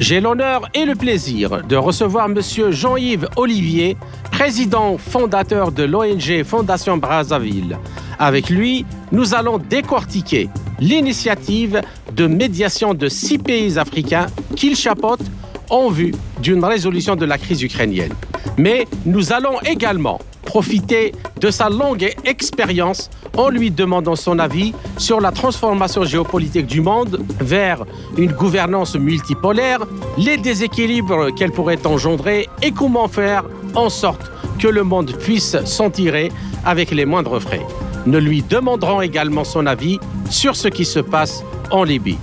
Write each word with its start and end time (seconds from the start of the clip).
j'ai 0.00 0.20
l'honneur 0.20 0.62
et 0.72 0.86
le 0.86 0.94
plaisir 0.94 1.62
de 1.62 1.76
recevoir 1.76 2.28
Monsieur 2.28 2.72
Jean-Yves 2.72 3.28
Olivier, 3.36 3.98
président 4.32 4.96
fondateur 4.96 5.72
de 5.72 5.82
l'ONG 5.82 6.42
Fondation 6.42 6.96
Brazzaville. 6.96 7.78
Avec 8.18 8.48
lui, 8.48 8.86
nous 9.12 9.34
allons 9.34 9.58
décortiquer 9.58 10.48
l'initiative 10.78 11.82
de 12.16 12.26
médiation 12.26 12.94
de 12.94 13.08
six 13.08 13.38
pays 13.38 13.78
africains 13.78 14.26
qu'il 14.56 14.74
chapeaute 14.74 15.20
en 15.68 15.90
vue 15.90 16.14
d'une 16.42 16.64
résolution 16.64 17.14
de 17.14 17.26
la 17.26 17.36
crise 17.36 17.62
ukrainienne. 17.62 18.14
Mais 18.56 18.88
nous 19.04 19.32
allons 19.32 19.60
également 19.60 20.18
profiter 20.50 21.12
de 21.40 21.48
sa 21.48 21.68
longue 21.70 22.12
expérience 22.24 23.08
en 23.36 23.50
lui 23.50 23.70
demandant 23.70 24.16
son 24.16 24.40
avis 24.40 24.74
sur 24.98 25.20
la 25.20 25.30
transformation 25.30 26.02
géopolitique 26.02 26.66
du 26.66 26.80
monde 26.80 27.20
vers 27.38 27.84
une 28.18 28.32
gouvernance 28.32 28.96
multipolaire, 28.96 29.78
les 30.18 30.38
déséquilibres 30.38 31.32
qu'elle 31.36 31.52
pourrait 31.52 31.86
engendrer 31.86 32.48
et 32.62 32.72
comment 32.72 33.06
faire 33.06 33.44
en 33.76 33.88
sorte 33.88 34.28
que 34.58 34.66
le 34.66 34.82
monde 34.82 35.12
puisse 35.12 35.56
s'en 35.64 35.88
tirer 35.88 36.32
avec 36.64 36.90
les 36.90 37.04
moindres 37.06 37.40
frais. 37.40 37.64
Nous 38.06 38.18
lui 38.18 38.42
demanderons 38.42 39.02
également 39.02 39.44
son 39.44 39.66
avis 39.66 40.00
sur 40.30 40.56
ce 40.56 40.66
qui 40.66 40.84
se 40.84 40.98
passe 40.98 41.44
en 41.70 41.84
Libye. 41.84 42.18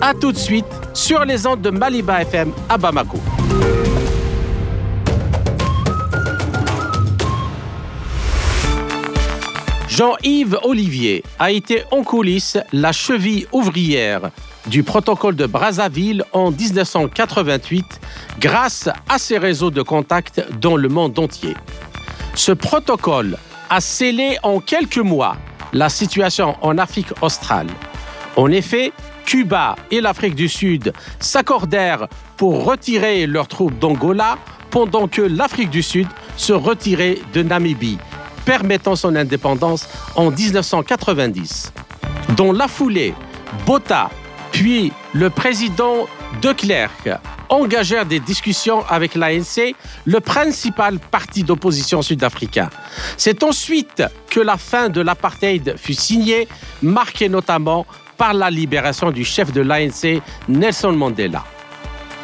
A 0.00 0.14
tout 0.14 0.30
de 0.30 0.38
suite 0.38 0.66
sur 0.94 1.24
les 1.24 1.48
ondes 1.48 1.62
de 1.62 1.70
Maliba 1.70 2.22
FM 2.22 2.52
à 2.68 2.78
Bamako. 2.78 3.18
Jean-Yves 9.94 10.58
Olivier 10.62 11.22
a 11.38 11.50
été 11.50 11.82
en 11.90 12.02
coulisses 12.02 12.56
la 12.72 12.92
cheville 12.92 13.46
ouvrière 13.52 14.30
du 14.66 14.82
protocole 14.84 15.36
de 15.36 15.44
Brazzaville 15.44 16.24
en 16.32 16.50
1988 16.50 18.00
grâce 18.40 18.88
à 19.06 19.18
ses 19.18 19.36
réseaux 19.36 19.70
de 19.70 19.82
contacts 19.82 20.42
dans 20.58 20.76
le 20.76 20.88
monde 20.88 21.18
entier. 21.18 21.54
Ce 22.34 22.52
protocole 22.52 23.36
a 23.68 23.82
scellé 23.82 24.38
en 24.42 24.60
quelques 24.60 24.96
mois 24.96 25.36
la 25.74 25.90
situation 25.90 26.56
en 26.62 26.78
Afrique 26.78 27.12
australe. 27.20 27.68
En 28.36 28.50
effet, 28.50 28.92
Cuba 29.26 29.76
et 29.90 30.00
l'Afrique 30.00 30.36
du 30.36 30.48
Sud 30.48 30.94
s'accordèrent 31.20 32.08
pour 32.38 32.64
retirer 32.64 33.26
leurs 33.26 33.46
troupes 33.46 33.78
d'Angola 33.78 34.38
pendant 34.70 35.06
que 35.06 35.20
l'Afrique 35.20 35.68
du 35.68 35.82
Sud 35.82 36.08
se 36.38 36.54
retirait 36.54 37.18
de 37.34 37.42
Namibie 37.42 37.98
permettant 38.44 38.96
son 38.96 39.16
indépendance 39.16 39.88
en 40.14 40.30
1990. 40.30 41.72
Dans 42.36 42.52
la 42.52 42.68
foulée, 42.68 43.14
Botha 43.66 44.10
puis 44.52 44.92
le 45.14 45.30
président 45.30 46.06
de 46.40 46.52
Klerk 46.52 47.08
engagèrent 47.48 48.06
des 48.06 48.20
discussions 48.20 48.84
avec 48.88 49.14
l'ANC, 49.14 49.74
le 50.04 50.20
principal 50.20 50.98
parti 50.98 51.42
d'opposition 51.42 52.00
sud-africain. 52.00 52.70
C'est 53.16 53.42
ensuite 53.42 54.02
que 54.30 54.40
la 54.40 54.56
fin 54.56 54.88
de 54.88 55.00
l'apartheid 55.00 55.74
fut 55.76 55.94
signée, 55.94 56.48
marquée 56.82 57.28
notamment 57.28 57.86
par 58.16 58.34
la 58.34 58.50
libération 58.50 59.10
du 59.10 59.24
chef 59.24 59.52
de 59.52 59.60
l'ANC, 59.60 60.22
Nelson 60.48 60.92
Mandela. 60.92 61.44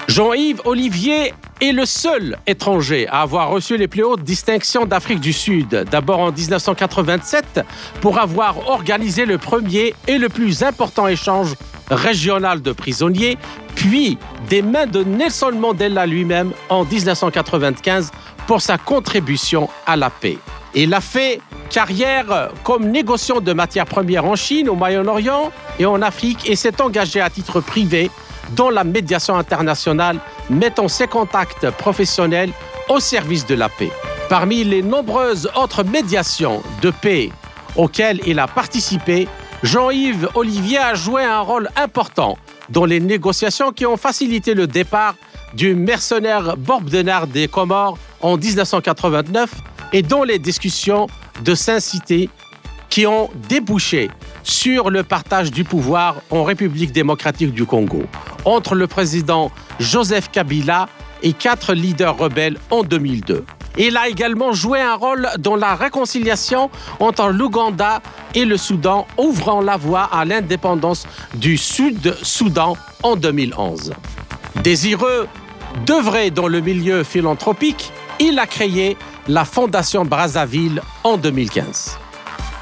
Jean-Yves 0.06 0.62
Olivier 0.65 1.35
est 1.61 1.73
le 1.73 1.87
seul 1.87 2.39
étranger 2.47 3.09
à 3.09 3.23
avoir 3.23 3.51
reçu 3.51 3.77
les 3.77 3.89
plus 3.89 4.05
hautes 4.05 4.23
distinctions 4.23 4.87
d'Afrique 4.87 5.21
du 5.21 5.33
Sud. 5.33 5.87
D'abord 5.91 6.21
en 6.21 6.33
1987 6.33 7.61
pour 8.01 8.19
avoir 8.19 8.69
organisé 8.69 9.25
le 9.25 9.39
premier 9.39 9.95
et 10.07 10.19
le 10.19 10.29
plus 10.29 10.63
important 10.63 11.09
échange 11.09 11.55
régional 11.91 12.63
de 12.63 12.73
prisonniers, 12.73 13.39
puis 13.75 14.19
des 14.49 14.63
mains 14.63 14.87
de 14.87 15.03
Nelson 15.03 15.53
Mandela 15.53 16.07
lui-même 16.07 16.53
en 16.69 16.85
1995 16.85 18.11
pour 18.47 18.61
sa 18.61 18.79
contribution 18.79 19.69
à 19.87 19.97
la 19.97 20.11
paix. 20.11 20.39
Il 20.75 20.95
a 20.95 21.01
fait 21.01 21.41
carrière 21.71 22.51
comme 22.63 22.89
négociant 22.89 23.41
de 23.41 23.53
matières 23.53 23.87
premières 23.87 24.25
en 24.25 24.37
Chine, 24.37 24.69
au 24.69 24.75
Moyen-Orient 24.75 25.51
et 25.79 25.87
en 25.87 26.03
Afrique 26.03 26.49
et 26.49 26.57
s'est 26.57 26.81
engagé 26.81 27.21
à 27.21 27.31
titre 27.31 27.61
privé 27.61 28.11
dans 28.51 28.71
la 28.71 28.85
médiation 28.85 29.37
internationale, 29.37 30.19
mettant 30.51 30.89
ses 30.89 31.07
contacts 31.07 31.71
professionnels 31.71 32.51
au 32.89 33.01
service 33.01 33.47
de 33.47 33.55
la 33.55 33.69
paix. 33.69 33.91
Parmi 34.29 34.65
les 34.65 34.83
nombreuses 34.83 35.51
autres 35.57 35.85
médiations 35.85 36.63
de 36.83 36.91
paix 36.91 37.31
auxquelles 37.77 38.21
il 38.27 38.39
a 38.39 38.47
participé, 38.47 39.29
Jean-Yves 39.63 40.29
Olivier 40.35 40.79
a 40.79 40.95
joué 40.95 41.25
un 41.25 41.41
rôle 41.41 41.69
important 41.77 42.39
dans 42.69 42.85
les 42.85 43.01
négociations 43.01 43.73
qui 43.73 43.87
ont 43.87 43.97
facilité 43.97 44.55
le 44.55 44.67
départ 44.67 45.15
du 45.55 45.75
mercenaire 45.75 46.57
Bob 46.57 46.89
Denard 46.91 47.27
des 47.27 47.49
Comores 47.49 47.99
en 48.21 48.37
1989 48.37 49.51
et 49.93 50.03
dans 50.03 50.25
les 50.25 50.39
discussions 50.39 51.07
de 51.43 51.55
Saint-Cité 51.55 52.29
qui 52.88 53.06
ont 53.06 53.31
débouché 53.49 54.10
sur 54.43 54.91
le 54.91 55.03
partage 55.03 55.50
du 55.50 55.65
pouvoir 55.65 56.16
en 56.31 56.44
République 56.44 56.93
démocratique 56.93 57.53
du 57.53 57.65
Congo 57.65 58.04
entre 58.44 58.75
le 58.75 58.87
président 58.87 59.50
Joseph 59.78 60.31
Kabila 60.31 60.88
et 61.22 61.32
quatre 61.32 61.75
leaders 61.75 62.16
rebelles 62.16 62.59
en 62.71 62.82
2002. 62.82 63.44
Il 63.76 63.97
a 63.97 64.09
également 64.09 64.53
joué 64.53 64.81
un 64.81 64.97
rôle 64.97 65.28
dans 65.38 65.54
la 65.54 65.75
réconciliation 65.76 66.71
entre 66.99 67.28
l'Ouganda 67.28 68.00
et 68.34 68.44
le 68.44 68.56
Soudan, 68.56 69.06
ouvrant 69.16 69.60
la 69.60 69.76
voie 69.76 70.09
à 70.12 70.25
l'indépendance 70.25 71.06
du 71.34 71.56
Sud-Soudan 71.56 72.76
en 73.05 73.15
2011. 73.15 73.93
Désireux 74.62 75.28
d'œuvrer 75.87 76.31
dans 76.31 76.49
le 76.49 76.60
milieu 76.60 77.05
philanthropique, 77.05 77.93
il 78.19 78.38
a 78.38 78.47
créé 78.47 78.97
la 79.28 79.44
Fondation 79.44 80.05
Brazzaville 80.05 80.82
en 81.05 81.16
2015. 81.16 81.99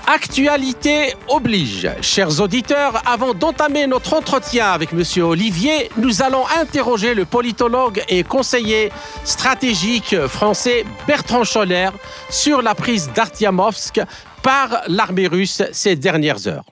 Actualité 0.08 1.14
oblige. 1.28 1.90
Chers 2.00 2.40
auditeurs, 2.40 3.02
avant 3.06 3.34
d'entamer 3.34 3.88
notre 3.88 4.14
entretien 4.14 4.66
avec 4.66 4.92
M. 4.92 5.02
Olivier, 5.24 5.90
nous 5.96 6.22
allons 6.22 6.44
interroger 6.60 7.12
le 7.12 7.24
politologue 7.24 8.00
et 8.08 8.22
conseiller 8.22 8.92
stratégique 9.24 10.16
français 10.28 10.84
Bertrand 11.08 11.42
Scholler 11.42 11.88
sur 12.30 12.62
la 12.62 12.76
prise 12.76 13.10
d'Artiamovsk 13.12 14.00
par 14.44 14.82
l'armée 14.86 15.26
russe 15.26 15.64
ces 15.72 15.96
dernières 15.96 16.46
heures. 16.46 16.64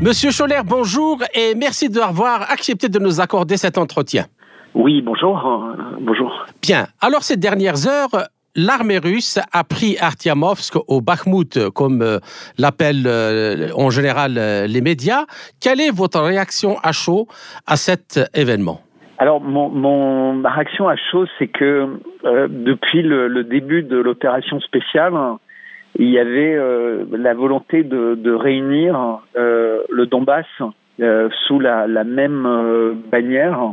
Monsieur 0.00 0.30
Scholler, 0.30 0.62
bonjour 0.64 1.18
et 1.34 1.54
merci 1.54 1.90
d'avoir 1.90 2.50
accepté 2.50 2.88
de 2.88 2.98
nous 2.98 3.20
accorder 3.20 3.58
cet 3.58 3.76
entretien. 3.76 4.24
Oui, 4.74 5.02
bonjour. 5.02 5.38
bonjour. 6.00 6.46
Bien. 6.62 6.86
Alors, 7.00 7.24
ces 7.24 7.36
dernières 7.36 7.86
heures, 7.86 8.28
l'armée 8.54 8.98
russe 8.98 9.38
a 9.52 9.64
pris 9.64 9.96
Artiamovsk 10.00 10.76
au 10.88 11.00
Bakhmut, 11.00 11.70
comme 11.70 12.02
euh, 12.02 12.18
l'appellent 12.58 13.06
euh, 13.06 13.68
en 13.76 13.90
général 13.90 14.36
euh, 14.36 14.66
les 14.66 14.80
médias. 14.80 15.24
Quelle 15.60 15.80
est 15.80 15.94
votre 15.94 16.20
réaction 16.20 16.76
à 16.82 16.92
chaud 16.92 17.26
à 17.66 17.76
cet 17.76 18.20
événement? 18.34 18.80
Alors, 19.18 19.40
mon, 19.40 20.34
ma 20.34 20.50
réaction 20.50 20.88
à 20.88 20.94
chaud, 20.96 21.26
c'est 21.38 21.48
que 21.48 21.88
depuis 22.22 23.02
le, 23.02 23.42
début 23.42 23.82
de 23.82 23.96
l'opération 23.96 24.60
spéciale, 24.60 25.12
il 25.98 26.08
y 26.08 26.20
avait 26.20 26.56
la 27.10 27.34
volonté 27.34 27.82
de, 27.82 28.32
réunir 28.32 29.18
le 29.34 30.06
Donbass 30.06 30.46
sous 31.48 31.58
la 31.58 32.04
même 32.04 32.46
bannière 33.10 33.72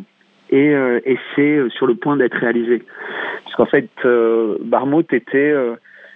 et, 0.50 0.72
et 0.72 1.18
c'est 1.36 1.60
sur 1.70 1.88
le 1.88 1.96
point 1.96 2.18
d'être 2.18 2.38
réalisé. 2.38 2.84
Parce 3.56 3.56
qu'en 3.56 3.66
fait, 3.66 3.90
euh, 4.04 4.58
était 5.12 5.38
euh, 5.38 5.76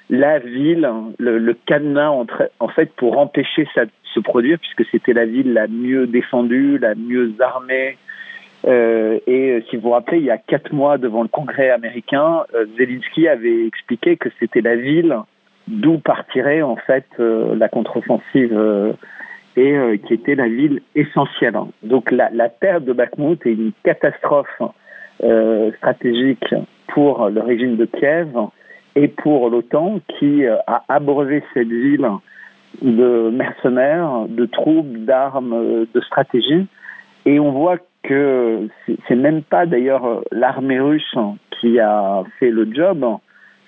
la 0.09 0.39
ville, 0.39 0.89
le, 1.19 1.53
cadenas 1.65 2.09
en 2.09 2.67
fait 2.67 2.91
pour 2.95 3.17
empêcher 3.17 3.67
ça 3.73 3.85
de 3.85 3.91
se 4.13 4.19
produire, 4.19 4.57
puisque 4.59 4.89
c'était 4.91 5.13
la 5.13 5.25
ville 5.25 5.53
la 5.53 5.67
mieux 5.67 6.07
défendue, 6.07 6.77
la 6.79 6.95
mieux 6.95 7.33
armée. 7.39 7.97
Euh, 8.67 9.19
et 9.27 9.51
euh, 9.51 9.61
si 9.69 9.77
vous 9.77 9.83
vous 9.83 9.91
rappelez, 9.91 10.17
il 10.17 10.25
y 10.25 10.31
a 10.31 10.37
quatre 10.37 10.73
mois 10.73 10.97
devant 10.97 11.21
le 11.21 11.29
Congrès 11.29 11.69
américain, 11.69 12.43
Zelensky 12.77 13.27
avait 13.27 13.65
expliqué 13.65 14.17
que 14.17 14.29
c'était 14.39 14.61
la 14.61 14.75
ville 14.75 15.15
d'où 15.67 15.99
partirait 15.99 16.63
en 16.63 16.75
fait 16.75 17.05
la 17.19 17.69
contre-offensive 17.69 18.59
et 19.59 19.99
qui 19.99 20.13
était 20.13 20.35
la 20.35 20.47
ville 20.47 20.81
essentielle. 20.95 21.57
Donc 21.83 22.11
la, 22.11 22.29
la 22.31 22.49
perte 22.49 22.85
de 22.85 22.93
Bakhmut 22.93 23.45
est 23.45 23.53
une 23.53 23.71
catastrophe 23.83 24.61
stratégique 25.77 26.53
pour 26.87 27.29
le 27.29 27.41
régime 27.41 27.75
de 27.75 27.85
Kiev 27.85 28.29
et 28.95 29.07
pour 29.07 29.49
l'OTAN 29.49 29.99
qui 30.17 30.45
a 30.45 30.83
abreuvé 30.87 31.43
cette 31.53 31.67
ville 31.67 32.07
de 32.81 33.29
mercenaires, 33.31 34.25
de 34.29 34.45
troupes, 34.45 34.97
d'armes, 35.05 35.85
de 35.93 36.01
stratégies. 36.01 36.67
Et 37.25 37.39
on 37.39 37.51
voit 37.51 37.77
que 38.03 38.67
c'est 39.07 39.15
même 39.15 39.43
pas 39.43 39.65
d'ailleurs 39.65 40.21
l'armée 40.31 40.79
russe 40.79 41.15
qui 41.59 41.79
a 41.79 42.23
fait 42.39 42.49
le 42.49 42.67
job, 42.73 43.05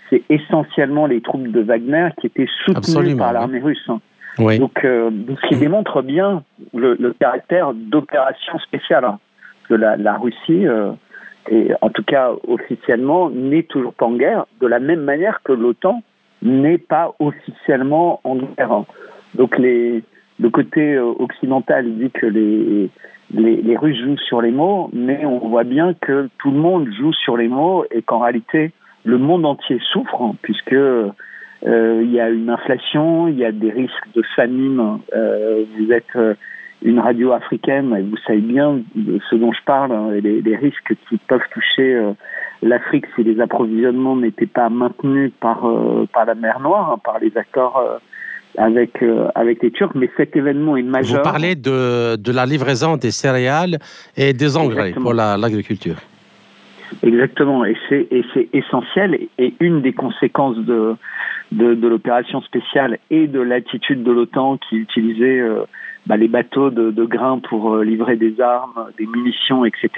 c'est 0.10 0.24
essentiellement 0.30 1.06
les 1.06 1.22
troupes 1.22 1.48
de 1.48 1.62
Wagner 1.62 2.10
qui 2.20 2.28
étaient 2.28 2.48
soutenues 2.66 3.18
par 3.18 3.34
l'armée 3.34 3.60
russe. 3.60 3.90
Donc, 4.38 4.84
euh, 4.86 5.12
ce 5.42 5.48
qui 5.48 5.56
démontre 5.58 6.02
bien 6.02 6.44
le, 6.74 7.14
caractère 7.20 7.74
d'opération 7.74 8.58
spéciale 8.60 9.06
de 9.70 9.76
la, 9.76 9.98
la 9.98 10.18
Russie, 10.18 10.68
euh, 10.68 10.92
et 11.50 11.72
en 11.82 11.90
tout 11.90 12.04
cas 12.04 12.32
officiellement, 12.48 13.30
n'est 13.30 13.64
toujours 13.64 13.94
pas 13.94 14.06
en 14.06 14.14
guerre, 14.14 14.46
de 14.62 14.68
la 14.68 14.80
même 14.80 15.02
manière 15.02 15.42
que 15.44 15.52
l'OTAN 15.52 16.02
n'est 16.42 16.78
pas 16.78 17.14
officiellement 17.20 18.22
en 18.24 18.38
guerre. 18.38 18.84
Donc 19.36 19.58
les, 19.58 20.04
le 20.40 20.50
côté 20.50 20.96
euh, 20.96 21.14
occidental 21.20 21.98
dit 21.98 22.12
que 22.12 22.26
les, 22.26 22.90
les, 23.34 23.62
les, 23.62 23.78
Russes 23.78 24.00
jouent 24.00 24.18
sur 24.18 24.42
les 24.42 24.52
mots, 24.52 24.90
mais 24.94 25.26
on 25.26 25.50
voit 25.50 25.64
bien 25.64 25.94
que 25.94 26.30
tout 26.40 26.52
le 26.52 26.58
monde 26.58 26.90
joue 27.00 27.14
sur 27.14 27.38
les 27.38 27.48
mots 27.48 27.86
et 27.92 28.02
qu'en 28.02 28.20
réalité, 28.20 28.72
le 29.04 29.18
monde 29.18 29.46
entier 29.46 29.80
souffre, 29.92 30.22
hein, 30.22 30.36
puisque 30.42 30.76
il 31.66 32.12
y 32.12 32.20
a 32.20 32.30
une 32.30 32.50
inflation, 32.50 33.28
il 33.28 33.38
y 33.38 33.46
a 33.46 33.52
des 33.52 33.72
risques 33.72 34.14
de 34.16 34.24
famine. 34.36 35.00
Euh, 35.16 35.64
vous 35.78 35.92
êtes 35.92 36.16
euh, 36.16 36.34
une 36.82 37.00
radio 37.00 37.32
africaine 37.34 37.96
et 37.96 38.02
vous 38.02 38.18
savez 38.26 38.40
bien 38.40 38.82
de 38.96 39.20
ce 39.30 39.36
dont 39.36 39.52
je 39.52 39.64
parle, 39.66 39.92
hein, 39.92 40.10
les, 40.12 40.56
risques 40.56 40.94
qui 41.08 41.18
peuvent 41.28 41.40
toucher 41.54 41.94
euh, 41.94 42.14
l'Afrique 42.64 43.06
si 43.16 43.24
les 43.24 43.40
approvisionnements 43.40 44.16
n'étaient 44.16 44.48
pas 44.48 44.70
maintenus 44.70 45.32
par, 45.40 45.70
par 46.12 46.26
la 46.26 46.36
mer 46.36 46.60
Noire, 46.60 46.92
hein, 46.94 47.00
par 47.04 47.20
les 47.20 47.36
accords 47.38 48.00
avec, 48.58 49.04
avec 49.36 49.62
les 49.62 49.72
Turcs, 49.72 49.94
mais 49.96 50.10
cet 50.18 50.36
événement 50.36 50.76
est 50.76 50.84
majeur. 50.84 51.24
Vous 51.24 51.30
parlez 51.30 51.56
de, 51.56 52.16
de 52.16 52.32
la 52.32 52.46
livraison 52.46 52.98
des 52.98 53.12
céréales 53.12 53.78
et 54.18 54.34
des 54.34 54.58
engrais 54.58 54.92
pour 54.92 55.14
l'agriculture. 55.14 55.98
Exactement, 57.04 57.66
et 57.66 57.76
c'est 57.88 58.08
et 58.12 58.24
c'est 58.34 58.50
essentiel 58.54 59.18
et 59.38 59.54
une 59.60 59.82
des 59.82 59.94
conséquences 59.94 60.58
de 60.58 60.96
de, 61.52 61.74
de 61.74 61.88
l'opération 61.88 62.42
spéciale 62.42 63.00
et 63.10 63.28
de 63.28 63.40
l'attitude 63.40 64.04
de 64.04 64.12
l'OTAN 64.12 64.58
qui 64.58 64.78
utilisait 64.78 65.40
euh, 65.40 65.64
bah, 66.06 66.16
les 66.16 66.28
bateaux 66.28 66.70
de, 66.70 66.92
de 66.92 67.04
grains 67.04 67.40
pour 67.40 67.74
euh, 67.74 67.84
livrer 67.84 68.16
des 68.16 68.40
armes, 68.40 68.88
des 68.98 69.06
munitions, 69.06 69.66
etc. 69.66 69.90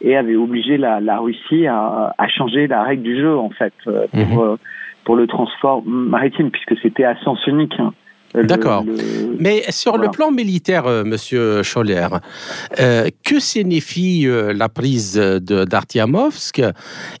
et 0.00 0.16
avait 0.16 0.36
obligé 0.36 0.78
la, 0.78 1.00
la 1.00 1.18
Russie 1.18 1.66
à, 1.66 2.14
à, 2.16 2.28
changer 2.28 2.66
la 2.66 2.82
règle 2.82 3.02
du 3.02 3.20
jeu 3.20 3.36
en 3.36 3.50
fait 3.50 3.74
euh, 3.86 4.06
pour 4.12 4.44
mmh. 4.44 4.56
pour 5.04 5.16
le 5.16 5.26
transport 5.26 5.82
maritime 5.84 6.50
puisque 6.50 6.78
c'était 6.80 7.04
à 7.04 7.16
sens 7.16 7.44
unique. 7.46 7.78
Hein. 7.78 7.92
D'accord. 8.34 8.84
Mais 9.40 9.62
sur 9.70 9.92
voilà. 9.92 10.06
le 10.06 10.10
plan 10.10 10.30
militaire, 10.30 10.86
euh, 10.86 11.02
Monsieur 11.04 11.62
Scholler, 11.62 12.06
euh, 12.78 13.08
que 13.24 13.40
signifie 13.40 14.26
euh, 14.26 14.52
la 14.54 14.68
prise 14.68 15.16
d'Artiamovsk 15.16 16.62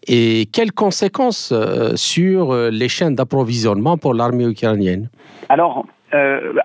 et 0.06 0.46
quelles 0.52 0.72
conséquences 0.72 1.52
sur 1.96 2.54
les 2.54 2.88
chaînes 2.88 3.14
d'approvisionnement 3.14 3.96
pour 3.96 4.14
l'armée 4.14 4.44
ukrainienne? 4.44 5.08
Alors, 5.48 5.86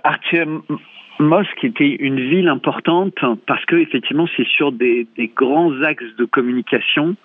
Artiamovsk 0.03 1.63
était 1.63 1.95
une 2.00 2.19
ville 2.19 2.48
importante 2.48 3.15
parce 3.48 3.65
que 3.65 3.75
effectivement 3.77 4.27
c'est 4.36 4.48
sur 4.48 4.71
des, 4.71 5.07
des 5.18 5.31
grands 5.36 5.81
axes 5.81 6.15
de 6.18 6.25
communication 6.25 7.15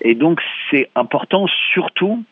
et 0.00 0.14
donc 0.14 0.40
c'est 0.70 0.88
important 0.94 1.46
surtout 1.72 2.24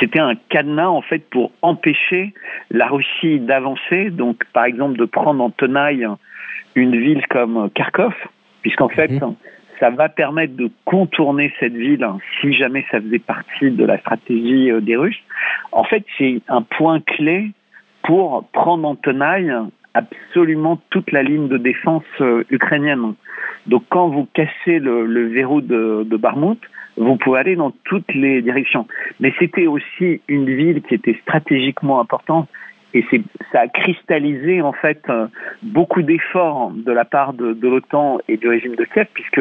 c'était 0.00 0.18
un 0.18 0.34
cadenas 0.48 0.88
en 0.88 1.02
fait 1.02 1.28
pour 1.30 1.52
empêcher 1.62 2.34
la 2.70 2.86
Russie 2.86 3.40
d'avancer, 3.40 4.10
donc 4.10 4.44
par 4.52 4.64
exemple 4.64 4.98
de 4.98 5.04
prendre 5.04 5.42
en 5.42 5.50
tenaille 5.50 6.06
une 6.74 6.96
ville 6.96 7.26
comme 7.28 7.70
Kharkov, 7.74 8.14
puisqu'en 8.62 8.88
fait 8.88 9.08
mmh. 9.08 9.34
ça 9.80 9.90
va 9.90 10.08
permettre 10.08 10.54
de 10.56 10.70
contourner 10.84 11.52
cette 11.60 11.74
ville 11.74 12.06
si 12.40 12.52
jamais 12.54 12.84
ça 12.90 13.00
faisait 13.00 13.18
partie 13.18 13.70
de 13.70 13.84
la 13.84 13.98
stratégie 13.98 14.70
euh, 14.70 14.80
des 14.80 14.96
Russes. 14.96 15.22
En 15.72 15.84
fait, 15.84 16.04
c'est 16.18 16.40
un 16.48 16.62
point 16.62 17.00
clé 17.00 17.50
pour 18.02 18.44
prendre 18.52 18.88
en 18.88 18.96
tenaille 18.96 19.52
absolument 19.94 20.80
toute 20.90 21.10
la 21.12 21.22
ligne 21.22 21.48
de 21.48 21.58
défense 21.58 22.04
euh, 22.20 22.44
ukrainienne. 22.50 23.14
Donc 23.66 23.84
quand 23.88 24.08
vous 24.08 24.26
cassez 24.32 24.78
le, 24.78 25.06
le 25.06 25.28
verrou 25.28 25.60
de, 25.60 26.04
de 26.04 26.16
Barmout, 26.16 26.58
vous 26.96 27.16
pouvez 27.16 27.38
aller 27.38 27.56
dans 27.56 27.72
toutes 27.84 28.12
les 28.14 28.42
directions. 28.42 28.86
Mais 29.20 29.32
c'était 29.38 29.66
aussi 29.66 30.20
une 30.28 30.46
ville 30.46 30.82
qui 30.82 30.94
était 30.94 31.18
stratégiquement 31.22 32.00
importante 32.00 32.48
et 32.94 33.04
ça 33.50 33.60
a 33.60 33.68
cristallisé 33.68 34.60
en 34.60 34.72
fait 34.72 35.02
euh, 35.08 35.26
beaucoup 35.62 36.02
d'efforts 36.02 36.72
de 36.72 36.92
la 36.92 37.04
part 37.04 37.32
de, 37.32 37.54
de 37.54 37.68
l'OTAN 37.68 38.18
et 38.28 38.36
du 38.36 38.48
régime 38.48 38.74
de 38.74 38.84
Kiev 38.84 39.06
puisque 39.14 39.40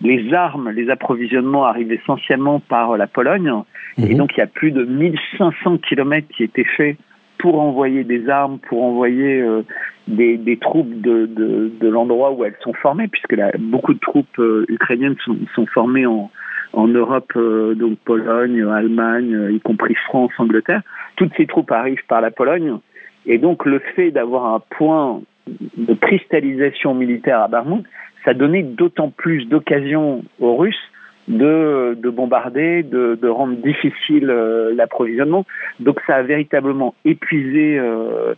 les 0.00 0.32
armes, 0.32 0.70
les 0.70 0.88
approvisionnements 0.90 1.64
arrivent 1.64 1.92
essentiellement 1.92 2.60
par 2.60 2.96
la 2.96 3.06
Pologne 3.06 3.50
mmh. 3.98 4.04
et 4.04 4.14
donc 4.14 4.36
il 4.36 4.38
y 4.38 4.42
a 4.42 4.46
plus 4.46 4.70
de 4.70 4.84
1500 4.84 5.78
kilomètres 5.78 6.28
qui 6.28 6.44
étaient 6.44 6.64
faits 6.76 6.96
pour 7.38 7.60
envoyer 7.60 8.04
des 8.04 8.28
armes, 8.28 8.60
pour 8.60 8.84
envoyer 8.84 9.40
euh, 9.40 9.62
des, 10.08 10.36
des, 10.36 10.56
troupes 10.56 11.00
de, 11.00 11.26
de, 11.26 11.70
de 11.80 11.88
l'endroit 11.88 12.32
où 12.32 12.44
elles 12.44 12.56
sont 12.60 12.74
formées, 12.74 13.08
puisque 13.08 13.32
là, 13.32 13.52
beaucoup 13.58 13.94
de 13.94 14.00
troupes 14.00 14.38
euh, 14.38 14.64
ukrainiennes 14.68 15.16
sont, 15.24 15.36
sont 15.54 15.66
formées 15.66 16.06
en, 16.06 16.30
en 16.72 16.88
Europe, 16.88 17.32
euh, 17.36 17.74
donc 17.74 17.98
Pologne, 17.98 18.62
Allemagne, 18.62 19.34
euh, 19.34 19.52
y 19.52 19.60
compris 19.60 19.94
France, 20.06 20.32
Angleterre. 20.38 20.82
Toutes 21.16 21.32
ces 21.36 21.46
troupes 21.46 21.70
arrivent 21.70 22.04
par 22.08 22.20
la 22.20 22.30
Pologne. 22.30 22.78
Et 23.26 23.38
donc 23.38 23.64
le 23.64 23.78
fait 23.94 24.10
d'avoir 24.10 24.54
un 24.54 24.60
point 24.60 25.20
de 25.46 25.94
cristallisation 25.94 26.94
militaire 26.94 27.40
à 27.40 27.48
Barmout, 27.48 27.84
ça 28.24 28.34
donnait 28.34 28.62
d'autant 28.62 29.10
plus 29.10 29.44
d'occasions 29.46 30.24
aux 30.40 30.56
Russes 30.56 30.90
de, 31.28 31.96
de 32.00 32.10
bombarder, 32.10 32.82
de, 32.82 33.18
de, 33.20 33.28
rendre 33.28 33.56
difficile 33.56 34.28
euh, 34.28 34.74
l'approvisionnement. 34.74 35.44
Donc 35.80 36.00
ça 36.06 36.16
a 36.16 36.22
véritablement 36.22 36.94
épuisé 37.04 37.78
euh, 37.78 38.34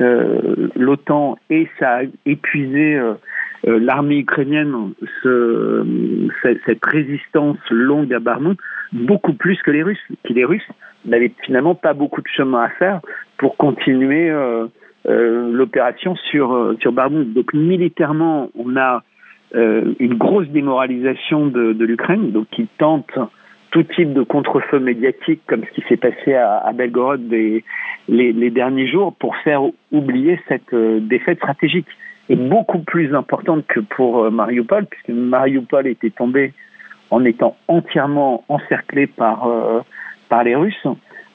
l'OTAN 0.00 1.38
et 1.50 1.68
ça 1.78 1.98
a 1.98 2.02
épuisé 2.26 2.96
euh, 2.96 3.14
euh, 3.66 3.78
l'armée 3.78 4.18
ukrainienne, 4.18 4.92
ce, 5.22 5.84
cette 6.66 6.84
résistance 6.84 7.58
longue 7.70 8.12
à 8.12 8.18
Barmout, 8.18 8.58
beaucoup 8.92 9.32
plus 9.32 9.60
que 9.62 9.70
les 9.70 9.82
Russes, 9.82 10.06
qui 10.24 10.34
les 10.34 10.44
Russes 10.44 10.68
n'avaient 11.06 11.32
finalement 11.44 11.74
pas 11.74 11.94
beaucoup 11.94 12.20
de 12.20 12.28
chemin 12.28 12.62
à 12.62 12.68
faire 12.70 13.00
pour 13.38 13.56
continuer 13.56 14.30
euh, 14.30 14.66
euh, 15.06 15.50
l'opération 15.52 16.16
sur, 16.30 16.52
euh, 16.52 16.76
sur. 16.80 16.92
Donc 16.92 17.52
militairement, 17.52 18.50
on 18.58 18.76
a 18.76 19.02
euh, 19.54 19.94
une 19.98 20.14
grosse 20.14 20.48
démoralisation 20.48 21.46
de, 21.46 21.72
de 21.72 21.84
l'Ukraine, 21.84 22.32
donc 22.32 22.48
qui 22.50 22.66
tente 22.78 23.18
tout 23.74 23.82
type 23.82 24.12
de 24.12 24.22
contre-feu 24.22 24.78
médiatique, 24.78 25.40
comme 25.48 25.64
ce 25.64 25.70
qui 25.72 25.84
s'est 25.88 25.96
passé 25.96 26.32
à, 26.34 26.70
Belgorod 26.72 27.20
les, 27.28 28.50
derniers 28.50 28.86
jours, 28.86 29.12
pour 29.16 29.36
faire 29.38 29.62
oublier 29.90 30.40
cette 30.46 30.72
euh, 30.72 31.00
défaite 31.00 31.38
stratégique. 31.38 31.86
Est 32.30 32.36
beaucoup 32.36 32.78
plus 32.78 33.14
importante 33.14 33.66
que 33.66 33.80
pour 33.80 34.22
euh, 34.22 34.30
Mariupol, 34.30 34.86
puisque 34.86 35.08
Mariupol 35.08 35.88
était 35.88 36.10
tombé 36.10 36.54
en 37.10 37.24
étant 37.24 37.56
entièrement 37.66 38.44
encerclé 38.48 39.08
par, 39.08 39.48
euh, 39.48 39.80
par 40.28 40.44
les 40.44 40.54
Russes, 40.54 40.86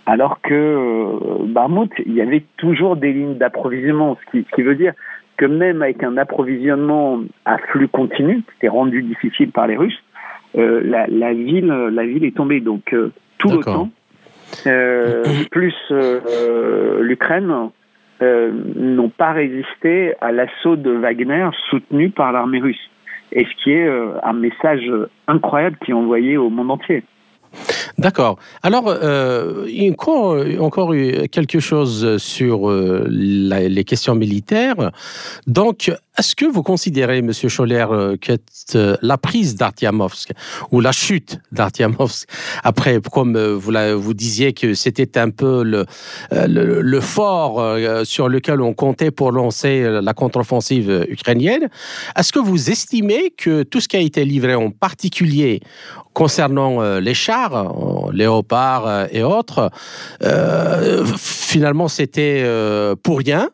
alors 0.05 0.39
que 0.41 0.53
euh, 0.53 1.46
Barmout, 1.46 1.91
il 2.05 2.13
y 2.13 2.22
avait 2.22 2.46
toujours 2.55 2.96
des 2.96 3.12
lignes 3.12 3.38
d'approvisionnement, 3.38 4.17
ce 4.25 4.31
qui, 4.31 4.48
ce 4.50 4.55
qui 4.55 4.62
veut 4.62 4.75
dire 4.75 4.93
que 5.36 5.46
même 5.46 5.81
avec 5.81 6.03
un 6.03 6.15
approvisionnement 6.15 7.19
à 7.43 7.58
flux 7.58 7.89
continu, 7.89 8.38
qui 8.38 8.51
était 8.58 8.69
rendu 8.69 9.03
difficile 9.03 9.51
par 9.51 9.67
les 9.67 9.75
Russes, 9.75 10.01
la, 10.56 11.08
la, 11.08 11.34
ville, 11.34 11.68
la 11.68 12.06
ville 12.06 12.25
est 12.25 12.36
tombée. 12.36 12.60
Donc 12.60 12.94
euh, 12.94 13.12
tout 13.38 13.58
temps, 13.58 13.89
euh, 14.68 15.24
plus 15.51 15.75
l'Ukraine, 17.01 17.70
euh, 18.22 18.51
n'ont 18.75 19.10
pas 19.10 19.32
résisté 19.32 20.13
à 20.20 20.34
l'assaut 20.34 20.75
de 20.75 20.91
Wagner 20.91 21.48
soutenu 21.70 22.10
par 22.10 22.34
l'armée 22.34 22.60
russe. 22.60 22.89
Et 23.32 23.46
ce 23.46 23.63
qui 23.63 23.72
est 23.72 23.88
euh, 23.88 24.12
un 24.24 24.34
message 24.34 24.91
incroyable 25.27 25.77
qui 25.86 25.91
est 25.91 25.94
envoyé 25.94 26.36
au 26.36 26.50
monde 26.50 26.72
entier. 26.72 27.03
D'accord. 28.00 28.39
Alors, 28.63 28.86
euh, 28.88 29.68
encore, 30.60 30.94
quelque 31.32 31.60
chose 31.60 32.18
sur 32.18 32.70
euh, 32.70 33.06
les 33.10 33.84
questions 33.84 34.15
militaires. 34.15 34.91
Donc, 35.48 35.91
est-ce 36.18 36.34
que 36.34 36.46
vous 36.46 36.63
considérez, 36.63 37.22
Monsieur 37.22 37.50
Scholler, 37.50 37.86
euh, 37.91 38.15
que 38.15 38.38
la 39.01 39.18
prise 39.18 39.56
d'Artiamovsk 39.56 40.32
ou 40.72 40.79
la 40.79 40.94
chute 40.94 41.39
d'Artiamovsk, 41.51 42.29
après, 42.63 43.01
comme 43.12 43.38
vous, 43.38 43.74
vous 43.98 44.13
disiez 44.13 44.53
que 44.53 44.74
c'était 44.74 45.18
un 45.18 45.29
peu 45.29 45.63
le, 45.63 47.01
fort 47.01 47.77
sur 48.06 48.29
lequel 48.29 48.62
on 48.62 48.74
comptait 48.74 49.12
pour 49.12 49.32
lancer 49.34 50.01
la 50.01 50.13
contre-offensive 50.13 51.06
ukrainienne, 51.10 51.70
est-ce 52.18 52.32
que 52.32 52.39
vous 52.39 52.70
estimez 52.70 53.32
que 53.32 53.63
tout 53.63 53.82
ce 53.82 53.89
qui 53.89 53.98
a 53.98 54.01
été 54.01 54.24
livré, 54.24 54.56
en 54.56 54.72
particulier 54.72 55.62
concernant 56.13 57.00
les 57.00 57.13
chars, 57.13 57.74
euh, 57.89 58.12
léopards 58.13 58.88
euh, 58.88 59.05
et 59.12 59.24
autres, 59.24 59.72
finalement 61.17 61.88
c'était 61.88 62.46
pour 63.03 63.19
rien. 63.19 63.50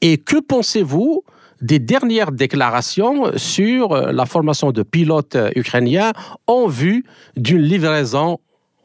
Et 0.00 0.18
que 0.18 0.40
pensez-vous 0.40 1.24
des 1.60 1.78
dernières 1.78 2.32
déclarations 2.32 3.32
sur 3.36 3.94
la 3.94 4.26
formation 4.26 4.72
de 4.72 4.82
pilotes 4.82 5.36
ukrainiens 5.54 6.12
en 6.46 6.66
vue 6.66 7.04
d'une 7.36 7.62
livraison 7.62 8.38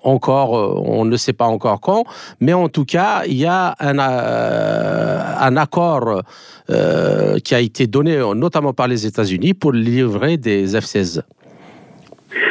encore, 0.03 0.83
on 0.83 1.05
ne 1.05 1.15
sait 1.15 1.33
pas 1.33 1.45
encore 1.45 1.79
quand, 1.79 2.05
mais 2.39 2.53
en 2.53 2.69
tout 2.69 2.85
cas, 2.85 3.21
il 3.27 3.35
y 3.37 3.45
a 3.45 3.75
un 3.79 5.57
accord 5.57 6.23
qui 6.67 7.55
a 7.55 7.59
été 7.59 7.85
donné 7.85 8.17
notamment 8.35 8.73
par 8.73 8.87
les 8.87 9.05
États-Unis 9.05 9.53
pour 9.53 9.71
livrer 9.71 10.37
des 10.37 10.75
F-16. 10.75 11.21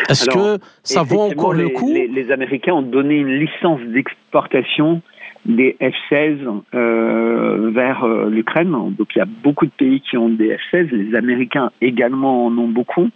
Est-ce 0.09 0.29
que 0.29 0.63
ça 0.83 1.03
vaut 1.03 1.21
encore 1.21 1.55
le 1.55 1.69
coup 1.69 1.93
les, 1.93 2.33
Américains 2.33 2.75
ont 2.75 2.83
donné 2.83 3.17
une 3.17 3.35
licence 3.35 3.81
d'exportation 3.81 5.03
des 5.47 5.77
F-16 5.81 6.39
euh, 6.75 7.71
vers 7.73 8.05
euh, 8.05 8.29
l'Ukraine. 8.29 8.71
Donc 8.71 9.09
il 9.15 9.19
y 9.19 9.23
a 9.23 9.27
beaucoup 9.27 9.65
de 9.65 9.71
pays 9.71 10.01
qui 10.03 10.17
ont 10.17 10.29
des 10.29 10.57
F-16, 10.57 10.91
les 10.91 11.17
Américains 11.17 11.71
également 11.81 12.47
en 12.47 12.59
ont 12.59 12.69
beaucoup. 12.69 13.09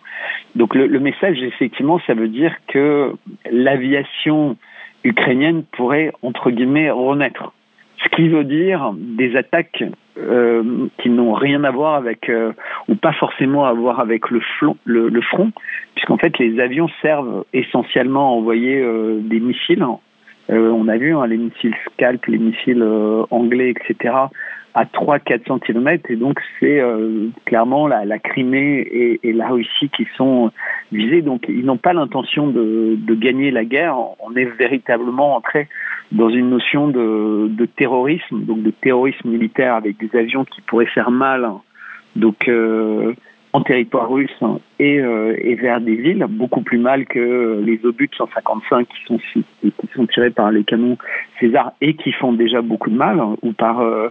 Donc 0.54 0.74
le, 0.74 1.00
message, 1.00 1.42
effectivement, 1.42 2.00
ça 2.06 2.14
veut 2.14 2.28
dire 2.28 2.54
que 2.68 3.12
l'aviation 3.50 4.56
ukrainienne 5.02 5.64
pourrait, 5.72 6.12
entre 6.22 6.50
guillemets, 6.50 6.90
renaître. 6.90 7.52
Ce 8.02 8.08
qui 8.16 8.28
veut 8.28 8.44
dire 8.44 8.92
des 8.96 9.36
attaques 9.36 9.84
euh, 10.18 10.88
qui 10.98 11.10
n'ont 11.10 11.32
rien 11.32 11.64
à 11.64 11.70
voir 11.70 11.94
avec, 11.94 12.28
euh, 12.28 12.52
ou 12.88 12.94
pas 12.94 13.12
forcément 13.12 13.64
à 13.64 13.72
voir 13.72 14.00
avec 14.00 14.30
le, 14.30 14.40
le, 14.84 15.20
front, 15.22 15.52
puisqu'en 15.94 16.18
fait 16.18 16.38
les 16.38 16.60
avions 16.60 16.88
servent 17.02 17.44
essentiellement 17.52 18.28
à 18.28 18.32
envoyer 18.32 18.80
euh, 18.80 19.18
des 19.20 19.40
missiles. 19.40 19.84
on 20.48 20.88
a 20.88 20.96
vu 20.96 21.16
hein, 21.16 21.26
les 21.26 21.38
missiles 21.38 21.74
Scalp, 21.86 22.26
les 22.26 22.38
missiles 22.38 22.84
anglais, 23.30 23.70
etc 23.70 24.12
à 24.74 24.84
300-400 24.84 25.60
km 25.60 26.10
et 26.10 26.16
donc 26.16 26.40
c'est 26.58 26.80
euh, 26.80 27.28
clairement 27.44 27.86
la, 27.86 28.04
la 28.04 28.18
Crimée 28.18 28.80
et, 28.80 29.20
et, 29.22 29.32
la 29.32 29.48
Russie 29.48 29.88
qui 29.96 30.06
sont 30.16 30.50
visés. 30.90 31.22
Donc 31.22 31.44
ils 31.48 31.64
n'ont 31.64 31.76
pas 31.76 31.92
l'intention 31.92 32.48
de, 32.48 32.96
de, 32.98 33.14
gagner 33.14 33.52
la 33.52 33.64
guerre. 33.64 33.96
On 34.18 34.34
est 34.34 34.44
véritablement 34.44 35.36
entré 35.36 35.68
dans 36.14 36.30
une 36.30 36.48
notion 36.48 36.88
de, 36.88 37.48
de, 37.48 37.66
terrorisme, 37.66 38.44
donc 38.44 38.62
de 38.62 38.70
terrorisme 38.70 39.28
militaire 39.28 39.74
avec 39.74 39.98
des 39.98 40.16
avions 40.18 40.44
qui 40.44 40.60
pourraient 40.62 40.86
faire 40.86 41.10
mal. 41.10 41.48
Donc 42.16 42.48
euh, 42.48 43.12
en 43.52 43.62
territoire 43.62 44.10
russe 44.10 44.36
et, 44.78 45.00
euh, 45.00 45.36
et, 45.38 45.54
vers 45.54 45.80
des 45.80 45.94
villes, 45.94 46.26
beaucoup 46.28 46.62
plus 46.62 46.78
mal 46.78 47.06
que 47.06 47.62
les 47.64 47.84
obus 47.84 48.10
155 48.16 48.86
qui 48.88 49.20
sont, 49.94 50.06
tirés 50.06 50.30
par 50.30 50.50
les 50.50 50.64
canons 50.64 50.98
César 51.38 51.72
et 51.80 51.94
qui 51.94 52.10
font 52.12 52.32
déjà 52.32 52.62
beaucoup 52.62 52.90
de 52.90 52.96
mal, 52.96 53.20
ou 53.42 53.52
par 53.52 53.80
euh, 53.80 54.08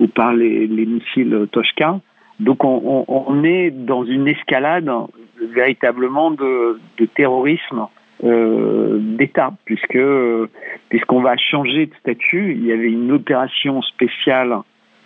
ou 0.00 0.06
par 0.06 0.32
les, 0.32 0.66
missiles 0.68 1.46
Toshka. 1.52 2.00
Donc 2.40 2.64
on, 2.64 3.42
est 3.42 3.70
dans 3.70 4.04
une 4.04 4.28
escalade 4.28 4.90
véritablement 5.52 6.30
de, 6.30 6.78
terrorisme 7.14 7.86
euh, 8.24 8.98
d'État, 9.00 9.52
puisque 9.64 9.98
puisqu'on 10.88 11.20
va 11.20 11.36
changer 11.36 11.86
de 11.86 11.94
statut. 12.00 12.52
Il 12.52 12.66
y 12.66 12.72
avait 12.72 12.90
une 12.90 13.12
opération 13.12 13.82
spéciale 13.82 14.58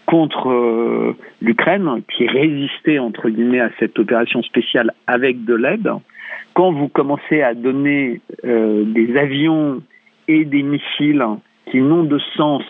contre 0.07 0.51
euh, 0.51 1.17
l'Ukraine 1.41 2.03
qui 2.15 2.27
résistait 2.27 2.99
entre 2.99 3.29
guillemets 3.29 3.61
à 3.61 3.71
cette 3.79 3.99
opération 3.99 4.43
spéciale 4.43 4.93
avec 5.07 5.45
de 5.45 5.55
l'aide. 5.55 5.91
Quand 6.55 6.73
vous 6.73 6.89
commencez 6.89 7.43
à 7.43 7.55
donner 7.55 8.21
euh, 8.45 8.85
des 8.85 9.17
avions 9.17 9.83
et 10.29 10.45
des 10.45 10.63
missiles 10.63 11.25
qui 11.71 11.81
n'ont 11.81 12.05
de 12.05 12.19
sens 12.37 12.63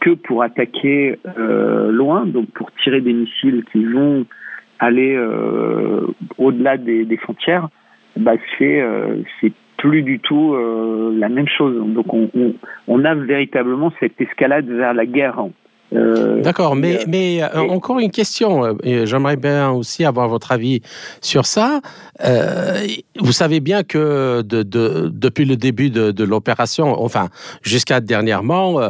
que 0.00 0.10
pour 0.10 0.42
attaquer 0.42 1.18
euh, 1.36 1.90
loin, 1.90 2.26
donc 2.26 2.48
pour 2.50 2.70
tirer 2.82 3.00
des 3.00 3.12
missiles 3.12 3.64
qui 3.72 3.84
vont 3.84 4.24
aller 4.78 5.18
au-delà 6.38 6.76
des, 6.76 7.16
frontières, 7.16 7.68
bah 8.16 8.34
c'est 8.58 8.80
plus 9.78 10.02
du 10.02 10.18
tout 10.20 10.54
la 10.54 11.28
même 11.28 11.48
chose. 11.48 11.76
Donc 11.94 12.12
on, 12.12 12.30
on, 12.34 12.54
on, 12.88 13.04
a 13.04 13.14
véritablement 13.14 13.92
cette 14.00 14.20
escalade 14.20 14.66
vers 14.66 14.92
la 14.92 15.06
guerre 15.06 15.38
euh, 15.94 16.42
D'accord, 16.42 16.76
mais, 16.76 17.00
mais 17.06 17.42
euh, 17.42 17.60
encore 17.68 17.98
une 17.98 18.10
question. 18.10 18.76
Euh, 18.84 19.06
j'aimerais 19.06 19.36
bien 19.36 19.70
aussi 19.70 20.04
avoir 20.04 20.28
votre 20.28 20.52
avis 20.52 20.82
sur 21.20 21.46
ça. 21.46 21.80
vous 23.18 23.32
savez 23.32 23.60
bien 23.60 23.82
que 23.82 24.42
de, 24.42 24.62
de, 24.62 25.10
depuis 25.12 25.44
le 25.44 25.56
début 25.56 25.90
de, 25.90 26.10
de 26.10 26.24
l'opération, 26.24 27.00
enfin 27.02 27.28
jusqu'à 27.62 28.00
dernièrement, 28.00 28.80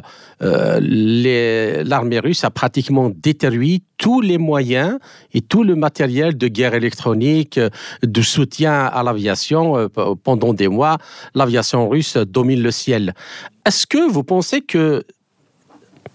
l'armée 0.40 2.18
russe 2.18 2.44
a 2.44 2.50
pratiquement 2.50 3.10
détruit 3.14 3.82
tous 3.96 4.20
les 4.20 4.38
moyens 4.38 4.98
et 5.34 5.40
tout 5.40 5.64
le 5.64 5.74
matériel 5.74 6.36
de 6.36 6.48
guerre 6.48 6.74
électronique, 6.74 7.60
de 8.02 8.22
soutien 8.22 8.86
à 8.86 9.02
l'aviation. 9.02 9.88
Pendant 10.22 10.52
des 10.52 10.68
mois, 10.68 10.98
l'aviation 11.34 11.88
russe 11.88 12.16
domine 12.16 12.62
le 12.62 12.70
ciel. 12.70 13.14
Est-ce 13.66 13.86
que 13.86 14.10
vous 14.10 14.24
pensez 14.24 14.62
que 14.62 15.04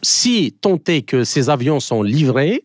si 0.02 0.56
tenter 0.62 1.02
que 1.02 1.24
ces 1.24 1.50
avions 1.50 1.80
sont 1.80 2.04
livrés, 2.04 2.64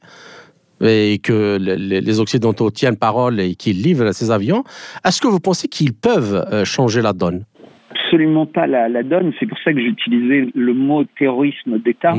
et 0.81 1.19
que 1.23 1.59
les 1.59 2.21
Occidentaux 2.21 2.71
tiennent 2.71 2.97
parole 2.97 3.41
et 3.41 3.55
qu'ils 3.55 3.83
livrent 3.83 4.13
ces 4.13 4.31
avions, 4.31 4.65
est-ce 5.05 5.21
que 5.21 5.29
vous 5.29 5.41
pensez 5.41 5.69
qu'ils 5.69 5.95
peuvent 5.95 6.47
euh, 6.53 6.65
changer 6.65 7.03
la 7.03 7.13
donne? 7.13 7.45
Absolument 7.91 8.47
pas 8.47 8.67
la, 8.67 9.03
donne. 9.03 9.33
C'est 9.39 9.47
pour 9.47 9.59
ça 9.59 9.73
que 9.73 9.81
j'utilisais 9.81 10.49
le 10.55 10.75
mot 10.75 11.05
terrorisme 11.19 11.79
d'État. 11.79 12.15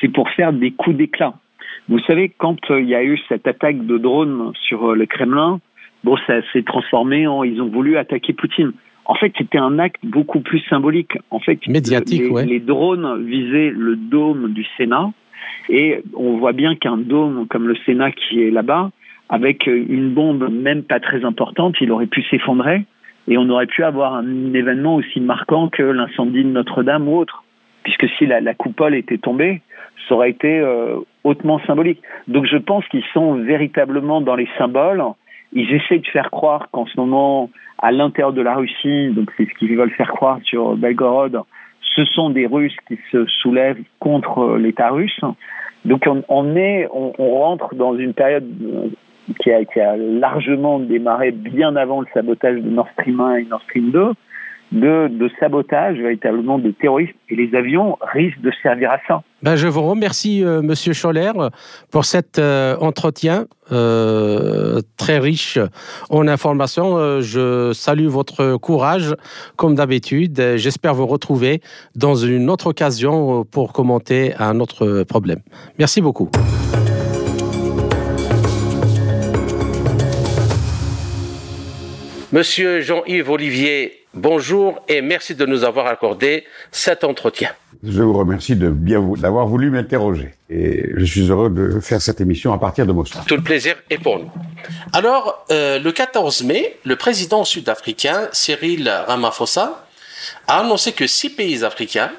C'est 0.00 0.08
pour 0.08 0.28
faire 0.30 0.52
des 0.52 0.70
coups 0.70 0.96
d'éclat. 0.96 1.34
Vous 1.88 1.98
savez, 2.00 2.32
quand 2.36 2.58
euh, 2.70 2.80
il 2.80 2.88
y 2.88 2.94
a 2.94 3.02
eu 3.02 3.18
cette 3.28 3.46
attaque 3.46 3.84
de 3.86 3.98
drone 3.98 4.52
sur 4.68 4.90
euh, 4.90 4.94
le 4.94 5.06
Kremlin, 5.06 5.60
bon, 6.04 6.16
ça 6.26 6.40
s'est 6.52 6.62
transformé 6.62 7.26
en 7.26 7.44
ils 7.44 7.60
ont 7.62 7.68
voulu 7.68 7.96
attaquer 7.96 8.32
Poutine. 8.32 8.72
En 9.08 9.14
fait, 9.14 9.32
c'était 9.36 9.58
un 9.58 9.78
acte 9.78 10.00
beaucoup 10.04 10.40
plus 10.40 10.60
symbolique. 10.68 11.18
En 11.30 11.40
fait, 11.40 11.66
médiatique, 11.66 12.22
les, 12.30 12.44
les 12.44 12.60
drones 12.60 13.24
visaient 13.24 13.70
le 13.70 13.96
dôme 13.96 14.52
du 14.52 14.64
Sénat, 14.76 15.10
et 15.70 16.02
on 16.14 16.36
voit 16.36 16.52
bien 16.52 16.76
qu'un 16.76 16.98
dôme 16.98 17.46
comme 17.48 17.66
le 17.66 17.76
Sénat 17.86 18.12
qui 18.12 18.42
est 18.42 18.50
là-bas, 18.50 18.90
avec 19.28 19.66
une 19.66 20.10
bombe 20.10 20.50
même 20.50 20.82
pas 20.82 21.00
très 21.00 21.24
importante, 21.24 21.76
il 21.80 21.90
aurait 21.90 22.06
pu 22.06 22.22
s'effondrer, 22.22 22.84
et 23.28 23.36
on 23.36 23.48
aurait 23.50 23.66
pu 23.66 23.82
avoir 23.82 24.14
un 24.14 24.54
événement 24.54 24.96
aussi 24.96 25.20
marquant 25.20 25.68
que 25.68 25.82
l'incendie 25.82 26.44
de 26.44 26.48
Notre-Dame 26.48 27.08
ou 27.08 27.16
autre, 27.16 27.44
puisque 27.82 28.08
si 28.18 28.26
la, 28.26 28.40
la, 28.40 28.54
coupole 28.54 28.94
était 28.94 29.18
tombée, 29.18 29.60
ça 30.08 30.14
aurait 30.14 30.30
été 30.30 30.58
euh, 30.60 30.96
hautement 31.24 31.60
symbolique. 31.66 32.00
Donc 32.26 32.46
je 32.46 32.56
pense 32.56 32.86
qu'ils 32.88 33.04
sont 33.12 33.34
véritablement 33.34 34.20
dans 34.20 34.36
les 34.36 34.48
symboles. 34.56 35.02
Ils 35.52 35.72
essaient 35.72 35.98
de 35.98 36.06
faire 36.06 36.30
croire 36.30 36.68
qu'en 36.70 36.86
ce 36.86 36.98
moment, 36.98 37.50
à 37.78 37.92
l'intérieur 37.92 38.32
de 38.32 38.42
la 38.42 38.54
Russie, 38.54 39.10
donc 39.10 39.30
c'est 39.36 39.48
ce 39.48 39.54
qu'ils 39.58 39.76
veulent 39.76 39.90
faire 39.92 40.12
croire 40.12 40.38
sur 40.44 40.76
Belgorod, 40.76 41.40
ce 41.80 42.04
sont 42.04 42.30
des 42.30 42.46
Russes 42.46 42.76
qui 42.86 42.98
se 43.10 43.24
soulèvent 43.26 43.82
contre 43.98 44.56
l'État 44.56 44.90
russe. 44.90 45.20
Donc 45.84 46.06
on, 46.28 46.56
est, 46.56 46.88
on, 46.92 47.12
rentre 47.18 47.74
dans 47.74 47.96
une 47.96 48.12
période 48.12 48.46
qui 49.40 49.50
a, 49.52 49.64
qui 49.64 49.80
a, 49.80 49.96
largement 49.96 50.78
démarré 50.80 51.30
bien 51.30 51.76
avant 51.76 52.00
le 52.00 52.06
sabotage 52.12 52.60
de 52.60 52.68
Nord 52.68 52.88
Stream 52.92 53.20
1 53.20 53.36
et 53.36 53.44
Nord 53.44 53.62
Stream 53.62 53.90
2 53.90 54.12
de, 54.72 55.30
sabotage, 55.40 55.96
véritablement 55.98 56.58
de 56.58 56.70
terrorisme, 56.70 57.12
et 57.28 57.36
les 57.36 57.54
avions 57.54 57.96
risquent 58.12 58.40
de 58.40 58.52
servir 58.62 58.90
à 58.90 58.98
ça. 59.06 59.22
Ben, 59.42 59.56
je 59.56 59.68
vous 59.68 59.82
remercie, 59.82 60.44
euh, 60.44 60.62
Monsieur 60.62 60.92
Scholler, 60.92 61.32
pour 61.90 62.04
cet 62.04 62.38
euh, 62.38 62.76
entretien 62.80 63.46
euh, 63.70 64.80
très 64.96 65.18
riche 65.18 65.58
en 66.10 66.26
informations. 66.26 67.20
je 67.20 67.72
salue 67.72 68.06
votre 68.06 68.56
courage, 68.56 69.14
comme 69.56 69.74
d'habitude. 69.74 70.54
J'espère 70.56 70.94
vous 70.94 71.06
retrouver 71.06 71.60
dans 71.94 72.14
une 72.14 72.50
autre 72.50 72.68
occasion 72.68 73.44
pour 73.44 73.72
commenter 73.72 74.34
un 74.38 74.60
autre 74.60 75.04
problème. 75.04 75.40
Merci 75.78 76.00
beaucoup. 76.00 76.30
Monsieur 82.30 82.82
Jean-Yves 82.82 83.30
Olivier 83.30 83.98
bonjour 84.18 84.80
et 84.88 85.00
merci 85.00 85.34
de 85.34 85.46
nous 85.46 85.64
avoir 85.64 85.86
accordé 85.86 86.44
cet 86.70 87.04
entretien. 87.04 87.50
Je 87.82 88.02
vous 88.02 88.12
remercie 88.12 88.56
de 88.56 88.68
bien 88.68 89.00
d'avoir 89.16 89.46
voulu 89.46 89.70
m'interroger 89.70 90.34
et 90.50 90.90
je 90.96 91.04
suis 91.04 91.28
heureux 91.30 91.50
de 91.50 91.80
faire 91.80 92.02
cette 92.02 92.20
émission 92.20 92.52
à 92.52 92.58
partir 92.58 92.84
de 92.86 92.92
Moscou. 92.92 93.18
Tout 93.26 93.36
le 93.36 93.42
plaisir 93.42 93.76
est 93.88 93.98
pour 93.98 94.18
nous. 94.18 94.30
Alors, 94.92 95.44
euh, 95.50 95.78
le 95.78 95.92
14 95.92 96.42
mai, 96.44 96.76
le 96.84 96.96
président 96.96 97.44
sud-africain 97.44 98.28
Cyril 98.32 98.88
Ramaphosa 99.06 99.86
a 100.46 100.60
annoncé 100.60 100.92
que 100.92 101.06
six 101.06 101.30
pays 101.30 101.64
africains, 101.64 102.10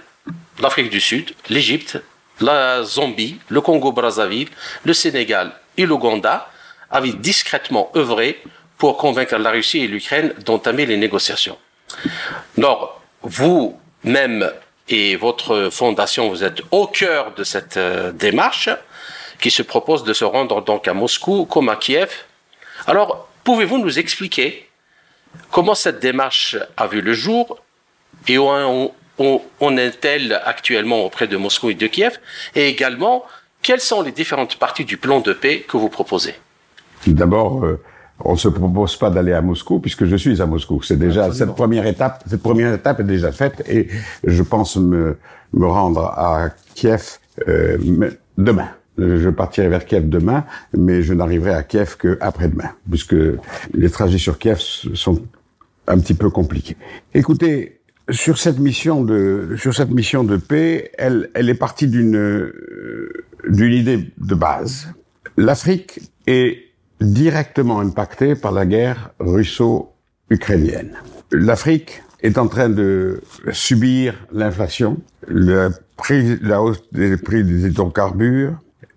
l'Afrique 0.62 0.90
du 0.90 1.02
Sud, 1.02 1.32
l'Égypte, 1.50 2.02
la 2.40 2.84
Zambie, 2.84 3.40
le 3.50 3.60
Congo-Brazzaville, 3.60 4.48
le 4.86 4.94
Sénégal 4.94 5.52
et 5.78 5.86
l'Ouganda, 5.86 6.50
avaient 6.90 7.12
discrètement 7.12 7.92
œuvré 7.96 8.42
pour 8.78 8.98
convaincre 8.98 9.36
la 9.38 9.52
Russie 9.52 9.80
et 9.80 9.88
l'Ukraine 9.88 10.34
d'entamer 10.46 10.86
les 10.86 10.96
négociations. 10.96 11.58
Alors, 12.58 13.02
vous-même 13.22 14.52
et 14.88 15.16
votre 15.16 15.70
fondation, 15.72 16.30
vous 16.30 16.44
êtes 16.44 16.62
au 16.72 16.88
cœur 16.88 17.34
de 17.36 17.44
cette 17.44 17.78
euh, 17.78 18.12
démarche 18.12 18.70
qui 19.40 19.52
se 19.52 19.62
propose 19.62 20.04
de 20.04 20.14
se 20.14 20.26
rendre 20.26 20.62
donc 20.62 20.88
à 20.88 20.94
Moscou 20.94 21.46
comme 21.46 21.70
à 21.70 21.76
Kiev. 21.76 22.10
Alors, 22.88 23.30
pouvez-vous 23.44 23.78
nous 23.78 24.00
expliquer 24.00 24.68
comment 25.52 25.76
cette 25.76 26.00
démarche 26.00 26.58
a 26.76 26.88
vu 26.88 27.02
le 27.02 27.14
jour 27.14 27.60
et 28.28 28.38
où 28.38 28.50
on, 29.18 29.78
est-elle 29.78 30.42
actuellement 30.44 31.06
auprès 31.06 31.28
de 31.28 31.38
Moscou 31.38 31.70
et 31.70 31.76
de 31.76 31.88
Kiev? 31.88 32.20
Et 32.56 32.68
également, 32.68 33.26
quelles 33.62 33.82
sont 33.82 34.02
les 34.02 34.12
différentes 34.12 34.58
parties 34.58 34.86
du 34.86 34.98
plan 34.98 35.20
de 35.20 35.34
paix 35.34 35.66
que 35.68 35.78
vous 35.78 35.90
proposez? 35.90 36.36
D'abord, 37.08 37.64
euh, 37.64 37.82
on 38.24 38.36
se 38.36 38.48
propose 38.48 38.98
pas 38.98 39.10
d'aller 39.10 39.34
à 39.34 39.42
Moscou 39.42 39.80
puisque 39.80 40.06
je 40.06 40.16
suis 40.16 40.42
à 40.42 40.46
Moscou. 40.46 40.82
C'est 40.82 41.00
déjà 41.00 41.32
cette 41.32 41.56
première 41.56 41.86
étape. 41.86 42.24
Cette 42.28 42.42
première 42.42 42.74
étape 42.74 43.00
est 43.00 43.06
déjà 43.06 43.32
faite 43.32 43.64
et 43.70 43.88
je 44.24 44.44
pense 44.44 44.78
me 44.78 45.18
me 45.54 45.66
rendre 45.66 46.06
à 46.06 46.50
Kiev 46.76 47.18
euh, 47.48 47.78
demain. 48.38 48.70
Je 48.98 49.30
partirai 49.30 49.70
vers 49.70 49.86
Kiev 49.86 50.10
demain, 50.10 50.46
mais 50.78 51.02
je 51.02 51.14
n'arriverai 51.14 51.54
à 51.54 51.64
Kiev 51.64 51.96
que 51.98 52.18
après-demain, 52.20 52.72
puisque 52.90 53.16
les 53.74 53.90
trajets 53.90 54.18
sur 54.18 54.38
Kiev 54.38 54.60
sont 54.60 55.22
un 55.88 56.00
petit 56.00 56.14
peu 56.14 56.30
compliqués. 56.30 56.76
Écoutez, 57.14 57.80
sur 58.10 58.38
cette 58.38 58.60
mission 58.60 59.04
de 59.04 59.56
sur 59.58 59.74
cette 59.74 59.92
mission 59.92 60.24
de 60.24 60.36
paix, 60.36 60.92
elle 60.98 61.30
elle 61.34 61.50
est 61.50 61.56
partie 61.56 61.88
d'une 61.88 62.18
euh, 62.18 63.24
d'une 63.48 63.74
idée 63.74 64.12
de 64.18 64.36
base. 64.36 64.94
L'Afrique 65.38 66.02
est 66.28 66.69
directement 67.02 67.80
impacté 67.80 68.36
par 68.36 68.52
la 68.52 68.66
guerre 68.66 69.12
russo-ukrainienne. 69.20 70.92
L'Afrique 71.32 72.02
est 72.22 72.38
en 72.38 72.48
train 72.48 72.70
de 72.70 73.22
subir 73.52 74.16
l'inflation, 74.32 74.98
la 75.28 75.70
hausse 76.62 76.84
des 76.92 77.18
prix 77.18 77.44
des 77.44 77.68
hydrocarbures, 77.68 78.56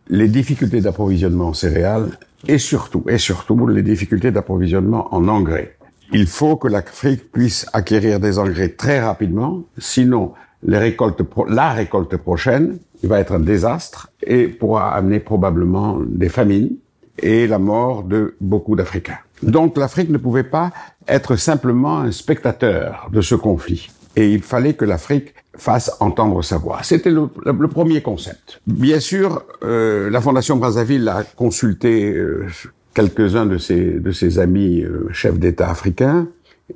les 0.09 0.29
difficultés 0.29 0.81
d'approvisionnement 0.81 1.49
en 1.49 1.55
céréales 1.55 2.11
et 2.49 2.59
surtout, 2.59 3.05
et 3.09 3.19
surtout, 3.19 3.67
les 3.69 3.83
difficultés 3.83 4.33
d'approvisionnement 4.33 5.15
en 5.15 5.29
engrais. 5.29 5.77
Il 6.13 6.27
faut 6.27 6.57
que 6.57 6.69
l'Afrique 6.69 7.31
puisse 7.31 7.67
acquérir 7.73 8.19
des 8.19 8.39
engrais 8.39 8.71
très 8.71 9.01
rapidement, 9.01 9.63
sinon 9.79 10.33
la 10.65 10.81
récolte 10.81 12.17
prochaine 12.17 12.79
va 13.03 13.21
être 13.21 13.33
un 13.33 13.41
désastre 13.41 14.11
et 14.23 14.49
pourra 14.49 14.95
amener 14.95 15.21
probablement 15.21 15.99
des 16.05 16.29
famines 16.29 16.77
et 17.19 17.47
la 17.47 17.59
mort 17.59 18.03
de 18.03 18.35
beaucoup 18.41 18.77
d'Africains. 18.77 19.19
Donc 19.43 19.77
l'Afrique 19.77 20.11
ne 20.11 20.19
pouvait 20.19 20.45
pas 20.45 20.71
être 21.09 21.37
simplement 21.37 21.99
un 21.99 22.13
spectateur 22.13 23.09
de 23.13 23.21
ce 23.21 23.35
conflit. 23.35 23.91
Et 24.15 24.33
il 24.33 24.43
fallait 24.43 24.75
que 24.75 24.85
l'Afrique 24.85 25.35
fasse 25.57 25.91
entendre 26.01 26.43
sa 26.43 26.59
voix. 26.59 26.81
C'était 26.83 27.11
le, 27.11 27.29
premier 27.69 28.03
concept. 28.03 28.61
Bien 28.67 29.01
sûr, 29.01 29.43
euh, 29.63 30.11
la 30.11 30.21
Fondation 30.21 30.57
Brazzaville 30.57 31.09
a 31.09 31.25
consulté 31.25 32.13
euh, 32.15 32.47
quelques-uns 32.95 33.47
de 33.47 33.59
ses, 33.59 33.99
de 33.99 34.11
ses 34.11 34.39
amis 34.39 34.83
euh, 34.83 35.09
chefs 35.13 35.39
d'État 35.39 35.71
africains 35.71 36.29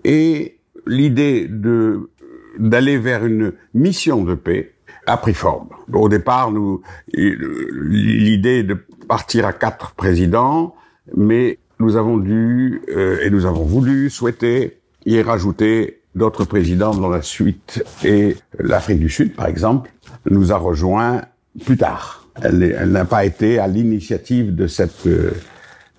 et 0.04 0.58
l'idée 0.86 1.46
de 1.48 2.10
d'aller 2.58 2.96
vers 2.96 3.26
une 3.26 3.52
mission 3.74 4.24
de 4.24 4.34
paix 4.34 4.72
a 5.06 5.18
pris 5.18 5.34
forme. 5.34 5.68
Au 5.92 6.08
départ, 6.08 6.50
nous 6.50 6.80
l'idée 7.12 8.62
de 8.62 8.78
partir 9.06 9.46
à 9.46 9.52
quatre 9.52 9.92
présidents, 9.92 10.74
mais 11.14 11.58
nous 11.78 11.96
avons 11.96 12.16
dû 12.16 12.82
euh, 12.88 13.20
et 13.22 13.30
nous 13.30 13.46
avons 13.46 13.64
voulu 13.64 14.10
souhaiter 14.10 14.78
y 15.04 15.20
rajouter 15.20 16.00
d'autres 16.14 16.44
présidents 16.44 16.94
dans 16.94 17.08
la 17.08 17.22
suite. 17.22 17.84
Et 18.04 18.36
l'Afrique 18.58 18.98
du 18.98 19.08
Sud, 19.08 19.34
par 19.34 19.46
exemple, 19.46 19.90
nous 20.28 20.52
a 20.52 20.56
rejoint 20.56 21.22
plus 21.64 21.76
tard. 21.76 22.26
Elle, 22.42 22.90
n'a 22.90 23.04
pas 23.04 23.24
été 23.24 23.58
à 23.58 23.66
l'initiative 23.66 24.54
de 24.54 24.66
cette 24.66 25.06
euh, 25.06 25.30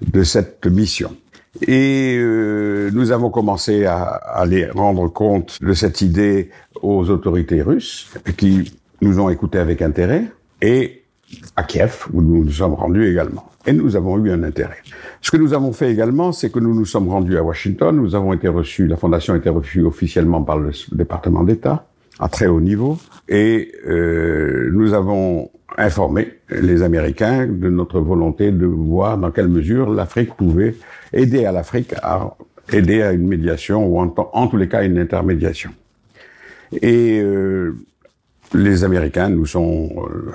de 0.02 0.24
cette 0.24 0.65
mission. 0.67 1.15
Et 1.65 2.17
euh, 2.20 2.91
nous 2.93 3.12
avons 3.12 3.32
commencé 3.32 3.86
à, 3.86 4.04
à 4.04 4.41
aller 4.41 4.70
rendre 4.70 5.08
compte 5.08 5.58
de 5.62 5.74
cette 5.74 6.02
idée 6.02 6.52
aux 6.84 7.10
autorités 7.10 7.63
russes, 7.63 8.08
qui 8.38 8.78
nous 9.02 9.20
ont 9.20 9.30
écoutés 9.30 9.58
avec 9.58 9.82
intérêt. 9.82 10.26
Et 10.62 11.04
à 11.56 11.63
Kiev, 11.63 12.06
où 12.13 12.22
nous 12.22 12.46
nous 12.46 12.52
sommes 12.52 12.74
rendus 12.74 13.06
également. 13.06 13.50
Et 13.66 13.74
nous 13.74 13.96
avons 13.96 14.18
eu 14.24 14.32
un 14.32 14.44
intérêt. 14.44 14.78
Ce 15.22 15.32
que 15.32 15.38
nous 15.38 15.54
avons 15.54 15.74
fait 15.74 15.92
également, 15.92 16.32
c'est 16.32 16.52
que 16.52 16.60
nous 16.60 16.74
nous 16.74 16.86
sommes 16.86 17.10
rendus 17.10 17.38
à 17.38 17.44
Washington. 17.44 17.96
Nous 17.96 18.16
avons 18.16 18.34
été 18.34 18.48
reçus, 18.48 18.88
la 18.88 18.96
fondation 18.96 19.34
a 19.34 19.38
été 19.38 19.50
reçue 19.50 19.84
officiellement 19.84 20.42
par 20.44 20.58
le 20.58 20.72
département 20.94 21.44
d'État, 21.44 21.86
à 22.20 22.30
très 22.30 22.48
haut 22.48 22.62
niveau, 22.62 22.98
et 23.28 23.72
euh, 23.88 24.70
nous 24.74 24.94
avons 24.94 25.52
informé 25.78 26.34
les 26.50 26.82
Américains 26.82 27.46
de 27.46 27.70
notre 27.70 28.00
volonté 28.00 28.52
de 28.52 28.66
voir 28.66 29.18
dans 29.18 29.32
quelle 29.32 29.50
mesure 29.50 29.90
l'Afrique 29.90 30.34
pouvait 30.36 30.76
aider 31.13 31.46
à 31.46 31.52
l'Afrique 31.52 31.94
à 32.02 32.36
aider 32.72 33.02
à 33.02 33.12
une 33.13 33.28
médiation 33.28 33.86
ou 33.86 34.00
en, 34.00 34.48
tous 34.48 34.58
les 34.58 34.68
cas 34.68 34.84
une 34.84 34.98
intermédiation. 34.98 35.72
Et 36.82 37.20
euh, 37.22 37.76
les 38.54 38.84
Américains 38.84 39.30
nous 39.30 39.46
sont 39.46 39.90
euh, 40.10 40.32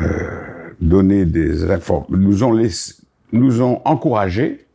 euh, 0.00 0.70
donné 0.80 1.24
des 1.24 1.70
informations, 1.70 2.16
nous 2.16 2.42
ont 2.42 2.52
laissé, 2.52 2.94
nous 3.32 3.62
ont 3.62 3.80
encouragés, 3.84 4.66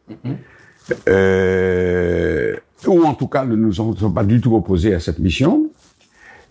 euh, 1.08 2.55
ou 2.88 3.03
en 3.03 3.13
tout 3.13 3.27
cas 3.27 3.45
ne 3.45 3.55
nous 3.55 3.73
sont 3.73 4.12
pas 4.12 4.23
du 4.23 4.41
tout 4.41 4.55
opposés 4.55 4.93
à 4.93 4.99
cette 4.99 5.19
mission. 5.19 5.69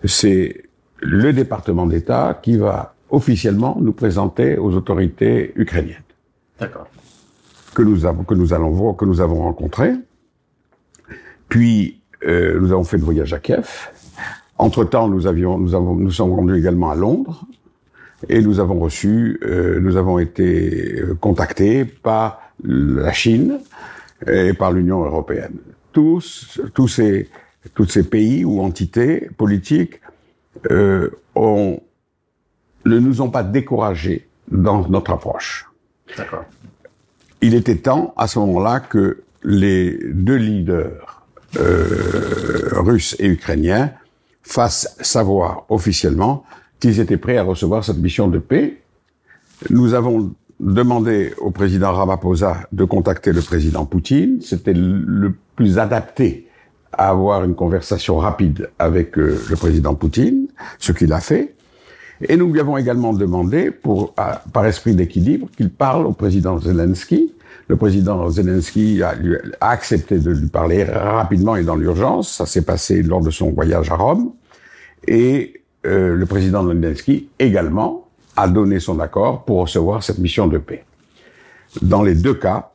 C'est 0.04 0.64
le 1.00 1.32
département 1.32 1.86
d'État 1.86 2.38
qui 2.42 2.56
va 2.56 2.94
officiellement 3.10 3.78
nous 3.80 3.92
présenter 3.92 4.58
aux 4.58 4.74
autorités 4.74 5.52
ukrainiennes. 5.56 6.02
D'accord. 6.60 6.88
Que 7.74 7.82
nous 7.82 8.04
avons, 8.06 8.24
que 8.24 8.34
nous 8.34 8.52
allons 8.52 8.70
voir, 8.70 8.96
que 8.96 9.04
nous 9.04 9.20
avons 9.20 9.42
rencontré. 9.42 9.92
Puis 11.48 12.00
euh, 12.26 12.58
nous 12.60 12.72
avons 12.72 12.84
fait 12.84 12.98
le 12.98 13.04
voyage 13.04 13.32
à 13.32 13.38
Kiev. 13.38 13.88
Entre 14.58 14.84
temps, 14.84 15.08
nous 15.08 15.26
avions, 15.26 15.58
nous 15.58 15.74
avons, 15.74 15.94
nous 15.94 16.10
sommes 16.10 16.32
rendus 16.32 16.58
également 16.58 16.90
à 16.90 16.96
Londres 16.96 17.44
et 18.28 18.40
nous 18.40 18.60
avons 18.60 18.78
reçu, 18.80 19.38
euh, 19.42 19.78
nous 19.80 19.96
avons 19.96 20.18
été 20.18 21.00
euh, 21.00 21.14
contactés 21.14 21.84
par 21.84 22.40
la 22.64 23.12
Chine 23.12 23.60
et 24.26 24.52
par 24.52 24.72
l'Union 24.72 25.04
européenne. 25.04 25.56
Tous, 25.92 26.60
tous 26.74 26.88
ces, 26.88 27.28
tous 27.74 27.86
ces 27.86 28.02
pays 28.02 28.44
ou 28.44 28.60
entités 28.60 29.30
politiques 29.36 30.00
euh, 30.70 31.10
ont, 31.34 31.80
ne 32.84 32.98
nous 32.98 33.20
ont 33.20 33.30
pas 33.30 33.44
découragés 33.44 34.28
dans 34.50 34.88
notre 34.88 35.12
approche. 35.12 35.70
D'accord. 36.16 36.44
Il 37.40 37.54
était 37.54 37.76
temps, 37.76 38.14
à 38.16 38.26
ce 38.26 38.40
moment-là, 38.40 38.80
que 38.80 39.22
les 39.44 39.98
deux 40.12 40.36
leaders 40.36 41.22
euh, 41.56 42.70
russes 42.72 43.14
et 43.18 43.26
ukrainiens 43.26 43.92
fassent 44.42 44.96
savoir 45.00 45.64
officiellement 45.68 46.44
qu'ils 46.80 47.00
étaient 47.00 47.16
prêts 47.16 47.36
à 47.36 47.42
recevoir 47.42 47.84
cette 47.84 47.98
mission 47.98 48.28
de 48.28 48.38
paix. 48.38 48.78
Nous 49.70 49.94
avons 49.94 50.32
demandé 50.60 51.34
au 51.38 51.50
président 51.50 51.92
Ramaphosa 51.92 52.68
de 52.72 52.84
contacter 52.84 53.32
le 53.32 53.42
président 53.42 53.84
Poutine. 53.86 54.40
C'était 54.40 54.74
le 54.74 55.34
plus 55.56 55.78
adapté 55.78 56.46
à 56.92 57.10
avoir 57.10 57.44
une 57.44 57.54
conversation 57.54 58.16
rapide 58.18 58.70
avec 58.78 59.18
euh, 59.18 59.40
le 59.50 59.56
président 59.56 59.94
Poutine, 59.94 60.48
ce 60.78 60.92
qu'il 60.92 61.12
a 61.12 61.20
fait. 61.20 61.54
Et 62.20 62.36
nous 62.36 62.52
lui 62.52 62.58
avons 62.58 62.76
également 62.76 63.12
demandé, 63.12 63.70
pour, 63.70 64.14
par 64.14 64.66
esprit 64.66 64.94
d'équilibre, 64.94 65.48
qu'il 65.56 65.70
parle 65.70 66.06
au 66.06 66.12
président 66.12 66.58
Zelensky. 66.58 67.32
Le 67.68 67.76
président 67.76 68.28
Zelensky 68.28 69.02
a, 69.02 69.14
a, 69.60 69.70
accepté 69.70 70.18
de 70.18 70.30
lui 70.30 70.48
parler 70.48 70.82
rapidement 70.82 71.54
et 71.54 71.62
dans 71.62 71.76
l'urgence. 71.76 72.32
Ça 72.32 72.46
s'est 72.46 72.62
passé 72.62 73.02
lors 73.02 73.20
de 73.20 73.30
son 73.30 73.52
voyage 73.52 73.90
à 73.92 73.94
Rome. 73.94 74.32
Et 75.06 75.57
euh, 75.86 76.14
le 76.14 76.26
président 76.26 76.66
Zelensky 76.66 77.28
également 77.38 78.08
a 78.36 78.48
donné 78.48 78.80
son 78.80 79.00
accord 79.00 79.44
pour 79.44 79.60
recevoir 79.60 80.02
cette 80.02 80.18
mission 80.18 80.46
de 80.46 80.58
paix. 80.58 80.84
Dans 81.82 82.02
les 82.02 82.14
deux 82.14 82.34
cas, 82.34 82.70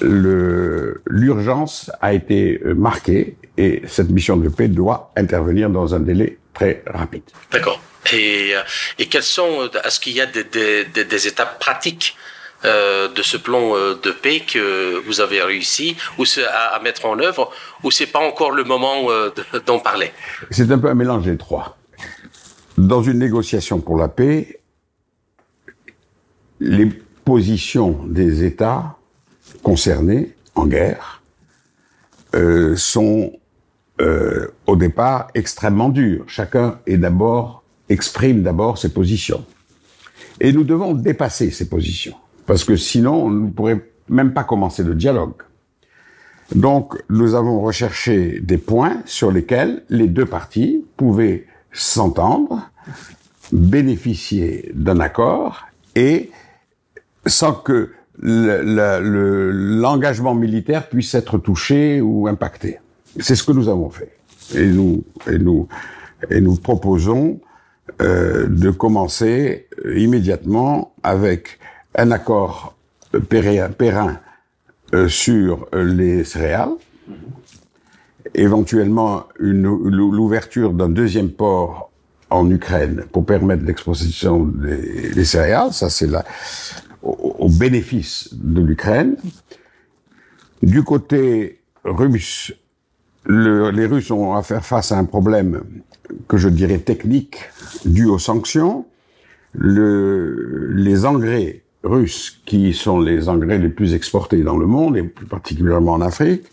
l'urgence 0.00 1.90
a 2.00 2.12
été 2.14 2.60
marquée 2.76 3.36
et 3.56 3.82
cette 3.86 4.10
mission 4.10 4.36
de 4.36 4.48
paix 4.48 4.68
doit 4.68 5.12
intervenir 5.16 5.70
dans 5.70 5.94
un 5.94 6.00
délai 6.00 6.38
très 6.54 6.82
rapide. 6.86 7.24
D'accord. 7.50 7.80
Et, 8.12 8.54
et 8.98 9.06
quels 9.06 9.22
sont, 9.22 9.68
est-ce 9.84 10.00
qu'il 10.00 10.14
y 10.14 10.20
a 10.20 10.26
des, 10.26 10.44
des, 10.44 11.04
des 11.04 11.26
étapes 11.26 11.58
pratiques 11.58 12.16
euh, 12.64 13.08
de 13.08 13.22
ce 13.22 13.36
plan 13.36 13.76
euh, 13.76 13.94
de 14.02 14.10
paix 14.10 14.40
que 14.40 15.00
vous 15.06 15.20
avez 15.20 15.40
réussi 15.42 15.96
ou 16.18 16.24
à, 16.48 16.76
à 16.76 16.80
mettre 16.80 17.06
en 17.06 17.18
œuvre 17.20 17.52
ou 17.84 17.92
c'est 17.92 18.06
pas 18.06 18.18
encore 18.18 18.50
le 18.50 18.64
moment 18.64 19.10
euh, 19.10 19.30
d'en 19.66 19.78
parler? 19.78 20.10
C'est 20.50 20.70
un 20.72 20.78
peu 20.78 20.88
un 20.88 20.94
mélange 20.94 21.24
des 21.24 21.36
trois. 21.36 21.77
Dans 22.78 23.02
une 23.02 23.18
négociation 23.18 23.80
pour 23.80 23.96
la 23.96 24.06
paix, 24.06 24.60
les 26.60 26.86
positions 27.24 27.98
des 28.06 28.44
États 28.44 28.96
concernés 29.64 30.36
en 30.54 30.64
guerre 30.64 31.24
euh, 32.36 32.76
sont 32.76 33.32
euh, 34.00 34.46
au 34.68 34.76
départ 34.76 35.26
extrêmement 35.34 35.88
dures. 35.88 36.24
Chacun 36.28 36.78
est 36.86 36.98
d'abord 36.98 37.64
exprime 37.88 38.44
d'abord 38.44 38.78
ses 38.78 38.92
positions. 38.92 39.44
Et 40.40 40.52
nous 40.52 40.62
devons 40.62 40.94
dépasser 40.94 41.50
ces 41.50 41.68
positions 41.68 42.14
parce 42.46 42.62
que 42.62 42.76
sinon, 42.76 43.24
on 43.24 43.30
ne 43.30 43.50
pourrait 43.50 43.90
même 44.08 44.32
pas 44.32 44.44
commencer 44.44 44.84
le 44.84 44.94
dialogue. 44.94 45.34
Donc, 46.54 46.94
nous 47.10 47.34
avons 47.34 47.60
recherché 47.60 48.38
des 48.38 48.56
points 48.56 49.02
sur 49.04 49.32
lesquels 49.32 49.82
les 49.88 50.06
deux 50.06 50.26
parties 50.26 50.84
pouvaient 50.96 51.47
s'entendre, 51.72 52.70
bénéficier 53.52 54.70
d'un 54.74 55.00
accord 55.00 55.66
et 55.94 56.30
sans 57.26 57.52
que 57.52 57.90
l'engagement 58.20 60.34
le, 60.34 60.40
militaire 60.40 60.88
puisse 60.88 61.14
être 61.14 61.38
touché 61.38 62.00
ou 62.00 62.26
impacté. 62.26 62.78
C'est 63.20 63.36
ce 63.36 63.44
que 63.44 63.52
nous 63.52 63.68
avons 63.68 63.90
fait. 63.90 64.16
Et 64.54 64.66
nous, 64.66 65.04
et 65.30 65.38
nous, 65.38 65.68
et 66.30 66.40
nous 66.40 66.56
proposons 66.56 67.38
euh, 68.00 68.46
de 68.48 68.70
commencer 68.70 69.68
immédiatement 69.94 70.94
avec 71.02 71.58
un 71.94 72.10
accord 72.10 72.74
périn, 73.28 74.18
euh, 74.94 75.08
sur 75.08 75.68
les 75.72 76.24
céréales, 76.24 76.72
éventuellement 78.34 79.24
l'ouverture 79.38 80.72
d'un 80.72 80.88
deuxième 80.88 81.30
port 81.30 81.90
en 82.30 82.50
Ukraine 82.50 83.04
pour 83.12 83.24
permettre 83.24 83.64
l'exposition 83.64 84.44
des, 84.44 85.24
céréales, 85.24 85.72
ça 85.72 85.88
c'est 85.88 86.06
là 86.06 86.24
au, 87.02 87.48
bénéfice 87.48 88.30
de 88.32 88.60
l'Ukraine. 88.60 89.16
Du 90.62 90.82
côté 90.82 91.60
russe, 91.84 92.52
les 93.28 93.86
Russes 93.86 94.10
ont 94.10 94.34
à 94.34 94.42
faire 94.42 94.64
face 94.64 94.92
à 94.92 94.98
un 94.98 95.04
problème 95.04 95.62
que 96.26 96.36
je 96.36 96.48
dirais 96.48 96.78
technique 96.78 97.38
dû 97.84 98.06
aux 98.06 98.18
sanctions. 98.18 98.86
Le, 99.52 100.72
les 100.74 101.06
engrais 101.06 101.62
russes, 101.84 102.42
qui 102.44 102.74
sont 102.74 103.00
les 103.00 103.28
engrais 103.28 103.58
les 103.58 103.68
plus 103.68 103.94
exportés 103.94 104.42
dans 104.42 104.56
le 104.56 104.66
monde, 104.66 104.96
et 104.96 105.02
plus 105.02 105.26
particulièrement 105.26 105.92
en 105.92 106.00
Afrique, 106.00 106.44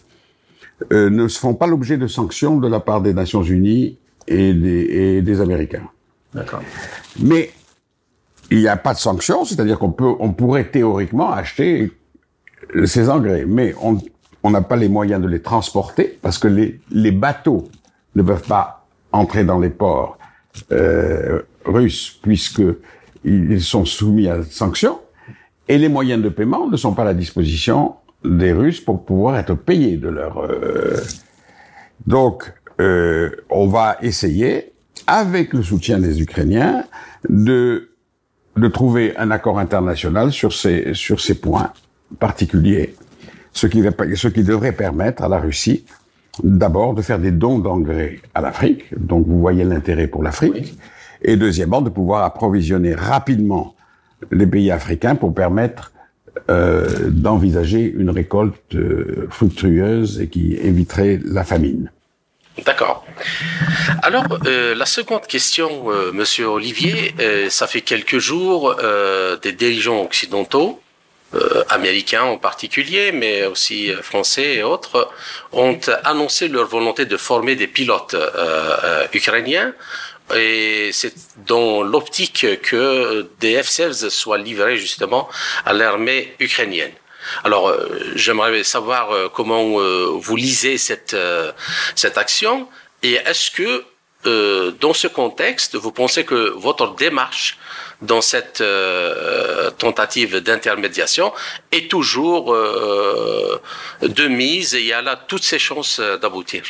euh, 0.91 1.09
ne 1.09 1.27
se 1.27 1.39
font 1.39 1.53
pas 1.53 1.67
l'objet 1.67 1.97
de 1.97 2.07
sanctions 2.07 2.57
de 2.57 2.67
la 2.67 2.79
part 2.79 3.01
des 3.01 3.13
Nations 3.13 3.43
Unies 3.43 3.97
et 4.27 4.53
des, 4.53 4.81
et 4.81 5.21
des 5.21 5.41
Américains. 5.41 5.87
D'accord. 6.33 6.61
Mais 7.19 7.51
il 8.51 8.59
n'y 8.59 8.67
a 8.67 8.77
pas 8.77 8.93
de 8.93 8.99
sanctions, 8.99 9.45
c'est-à-dire 9.45 9.79
qu'on 9.79 9.91
peut, 9.91 10.13
on 10.19 10.33
pourrait 10.33 10.69
théoriquement 10.69 11.31
acheter 11.31 11.91
ces 12.85 13.09
engrais, 13.09 13.45
mais 13.45 13.73
on 13.81 13.99
on 14.45 14.51
n'a 14.51 14.61
pas 14.61 14.75
les 14.75 14.89
moyens 14.89 15.19
de 15.23 15.27
les 15.27 15.41
transporter 15.41 16.19
parce 16.21 16.37
que 16.37 16.47
les, 16.47 16.79
les 16.91 17.11
bateaux 17.11 17.67
ne 18.13 18.21
peuvent 18.21 18.47
pas 18.47 18.85
entrer 19.11 19.43
dans 19.43 19.57
les 19.57 19.71
ports 19.71 20.19
euh, 20.71 21.41
russes 21.65 22.19
puisque 22.21 22.61
ils 23.23 23.59
sont 23.59 23.85
soumis 23.85 24.27
à 24.27 24.43
sanctions 24.43 24.99
et 25.67 25.79
les 25.79 25.89
moyens 25.89 26.21
de 26.21 26.29
paiement 26.29 26.69
ne 26.69 26.77
sont 26.77 26.93
pas 26.93 27.01
à 27.01 27.05
la 27.05 27.15
disposition 27.15 27.95
des 28.25 28.51
Russes 28.51 28.81
pour 28.81 29.05
pouvoir 29.05 29.37
être 29.37 29.55
payés 29.55 29.97
de 29.97 30.09
leur. 30.09 30.39
Euh... 30.39 30.97
Donc, 32.05 32.53
euh, 32.79 33.31
on 33.49 33.67
va 33.67 33.97
essayer, 34.01 34.73
avec 35.07 35.53
le 35.53 35.63
soutien 35.63 35.99
des 35.99 36.21
Ukrainiens, 36.21 36.83
de 37.29 37.89
de 38.55 38.69
trouver 38.69 39.17
un 39.17 39.31
accord 39.31 39.59
international 39.59 40.31
sur 40.31 40.53
ces 40.53 40.93
sur 40.93 41.19
ces 41.19 41.35
points 41.35 41.71
particuliers, 42.19 42.95
ce 43.51 43.67
qui 43.67 43.83
ce 44.15 44.27
qui 44.27 44.43
devrait 44.43 44.71
permettre 44.71 45.23
à 45.23 45.27
la 45.27 45.39
Russie 45.39 45.85
d'abord 46.43 46.93
de 46.93 47.01
faire 47.01 47.19
des 47.19 47.31
dons 47.31 47.59
d'engrais 47.59 48.19
à 48.33 48.41
l'Afrique, 48.41 48.85
donc 48.97 49.25
vous 49.25 49.39
voyez 49.39 49.63
l'intérêt 49.63 50.07
pour 50.07 50.23
l'Afrique, 50.23 50.77
et 51.21 51.37
deuxièmement 51.37 51.81
de 51.81 51.89
pouvoir 51.89 52.23
approvisionner 52.23 52.93
rapidement 52.93 53.75
les 54.31 54.47
pays 54.47 54.71
africains 54.71 55.15
pour 55.15 55.33
permettre 55.33 55.91
euh, 56.49 57.09
d'envisager 57.09 57.81
une 57.95 58.09
récolte 58.09 58.75
euh, 58.75 59.27
fructueuse 59.29 60.21
et 60.21 60.27
qui 60.27 60.55
éviterait 60.55 61.19
la 61.23 61.43
famine. 61.43 61.91
D'accord. 62.63 63.05
Alors, 64.01 64.25
euh, 64.45 64.75
la 64.75 64.85
seconde 64.85 65.27
question, 65.27 65.91
euh, 65.91 66.11
Monsieur 66.13 66.45
Olivier, 66.47 67.13
euh, 67.19 67.49
ça 67.49 67.67
fait 67.67 67.81
quelques 67.81 68.19
jours, 68.19 68.75
euh, 68.81 69.35
des 69.37 69.51
dirigeants 69.51 70.01
occidentaux, 70.01 70.81
américains 71.67 72.23
en 72.23 72.37
particulier, 72.37 73.11
mais 73.11 73.45
aussi 73.45 73.91
français 74.01 74.55
et 74.55 74.63
autres, 74.63 75.09
ont 75.51 75.77
annoncé 76.05 76.47
leur 76.47 76.65
volonté 76.65 77.05
de 77.05 77.17
former 77.17 77.57
des 77.57 77.67
pilotes 77.67 78.15
ukrainiens 79.11 79.73
et 80.33 80.89
c'est 80.91 81.13
dans 81.45 81.83
l'optique 81.83 82.61
que 82.61 83.29
des 83.39 83.61
F-16 83.61 84.09
soient 84.09 84.37
livrés 84.37 84.77
justement 84.77 85.29
à 85.65 85.73
l'armée 85.73 86.35
ukrainienne. 86.39 86.91
Alors, 87.43 87.69
euh, 87.69 88.11
j'aimerais 88.15 88.63
savoir 88.63 89.11
euh, 89.11 89.29
comment 89.29 89.79
euh, 89.79 90.11
vous 90.15 90.35
lisez 90.35 90.77
cette, 90.77 91.15
cette 91.95 92.17
action 92.17 92.67
et 93.03 93.13
est-ce 93.13 93.51
que 93.51 93.85
dans 94.81 94.95
ce 94.95 95.07
contexte, 95.07 95.75
vous 95.75 95.91
pensez 95.91 96.25
que 96.25 96.49
votre 96.57 96.95
démarche 96.95 97.59
dans 98.01 98.21
cette 98.21 98.63
tentative 99.77 100.37
d'intermédiation 100.37 101.31
est 101.71 101.91
toujours 101.91 102.51
de 102.55 104.27
mise 104.27 104.73
et 104.73 104.79
il 104.79 104.87
y 104.87 104.93
a 104.93 105.03
là 105.03 105.15
toutes 105.15 105.43
ses 105.43 105.59
chances 105.59 105.99
d'aboutir? 105.99 106.63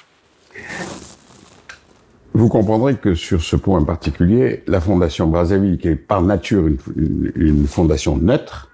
Vous 2.35 2.49
comprendrez 2.49 2.95
que 2.97 3.15
sur 3.15 3.41
ce 3.41 3.55
point 3.55 3.81
particulier, 3.85 4.61
la 4.67 4.81
Fondation 4.81 5.27
Brazzaville, 5.27 5.77
qui 5.77 5.87
est 5.87 5.95
par 5.95 6.21
nature 6.21 6.67
une, 6.67 7.31
une, 7.35 7.65
fondation 7.65 8.17
neutre, 8.17 8.69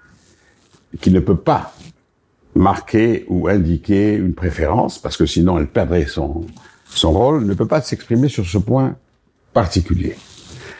qui 1.00 1.12
ne 1.12 1.20
peut 1.20 1.36
pas 1.36 1.72
marquer 2.56 3.24
ou 3.28 3.46
indiquer 3.46 4.14
une 4.14 4.34
préférence, 4.34 4.98
parce 4.98 5.16
que 5.16 5.26
sinon 5.26 5.58
elle 5.58 5.68
perdrait 5.68 6.06
son, 6.06 6.44
son 6.86 7.12
rôle, 7.12 7.44
ne 7.44 7.54
peut 7.54 7.68
pas 7.68 7.80
s'exprimer 7.80 8.28
sur 8.28 8.44
ce 8.44 8.58
point 8.58 8.96
particulier. 9.52 10.16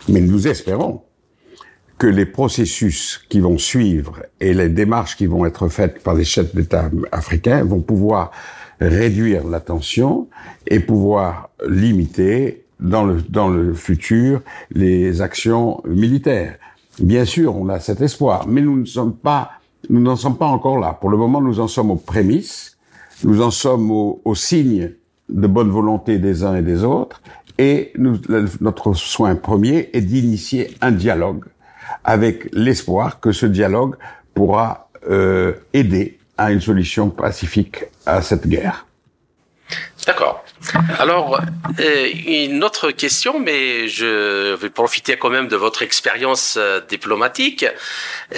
Mais 0.08 0.20
nous 0.20 0.48
espérons 0.48 1.02
que 1.98 2.08
les 2.08 2.26
processus 2.26 3.24
qui 3.28 3.38
vont 3.38 3.58
suivre 3.58 4.24
et 4.40 4.54
les 4.54 4.68
démarches 4.68 5.16
qui 5.16 5.26
vont 5.26 5.46
être 5.46 5.68
faites 5.68 6.02
par 6.02 6.14
les 6.14 6.24
chefs 6.24 6.52
d'État 6.52 6.90
africains 7.12 7.62
vont 7.62 7.80
pouvoir 7.80 8.32
réduire 8.80 9.46
la 9.46 9.60
tension 9.60 10.28
et 10.66 10.80
pouvoir 10.80 11.50
limiter 11.68 12.61
dans 12.82 13.04
le, 13.04 13.22
dans 13.22 13.48
le 13.48 13.72
futur 13.72 14.42
les 14.70 15.22
actions 15.22 15.80
militaires. 15.86 16.56
Bien 16.98 17.24
sûr, 17.24 17.56
on 17.56 17.68
a 17.68 17.80
cet 17.80 18.02
espoir, 18.02 18.46
mais 18.46 18.60
nous 18.60 18.78
ne 18.78 18.84
sommes 18.84 19.14
pas, 19.14 19.52
nous 19.88 20.00
n'en 20.00 20.16
sommes 20.16 20.36
pas 20.36 20.46
encore 20.46 20.78
là. 20.78 20.96
Pour 21.00 21.08
le 21.08 21.16
moment, 21.16 21.40
nous 21.40 21.60
en 21.60 21.68
sommes 21.68 21.90
aux 21.90 21.96
prémices, 21.96 22.76
nous 23.24 23.40
en 23.40 23.50
sommes 23.50 23.90
aux, 23.90 24.20
aux 24.24 24.34
signes 24.34 24.92
de 25.28 25.46
bonne 25.46 25.70
volonté 25.70 26.18
des 26.18 26.44
uns 26.44 26.56
et 26.56 26.62
des 26.62 26.84
autres, 26.84 27.22
et 27.58 27.92
nous, 27.96 28.18
notre 28.60 28.92
soin 28.94 29.34
premier 29.36 29.90
est 29.92 30.00
d'initier 30.00 30.74
un 30.80 30.90
dialogue 30.90 31.44
avec 32.04 32.48
l'espoir 32.52 33.20
que 33.20 33.32
ce 33.32 33.46
dialogue 33.46 33.96
pourra 34.34 34.88
euh, 35.08 35.52
aider 35.72 36.18
à 36.36 36.52
une 36.52 36.60
solution 36.60 37.10
pacifique 37.10 37.84
à 38.06 38.22
cette 38.22 38.46
guerre. 38.46 38.86
D'accord. 40.06 40.41
Alors, 40.98 41.40
euh, 41.80 42.10
une 42.26 42.62
autre 42.64 42.90
question, 42.90 43.40
mais 43.40 43.88
je 43.88 44.54
vais 44.54 44.70
profiter 44.70 45.16
quand 45.16 45.30
même 45.30 45.48
de 45.48 45.56
votre 45.56 45.82
expérience 45.82 46.54
euh, 46.56 46.80
diplomatique 46.88 47.64
euh, 47.64 48.36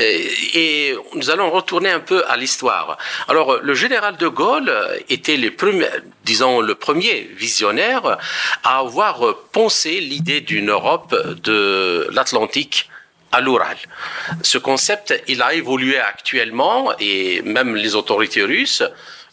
et 0.55 0.95
nous 1.15 1.31
allons 1.31 1.51
retourner 1.51 1.91
un 1.91 2.01
peu 2.01 2.25
à 2.29 2.37
l'histoire. 2.37 2.97
Alors, 3.29 3.59
le 3.63 3.75
général 3.75 4.17
de 4.17 4.29
Gaulle 4.29 4.73
était 5.09 5.37
le 5.37 5.51
premier, 5.51 5.89
disons 6.25 6.61
le 6.61 6.75
premier 6.75 7.29
visionnaire 7.37 8.19
à 8.63 8.79
avoir 8.79 9.37
pensé 9.53 10.01
l'idée 10.01 10.41
d'une 10.41 10.71
Europe 10.71 11.15
de 11.43 12.09
l'Atlantique 12.13 12.89
à 13.33 13.41
l'Oural. 13.41 13.77
Ce 14.43 14.59
concept, 14.59 15.23
il 15.27 15.43
a 15.43 15.55
évolué 15.55 15.99
actuellement 15.99 16.93
et 17.01 17.43
même 17.43 17.75
les 17.75 17.97
autorités 17.97 18.45
russes 18.45 18.85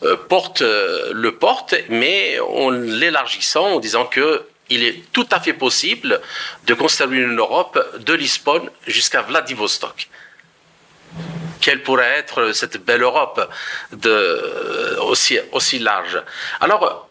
euh, 0.04 0.16
portent, 0.16 0.62
euh, 0.62 1.12
le 1.14 1.36
portent, 1.36 1.76
mais 1.90 2.40
en 2.40 2.70
l'élargissant, 2.70 3.74
en 3.76 3.80
disant 3.80 4.06
que 4.06 4.44
il 4.70 4.84
est 4.86 5.12
tout 5.12 5.28
à 5.32 5.40
fait 5.40 5.54
possible 5.54 6.22
de 6.66 6.74
construire 6.74 7.12
une 7.12 7.38
Europe 7.38 7.78
de 8.00 8.14
Lisbonne 8.14 8.70
jusqu'à 8.88 9.22
Vladivostok. 9.22 10.08
Quelle 11.60 11.84
pourrait 11.84 12.18
être 12.18 12.54
cette 12.54 12.84
belle 12.84 13.04
Europe 13.04 13.50
de, 13.92 14.98
aussi, 15.02 15.38
aussi 15.52 15.78
large? 15.78 16.22
Alors, 16.62 17.10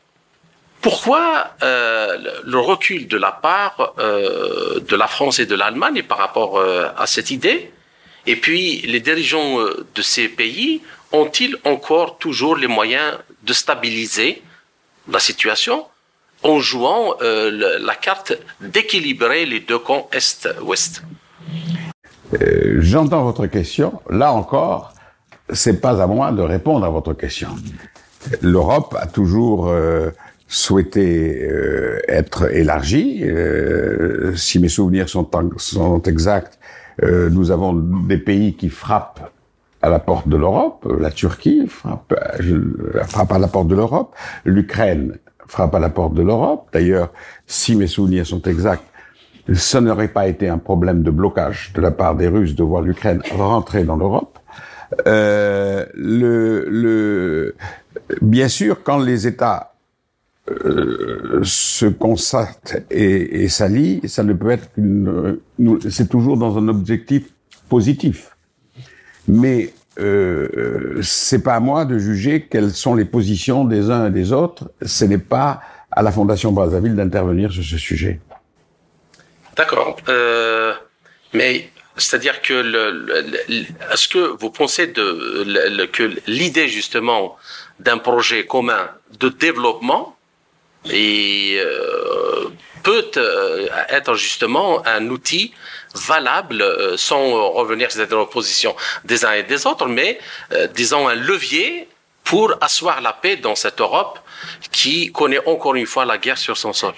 pourquoi 0.81 1.51
euh, 1.63 2.17
le 2.43 2.59
recul 2.59 3.07
de 3.07 3.19
la 3.19 3.33
part 3.33 3.93
euh, 3.99 4.81
de 4.81 4.97
la 4.97 5.07
France 5.07 5.39
et 5.39 5.47
de 5.47 5.55
l'Allemagne 5.55 6.03
par 6.03 6.19
rapport 6.19 6.59
euh, 6.59 6.89
à 6.97 7.07
cette 7.07 7.31
idée? 7.31 7.71
Et 8.27 8.37
puis, 8.37 8.79
les 8.87 9.01
dirigeants 9.01 9.59
de 9.95 10.03
ces 10.03 10.29
pays 10.29 10.83
ont-ils 11.13 11.57
encore 11.65 12.19
toujours 12.19 12.57
les 12.57 12.67
moyens 12.67 13.19
de 13.43 13.53
stabiliser 13.53 14.43
la 15.11 15.19
situation 15.19 15.87
en 16.43 16.59
jouant 16.61 17.17
la 17.21 17.95
carte 17.95 18.33
d'équilibrer 18.61 19.45
les 19.45 19.61
deux 19.61 19.79
camps 19.79 20.09
Est-Ouest? 20.13 21.03
J'entends 22.79 23.25
votre 23.25 23.47
question. 23.47 24.01
Là 24.09 24.33
encore, 24.33 24.95
c'est 25.53 25.81
pas 25.81 26.01
à 26.03 26.07
moi 26.07 26.33
de 26.33 26.43
répondre 26.43 26.87
à 26.87 26.91
votre 26.91 27.13
question. 27.15 27.49
L'Europe 28.41 28.97
a 28.99 29.07
toujours 29.07 29.71
souhaité 30.51 31.49
euh, 31.49 32.01
être 32.09 32.53
élargi. 32.53 33.23
Euh, 33.23 34.35
si 34.35 34.59
mes 34.59 34.69
souvenirs 34.69 35.09
sont, 35.09 35.31
exacts, 36.07 36.59
euh, 37.03 37.31
nous 37.31 37.53
avons 37.53 37.73
des 37.73 38.19
pays 38.19 38.55
qui 38.57 38.69
frappent 38.69 39.33
à 39.83 39.89
la 39.89 39.99
porte 39.99 40.29
de 40.29 40.37
l'Europe. 40.37 40.87
La 40.99 41.11
Turquie 41.11 41.67
frappe, 41.67 42.15
frappe 43.07 43.33
à 43.33 43.39
la 43.39 43.49
porte 43.49 43.69
de 43.69 43.77
l'Europe. 43.77 44.15
L'Ukraine 44.45 45.19
frappe 45.47 45.75
à 45.75 45.79
la 45.79 45.89
porte 45.89 46.15
de 46.15 46.23
l'Europe. 46.23 46.69
D'ailleurs, 46.73 47.13
si 47.47 47.77
mes 47.77 47.87
souvenirs 47.87 48.27
sont 48.27 48.43
exacts, 48.43 48.85
ça 49.53 49.81
n'aurait 49.81 50.09
pas 50.09 50.29
été 50.29 50.49
un 50.49 50.59
problème 50.59 51.03
de 51.03 51.11
blocage 51.11 51.73
de 51.75 51.81
la 51.81 51.91
part 51.91 52.15
des 52.15 52.29
Russes 52.29 52.55
de 52.55 52.63
voir 52.63 52.83
l'Ukraine 52.83 53.23
rentrer 53.37 53.85
dans 53.85 53.97
l'Europe. 53.97 54.39
Euh, 55.07 55.87
le, 55.95 56.67
le, 56.69 57.57
bien 58.23 58.49
sûr, 58.49 58.83
quand 58.83 58.99
les 58.99 59.27
États 59.27 59.75
euh, 60.51 61.41
se 61.43 61.87
constate 61.87 62.85
et, 62.91 63.43
et 63.45 63.49
s'allie, 63.49 64.01
ça 64.07 64.23
ne 64.25 64.33
peut 64.33 64.51
être 64.51 64.73
qu'une. 64.73 65.39
C'est 65.89 66.09
toujours 66.09 66.37
dans 66.37 66.59
un 66.59 66.69
objectif 66.69 67.33
positif. 67.69 68.30
Mais 69.29 69.73
euh, 69.99 71.01
c'est 71.03 71.43
pas 71.43 71.55
à 71.55 71.61
moi 71.61 71.85
de 71.85 71.99
juger 71.99 72.47
quelles 72.51 72.71
sont 72.71 72.95
les 72.95 73.05
positions 73.05 73.65
des 73.65 73.91
uns 73.91 74.07
et 74.07 74.11
des 74.11 74.33
autres. 74.33 74.71
Ce 74.85 75.05
n'est 75.05 75.19
pas 75.19 75.61
à 75.91 76.03
la 76.03 76.13
Fondation 76.13 76.53
Brazzaville 76.53 76.95
d'intervenir 76.95 77.53
sur 77.53 77.65
ce 77.65 77.77
sujet. 77.77 78.21
D'accord. 79.57 79.97
Euh, 80.09 80.73
mais 81.35 81.71
c'est-à-dire 81.97 82.41
que 82.41 82.55
est-ce 83.93 84.09
que 84.09 84.37
vous 84.41 84.51
pensez 84.51 84.91
que 84.93 86.15
l'idée 86.27 86.69
justement 86.69 87.37
d'un 87.79 87.99
projet 87.99 88.47
commun 88.47 88.89
de 89.19 89.29
développement 89.29 90.17
et 90.91 91.59
euh, 91.59 92.20
peut 92.83 93.11
euh, 93.17 93.67
être 93.89 94.15
justement 94.15 94.87
un 94.87 95.09
outil 95.09 95.53
valable 96.09 96.63
euh, 96.63 96.97
sans 96.97 97.51
revenir 97.53 97.91
sur 97.91 98.01
cette 98.01 98.31
position 98.31 98.75
des 99.05 99.25
uns 99.25 99.33
et 99.33 99.43
des 99.43 99.67
autres, 99.67 99.87
mais 99.87 100.19
disons 100.75 101.09
un 101.09 101.15
levier 101.15 101.89
pour 102.25 102.55
asseoir 102.61 103.01
la 103.01 103.13
paix 103.13 103.37
dans 103.37 103.55
cette 103.55 103.81
Europe 103.81 104.19
qui 104.71 105.11
connaît 105.13 105.45
encore 105.47 105.75
une 105.75 105.87
fois 105.87 106.05
la 106.05 106.19
guerre 106.19 106.39
sur 106.39 106.57
son 106.57 106.73
sol. 106.73 106.95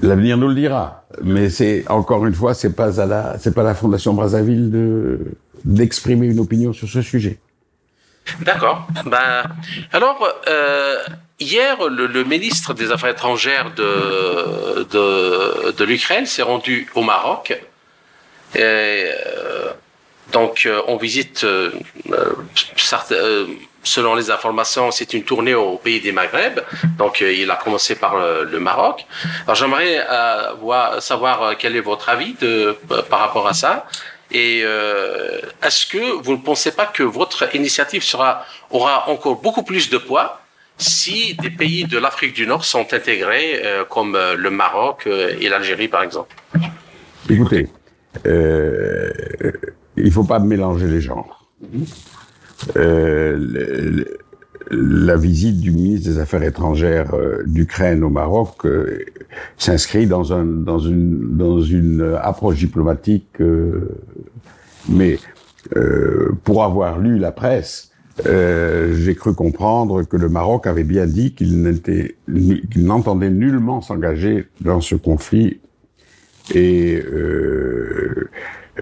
L'avenir 0.00 0.36
nous 0.36 0.48
le 0.48 0.54
dira, 0.54 1.04
mais 1.22 1.48
c'est 1.50 1.84
encore 1.88 2.26
une 2.26 2.34
fois, 2.34 2.54
c'est 2.54 2.74
pas 2.74 3.00
à 3.00 3.06
la, 3.06 3.38
c'est 3.38 3.54
pas 3.54 3.62
la 3.62 3.74
Fondation 3.74 4.14
Brazzaville 4.14 4.70
de 4.70 5.20
d'exprimer 5.64 6.26
une 6.26 6.40
opinion 6.40 6.72
sur 6.72 6.88
ce 6.88 7.02
sujet. 7.02 7.38
D'accord. 8.40 8.86
Ben, 9.06 9.44
alors, 9.92 10.26
euh, 10.48 10.96
hier, 11.42 11.88
le, 11.88 12.24
ministre 12.24 12.74
des 12.74 12.90
Affaires 12.90 13.10
étrangères 13.10 13.72
de, 13.74 14.86
de, 15.76 15.84
l'Ukraine 15.84 16.26
s'est 16.26 16.42
rendu 16.42 16.88
au 16.94 17.02
Maroc. 17.02 17.58
Euh, 18.56 19.72
donc, 20.32 20.64
euh, 20.66 20.80
on 20.86 20.96
visite, 20.96 21.44
euh, 21.44 21.70
selon 23.82 24.14
les 24.14 24.30
informations, 24.30 24.90
c'est 24.90 25.12
une 25.14 25.24
tournée 25.24 25.54
au 25.54 25.76
pays 25.76 26.00
des 26.00 26.12
Maghreb. 26.12 26.60
Donc, 26.96 27.20
il 27.20 27.50
a 27.50 27.56
commencé 27.56 27.96
par 27.96 28.16
le, 28.16 28.58
Maroc. 28.58 29.04
Alors, 29.44 29.56
j'aimerais 29.56 30.06
savoir 31.00 31.56
quel 31.58 31.76
est 31.76 31.80
votre 31.80 32.08
avis 32.08 32.36
par 33.10 33.18
rapport 33.18 33.46
à 33.46 33.54
ça. 33.54 33.86
Et 34.30 34.60
est-ce 35.62 35.86
que 35.86 36.22
vous 36.22 36.32
ne 36.32 36.42
pensez 36.42 36.72
pas 36.72 36.86
que 36.86 37.02
votre 37.02 37.54
initiative 37.54 38.04
aura 38.70 39.08
encore 39.10 39.36
beaucoup 39.36 39.64
plus 39.64 39.90
de 39.90 39.98
poids 39.98 40.42
si 40.78 41.34
des 41.36 41.50
pays 41.50 41.84
de 41.84 41.98
l'Afrique 41.98 42.34
du 42.34 42.46
Nord 42.46 42.64
sont 42.64 42.92
intégrés, 42.92 43.60
euh, 43.64 43.84
comme 43.84 44.14
euh, 44.14 44.34
le 44.36 44.50
Maroc 44.50 45.06
et 45.06 45.48
l'Algérie, 45.48 45.88
par 45.88 46.02
exemple 46.02 46.34
Écoutez, 47.30 47.68
euh, 48.26 49.10
il 49.96 50.10
faut 50.10 50.24
pas 50.24 50.38
mélanger 50.38 50.86
les 50.86 51.00
genres. 51.00 51.46
Euh, 52.76 54.04
la 54.70 55.16
visite 55.16 55.60
du 55.60 55.70
ministre 55.70 56.08
des 56.08 56.18
Affaires 56.18 56.42
étrangères 56.42 57.14
euh, 57.14 57.42
d'Ukraine 57.46 58.02
au 58.04 58.08
Maroc 58.08 58.64
euh, 58.64 59.04
s'inscrit 59.58 60.06
dans, 60.06 60.32
un, 60.32 60.44
dans, 60.44 60.78
une, 60.78 61.36
dans 61.36 61.60
une 61.60 62.16
approche 62.20 62.56
diplomatique, 62.56 63.40
euh, 63.40 63.88
mais 64.88 65.18
pour 66.42 66.64
avoir 66.64 66.98
lu 66.98 67.18
la 67.18 67.30
presse, 67.30 67.91
j'ai 68.24 69.14
cru 69.14 69.34
comprendre 69.34 70.02
que 70.02 70.16
le 70.16 70.28
Maroc 70.28 70.66
avait 70.66 70.84
bien 70.84 71.06
dit 71.06 71.34
qu'il 71.34 71.62
n'entendait 72.76 73.30
nullement 73.30 73.80
s'engager 73.80 74.46
dans 74.60 74.80
ce 74.80 74.94
conflit 74.94 75.60
et 76.54 77.02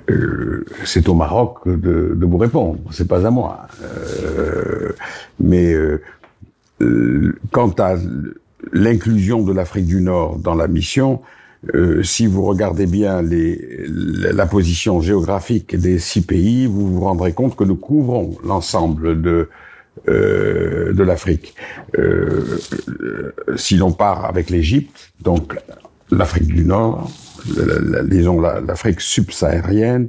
euh, 0.09 0.65
c'est 0.85 1.09
au 1.09 1.15
Maroc 1.15 1.67
de, 1.67 2.15
de, 2.15 2.27
vous 2.27 2.39
répondre, 2.39 2.79
c'est 2.91 3.09
pas 3.09 3.27
à 3.27 3.31
moi. 3.31 3.67
Euh, 3.83 4.93
mais 5.39 5.73
euh, 5.73 6.01
quant 7.53 7.71
à 7.79 7.97
l'inclusion 8.73 9.43
de 9.43 9.53
l'Afrique 9.53 9.87
du 9.87 10.01
Nord 10.01 10.39
dans 10.39 10.55
la 10.55 10.69
mission, 10.69 11.21
si 12.03 12.27
vous 12.27 12.43
regardez 12.43 12.87
bien 12.87 13.21
les, 13.21 13.85
la 13.87 14.47
position 14.47 15.01
géographique 15.01 15.77
des 15.77 15.99
six 15.99 16.23
pays, 16.23 16.67
vous 16.67 16.95
vous 16.95 17.01
rendrez 17.01 17.33
compte 17.33 17.55
que 17.55 17.65
nous 17.65 17.77
couvrons 17.77 18.37
l'ensemble 18.45 19.21
de 19.21 19.49
de 20.07 21.03
l'Afrique. 21.03 21.55
si 23.57 23.77
l'on 23.77 23.93
part 23.93 24.25
avec 24.25 24.49
l'Égypte, 24.49 25.13
donc 25.21 25.55
l'Afrique 26.11 26.47
du 26.47 26.65
Nord, 26.65 27.11
la, 27.57 28.03
disons 28.03 28.41
l'Afrique 28.41 29.01
subsaharienne, 29.01 30.09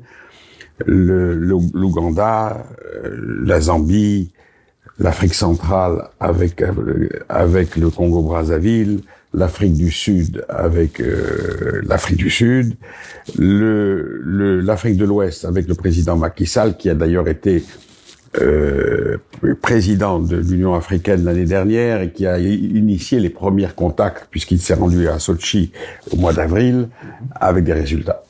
l'Ouganda, 0.86 2.66
euh, 3.04 3.42
la 3.44 3.62
Zambie, 3.62 4.32
l'Afrique 5.00 5.34
centrale 5.34 6.10
avec 6.20 6.64
avec 7.30 7.76
le 7.76 7.90
Congo 7.90 8.22
Brazzaville, 8.22 9.02
l'Afrique 9.34 9.74
du 9.74 9.92
Sud 9.92 10.46
avec 10.50 11.00
euh, 11.00 11.82
l'Afrique 11.86 12.18
du 12.18 12.30
Sud, 12.30 12.76
l'Afrique 13.38 14.98
de 14.98 15.06
l'Ouest 15.06 15.46
avec 15.46 15.68
le 15.68 15.76
président 15.76 16.18
Macky 16.18 16.46
Sall 16.46 16.78
qui 16.78 16.90
a 16.90 16.96
d'ailleurs 16.96 17.28
été 17.28 17.64
euh, 18.40 19.18
président 19.62 20.20
de 20.20 20.38
l'Union 20.38 20.74
africaine 20.74 21.26
l'année 21.26 21.46
dernière 21.46 22.02
et 22.02 22.12
qui 22.12 22.26
a 22.26 22.40
initié 22.40 23.20
les 23.20 23.30
premiers 23.30 23.68
contacts 23.76 24.28
puisqu'il 24.32 24.62
s'est 24.62 24.74
rendu 24.74 25.08
à 25.10 25.20
Sochi 25.20 25.72
au 26.12 26.16
mois 26.16 26.32
d'avril 26.32 26.88
avec 27.40 27.66
des 27.66 27.74
résultats. 27.74 28.24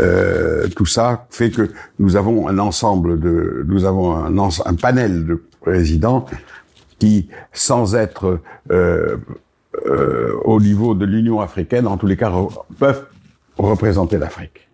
Euh, 0.00 0.68
tout 0.74 0.86
ça 0.86 1.26
fait 1.30 1.50
que 1.50 1.70
nous 1.98 2.16
avons 2.16 2.48
un 2.48 2.58
ensemble 2.58 3.20
de, 3.20 3.64
nous 3.68 3.84
avons 3.84 4.14
un, 4.14 4.74
panel 4.74 5.26
de 5.26 5.42
présidents 5.60 6.24
qui, 6.98 7.28
sans 7.52 7.94
être 7.94 8.40
euh, 8.70 9.16
euh, 9.86 10.32
au 10.44 10.60
niveau 10.60 10.94
de 10.94 11.04
l'Union 11.04 11.40
africaine, 11.40 11.86
en 11.86 11.96
tous 11.96 12.06
les 12.06 12.16
cas, 12.16 12.32
peuvent 12.78 13.06
représenter 13.58 14.18
l'Afrique. 14.18 14.68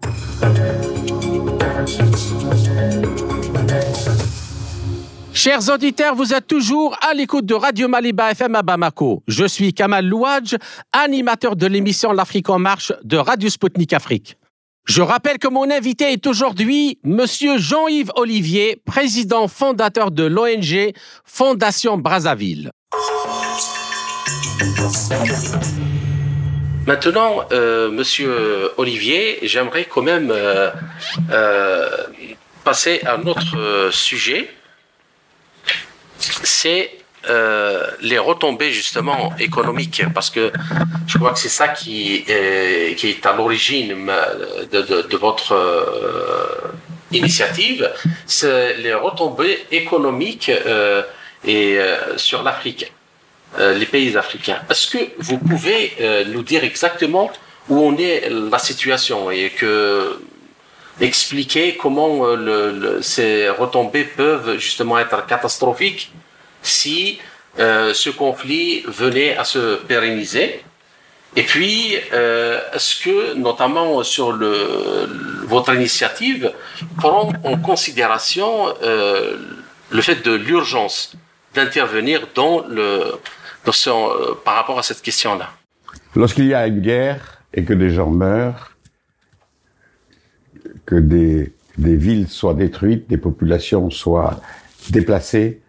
Chers 5.33 5.69
auditeurs, 5.73 6.17
vous 6.17 6.35
êtes 6.35 6.49
toujours 6.49 6.97
à 7.09 7.15
l'écoute 7.15 7.47
de 7.47 7.55
Radio 7.55 7.87
Maliba 7.87 8.33
FM 8.33 8.57
à 8.57 8.63
Bamako. 8.63 9.23
Je 9.29 9.45
suis 9.45 9.73
Kamal 9.73 10.05
Louadj, 10.05 10.57
animateur 10.93 11.55
de 11.55 11.67
l'émission 11.67 12.13
L'Afrique 12.13 12.51
en 12.51 12.59
marche 12.59 12.93
de 13.05 13.17
Radio 13.17 13.49
Sputnik 13.49 13.93
Afrique. 13.93 14.37
Je 14.85 15.03
rappelle 15.03 15.39
que 15.39 15.49
mon 15.49 15.71
invité 15.71 16.13
est 16.13 16.27
aujourd'hui 16.27 16.99
Monsieur 17.05 17.59
Jean-Yves 17.59 18.11
Olivier, 18.17 18.81
président 18.85 19.47
fondateur 19.47 20.11
de 20.11 20.25
l'ONG 20.25 20.93
Fondation 21.25 21.99
Brazzaville. 21.99 22.71
Maintenant, 26.87 27.45
euh, 27.53 27.91
Monsieur 27.91 28.73
Olivier, 28.79 29.39
j'aimerais 29.43 29.85
quand 29.85 30.03
même 30.03 30.31
euh, 30.31 30.71
euh, 31.31 31.91
passer 32.65 33.01
à 33.05 33.15
un 33.17 33.27
autre 33.27 33.91
sujet. 33.93 34.51
C'est 36.19 36.99
euh, 37.29 37.87
les 38.01 38.19
retombées 38.19 38.71
justement 38.73 39.35
économiques, 39.39 40.03
parce 40.15 40.31
que 40.31 40.51
je 41.07 41.19
crois 41.19 41.33
que 41.33 41.39
c'est 41.39 41.49
ça 41.49 41.69
qui 41.69 42.25
est, 42.27 43.27
à 43.27 43.33
l'origine 43.35 43.95
de, 44.73 44.81
de, 44.83 45.17
votre 45.17 45.53
euh, 45.53 46.73
initiative, 47.13 47.91
c'est 48.27 48.77
les 48.79 48.95
retombées 48.95 49.59
économiques 49.71 50.51
euh, 50.51 51.03
et 51.45 51.79
euh, 51.79 52.17
sur 52.17 52.43
l'Afrique, 52.43 52.85
euh, 52.87 52.98
les 53.59 53.87
pays 53.87 54.17
africains. 54.17 54.61
Est-ce 54.71 54.87
que 54.89 54.99
vous 55.19 55.39
pouvez 55.39 55.93
nous 56.27 56.43
dire 56.43 56.65
exactement 56.65 57.31
où 57.69 57.79
on 57.81 57.97
est 57.97 58.29
la 58.31 58.59
situation 58.59 59.31
et 59.31 59.51
que 59.51 60.21
expliquer 61.01 61.77
comment 61.77 62.27
le, 62.35 62.73
le, 62.73 63.03
ces 63.03 63.49
retombées 63.49 64.05
peuvent 64.05 64.59
justement 64.59 64.99
être 64.99 65.27
catastrophiques 65.27 66.13
si 66.63 67.19
euh, 67.59 67.95
ce 67.95 68.11
conflit 68.11 68.83
venait 68.87 69.37
à 69.37 69.45
se 69.45 69.77
pérenniser? 69.77 70.63
Et 71.37 71.43
puis, 71.43 71.97
euh, 72.13 72.59
est-ce 72.73 72.97
que, 73.03 73.35
notamment 73.35 74.03
sur 74.03 74.33
le, 74.33 75.09
votre 75.45 75.75
initiative, 75.75 76.53
prend 76.97 77.31
en 77.45 77.57
considération 77.59 78.75
euh, 78.83 79.37
le 79.91 80.01
fait 80.01 80.25
de 80.25 80.33
l'urgence 80.33 81.13
d'intervenir 81.55 82.29
dans 82.35 82.65
le, 82.69 83.05
dans 83.65 83.73
euh, 84.11 84.35
par 84.45 84.55
rapport 84.55 84.79
à 84.79 84.83
cette 84.83 85.03
question-là 85.03 85.51
Lorsqu'il 86.15 86.47
y 86.47 86.55
a 86.55 86.67
une 86.67 86.81
guerre 86.81 87.43
et 87.53 87.65
que 87.65 87.75
des 87.75 87.91
gens 87.91 88.11
meurent, 88.11 88.73
que 90.87 90.97
des, 90.97 91.53
des 91.77 91.97
villes 91.97 92.29
soient 92.29 92.55
détruites, 92.55 93.09
des 93.09 93.19
populations 93.19 93.91
soient 93.91 94.41
déplacées, 94.91 95.61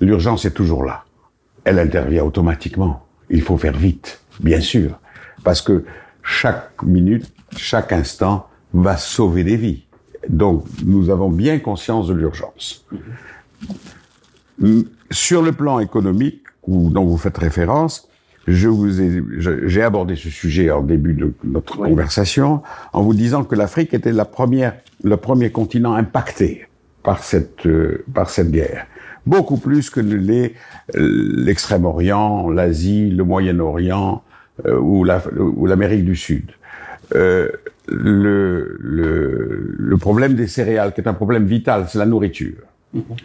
l'urgence 0.00 0.44
est 0.44 0.52
toujours 0.52 0.84
là. 0.84 1.04
Elle 1.64 1.78
intervient 1.78 2.24
automatiquement. 2.24 3.06
Il 3.30 3.42
faut 3.42 3.58
faire 3.58 3.76
vite, 3.76 4.20
bien 4.40 4.60
sûr, 4.60 4.98
parce 5.44 5.62
que 5.62 5.84
chaque 6.22 6.82
minute, 6.82 7.32
chaque 7.56 7.92
instant 7.92 8.48
va 8.72 8.96
sauver 8.96 9.44
des 9.44 9.56
vies. 9.56 9.84
Donc, 10.28 10.64
nous 10.84 11.10
avons 11.10 11.30
bien 11.30 11.58
conscience 11.58 12.08
de 12.08 12.14
l'urgence. 12.14 12.86
Sur 15.10 15.42
le 15.42 15.52
plan 15.52 15.80
économique, 15.80 16.41
où, 16.66 16.90
dont 16.90 17.04
vous 17.04 17.18
faites 17.18 17.38
référence, 17.38 18.08
je 18.48 18.68
vous 18.68 19.00
ai, 19.00 19.22
j'ai 19.38 19.82
abordé 19.82 20.16
ce 20.16 20.28
sujet 20.28 20.70
en 20.70 20.82
début 20.82 21.14
de 21.14 21.32
notre 21.44 21.80
oui. 21.80 21.88
conversation 21.90 22.62
en 22.92 23.02
vous 23.02 23.14
disant 23.14 23.44
que 23.44 23.54
l'Afrique 23.54 23.94
était 23.94 24.12
la 24.12 24.24
première, 24.24 24.74
le 25.04 25.16
premier 25.16 25.50
continent 25.50 25.94
impacté 25.94 26.66
par 27.02 27.22
cette, 27.22 27.66
euh, 27.66 28.04
par 28.12 28.30
cette 28.30 28.50
guerre 28.50 28.86
beaucoup 29.26 29.56
plus 29.56 29.90
que 29.90 30.00
l'extrême-orient, 30.94 32.50
l'Asie, 32.50 33.10
le 33.10 33.24
Moyen-Orient 33.24 34.22
euh, 34.66 34.78
ou 34.78 35.04
l'Amérique 35.04 36.00
la, 36.00 36.04
du 36.04 36.16
Sud. 36.16 36.50
Euh, 37.14 37.48
le, 37.88 38.76
le, 38.80 39.74
le, 39.76 39.96
problème 39.96 40.34
des 40.34 40.46
céréales, 40.46 40.94
qui 40.94 41.00
est 41.00 41.08
un 41.08 41.14
problème 41.14 41.44
vital, 41.44 41.86
c'est 41.88 41.98
la 41.98 42.06
nourriture, 42.06 42.62
mm 42.94 43.00
-hmm. 43.00 43.16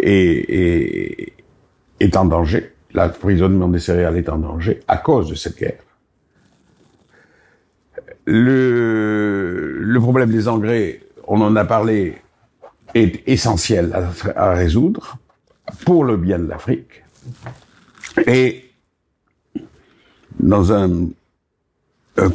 et, 0.00 1.22
et, 1.22 1.32
est 2.00 2.16
en 2.16 2.24
danger. 2.24 2.72
L'approvisionnement 2.94 3.68
des 3.68 3.80
céréales 3.80 4.16
est 4.16 4.28
en 4.28 4.38
danger 4.38 4.80
à 4.88 4.96
cause 4.96 5.28
de 5.28 5.34
cette 5.34 5.58
guerre. 5.58 5.82
Le, 8.30 9.96
problème 10.00 10.30
des 10.30 10.48
engrais, 10.48 11.00
on 11.26 11.40
en 11.40 11.56
a 11.56 11.64
parlé, 11.64 12.18
est 12.94 13.26
essentiel 13.26 13.92
à, 14.36 14.52
résoudre 14.52 15.18
pour 15.84 16.04
le 16.04 16.16
bien 16.16 16.38
de 16.38 16.46
l'Afrique. 16.46 17.04
Et 18.26 18.70
dans 20.40 20.72
un, 20.72 21.08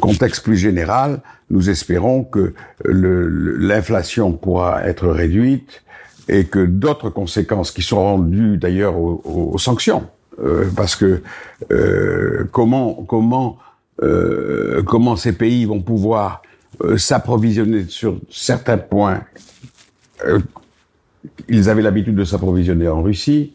contexte 0.00 0.42
plus 0.42 0.56
général, 0.56 1.20
nous 1.50 1.68
espérons 1.68 2.24
que 2.24 2.54
l'inflation 2.84 4.32
pourra 4.32 4.86
être 4.86 5.08
réduite 5.08 5.83
et 6.28 6.44
que 6.44 6.64
d'autres 6.64 7.10
conséquences 7.10 7.70
qui 7.70 7.82
seront 7.82 8.18
dues 8.18 8.56
d'ailleurs 8.56 8.96
aux, 8.96 9.20
aux, 9.24 9.58
sanctions, 9.58 10.06
euh, 10.42 10.68
parce 10.74 10.96
que 10.96 11.22
euh, 11.70 12.44
comment 12.50 12.94
comment 13.06 13.58
euh, 14.02 14.82
comment 14.82 15.16
ces 15.16 15.32
pays 15.32 15.64
vont 15.66 15.80
pouvoir 15.80 16.42
euh, 16.82 16.96
s'approvisionner 16.98 17.84
sur 17.88 18.18
certains 18.30 18.78
points 18.78 19.20
euh, 20.26 20.40
ils 21.48 21.70
avaient 21.70 21.82
l'habitude 21.82 22.16
de 22.16 22.24
s'approvisionner 22.24 22.88
en 22.88 23.02
Russie, 23.02 23.52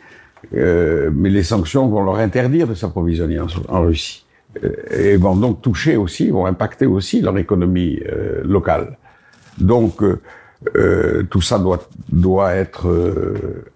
euh, 0.56 1.12
mais 1.14 1.30
les 1.30 1.44
sanctions 1.44 1.88
vont 1.88 2.04
leur 2.04 2.16
interdire 2.16 2.68
de 2.68 2.74
s'approvisionner 2.74 3.40
en, 3.40 3.48
en, 3.68 3.82
Russie. 3.82 4.26
Et 4.92 5.18
vont 5.18 5.36
donc 5.36 5.62
toucher 5.62 5.96
aussi, 5.98 6.32
vont 6.32 6.46
impacter 6.48 6.88
aussi 6.88 7.22
leur 7.22 7.38
économie 7.38 8.00
locale. 8.44 8.98
Donc, 9.60 10.02
euh, 10.76 11.20
euh, 11.20 11.24
tout 11.30 11.42
ça 11.42 11.58
doit, 11.58 11.88
doit 12.10 12.54
être 12.54 12.88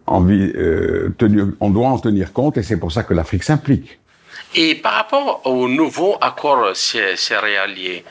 envie, 0.05 0.51
tenu, 1.17 1.43
on 1.59 1.69
doit 1.69 1.87
en 1.87 1.99
tenir 1.99 2.33
compte 2.33 2.57
et 2.57 2.63
c'est 2.63 2.77
pour 2.77 2.91
ça 2.91 3.03
que 3.03 3.13
l'Afrique 3.13 3.43
s'implique. 3.43 3.99
Et 4.55 4.75
par 4.75 4.93
rapport 4.93 5.41
au 5.45 5.67
nouveau 5.67 6.15
accord 6.21 6.75
céréalier, 6.75 8.03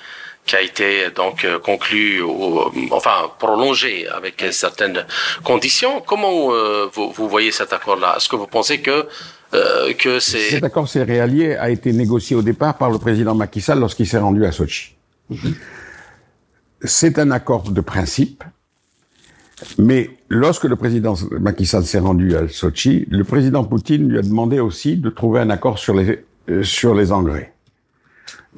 qui 0.45 0.57
a 0.57 0.61
été 0.61 1.11
donc 1.15 1.45
euh, 1.45 1.59
conclu 1.59 2.21
ou 2.21 2.61
enfin 2.91 3.31
prolongé 3.39 4.09
avec 4.09 4.45
certaines 4.51 5.05
conditions. 5.45 6.01
Comment 6.01 6.53
euh, 6.53 6.89
vous, 6.93 7.13
vous, 7.13 7.29
voyez 7.29 7.53
cet 7.53 7.73
accord-là? 7.73 8.15
Est-ce 8.17 8.29
que 8.29 8.37
vous 8.37 8.47
pensez 8.47 8.81
que 8.81 9.07
euh, 9.55 9.93
que 9.95 10.19
c'est 10.19 10.51
cet 10.51 10.65
accord 10.65 10.89
céréalier 10.89 11.55
a 11.55 11.71
été 11.71 11.93
négocié 11.93 12.35
au 12.35 12.43
départ 12.43 12.79
par 12.79 12.91
le 12.91 12.99
président 12.99 13.35
Macky 13.35 13.61
Sall 13.61 13.81
lorsqu'il 13.81 14.07
s'est 14.07 14.19
rendu 14.19 14.45
à 14.47 14.53
Sochi. 14.53 14.95
C'est 16.83 17.19
un 17.19 17.31
accord 17.31 17.71
de 17.71 17.81
principe, 17.81 18.43
mais 19.79 20.11
lorsque 20.29 20.65
le 20.65 20.77
président 20.77 21.15
Macky 21.41 21.67
Sall 21.67 21.85
s'est 21.85 21.99
rendu 21.99 22.37
à 22.37 22.49
Sochi, 22.49 23.07
le 23.11 23.25
président 23.25 23.65
Poutine 23.65 24.09
lui 24.09 24.19
a 24.19 24.23
demandé 24.23 24.61
aussi 24.61 24.97
de 24.97 25.11
trouver 25.11 25.41
un 25.41 25.51
accord 25.51 25.79
sur 25.79 25.95
les 25.95 26.25
sur 26.63 26.95
les 26.95 27.13
engrais 27.13 27.53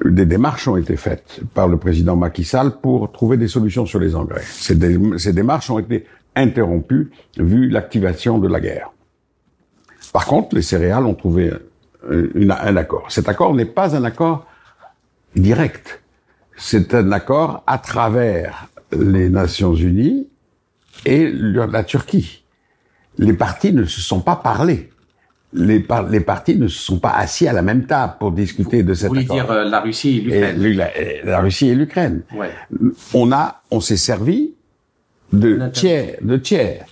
des 0.03 0.25
démarches 0.25 0.67
ont 0.67 0.77
été 0.77 0.97
faites 0.97 1.39
par 1.53 1.67
le 1.67 1.77
président 1.77 2.15
Macky 2.15 2.43
Sall 2.43 2.79
pour 2.81 3.11
trouver 3.11 3.37
des 3.37 3.47
solutions 3.47 3.85
sur 3.85 3.99
les 3.99 4.15
engrais. 4.15 4.43
Ces, 4.43 4.75
dé 4.75 4.99
ces 5.17 5.31
démarches 5.33 5.69
ont 5.69 5.79
été 5.79 6.05
interrompues 6.35 7.11
vu 7.37 7.69
l'activation 7.69 8.37
de 8.37 8.47
la 8.47 8.59
guerre. 8.59 8.91
Par 10.11 10.25
contre, 10.25 10.55
les 10.55 10.61
céréales 10.61 11.05
ont 11.05 11.15
trouvé 11.15 11.51
une, 12.09 12.51
un 12.51 12.75
accord. 12.75 13.09
Cet 13.09 13.29
accord 13.29 13.53
n'est 13.53 13.65
pas 13.65 13.95
un 13.95 14.03
accord 14.03 14.45
direct. 15.35 16.01
C'est 16.57 16.93
un 16.93 17.11
accord 17.11 17.63
à 17.65 17.77
travers 17.77 18.67
les 18.91 19.29
Nations 19.29 19.73
Unies 19.73 20.27
et 21.05 21.31
la 21.31 21.83
Turquie. 21.83 22.43
Les 23.17 23.33
partis 23.33 23.73
ne 23.73 23.85
se 23.85 24.01
sont 24.01 24.21
pas 24.21 24.35
parlé 24.35 24.89
les, 25.55 25.79
par, 25.79 26.07
les 26.07 26.19
partis 26.19 26.57
ne 26.57 26.67
se 26.67 26.79
sont 26.79 26.99
pas 26.99 27.11
assis 27.11 27.47
à 27.47 27.53
la 27.53 27.61
même 27.61 27.85
table 27.85 28.15
pour 28.19 28.31
discuter 28.31 28.83
de 28.83 28.93
cet 28.93 29.07
Vous 29.07 29.15
voulez 29.15 29.25
dire 29.25 29.49
euh, 29.49 29.63
la 29.63 29.79
Russie 29.79 30.27
et 30.29 30.51
l'Ukraine 30.51 30.77
la, 30.77 31.31
la, 31.31 31.39
Russie 31.39 31.69
et 31.69 31.75
l'Ukraine. 31.75 32.21
Ouais. 32.35 32.49
On 33.13 33.31
a, 33.31 33.61
on 33.71 33.79
s'est 33.79 33.97
servi 33.97 34.53
de 35.33 35.69
tiers, 35.71 36.17
de 36.21 36.37
tiers. 36.37 36.85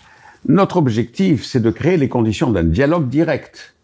Notre 0.48 0.78
objectif, 0.78 1.46
c'est 1.46 1.62
de 1.62 1.70
créer 1.72 1.98
les 1.98 2.10
conditions 2.10 2.52
d'un 2.52 2.64
dialogue 2.64 3.10
direct. 3.10 3.76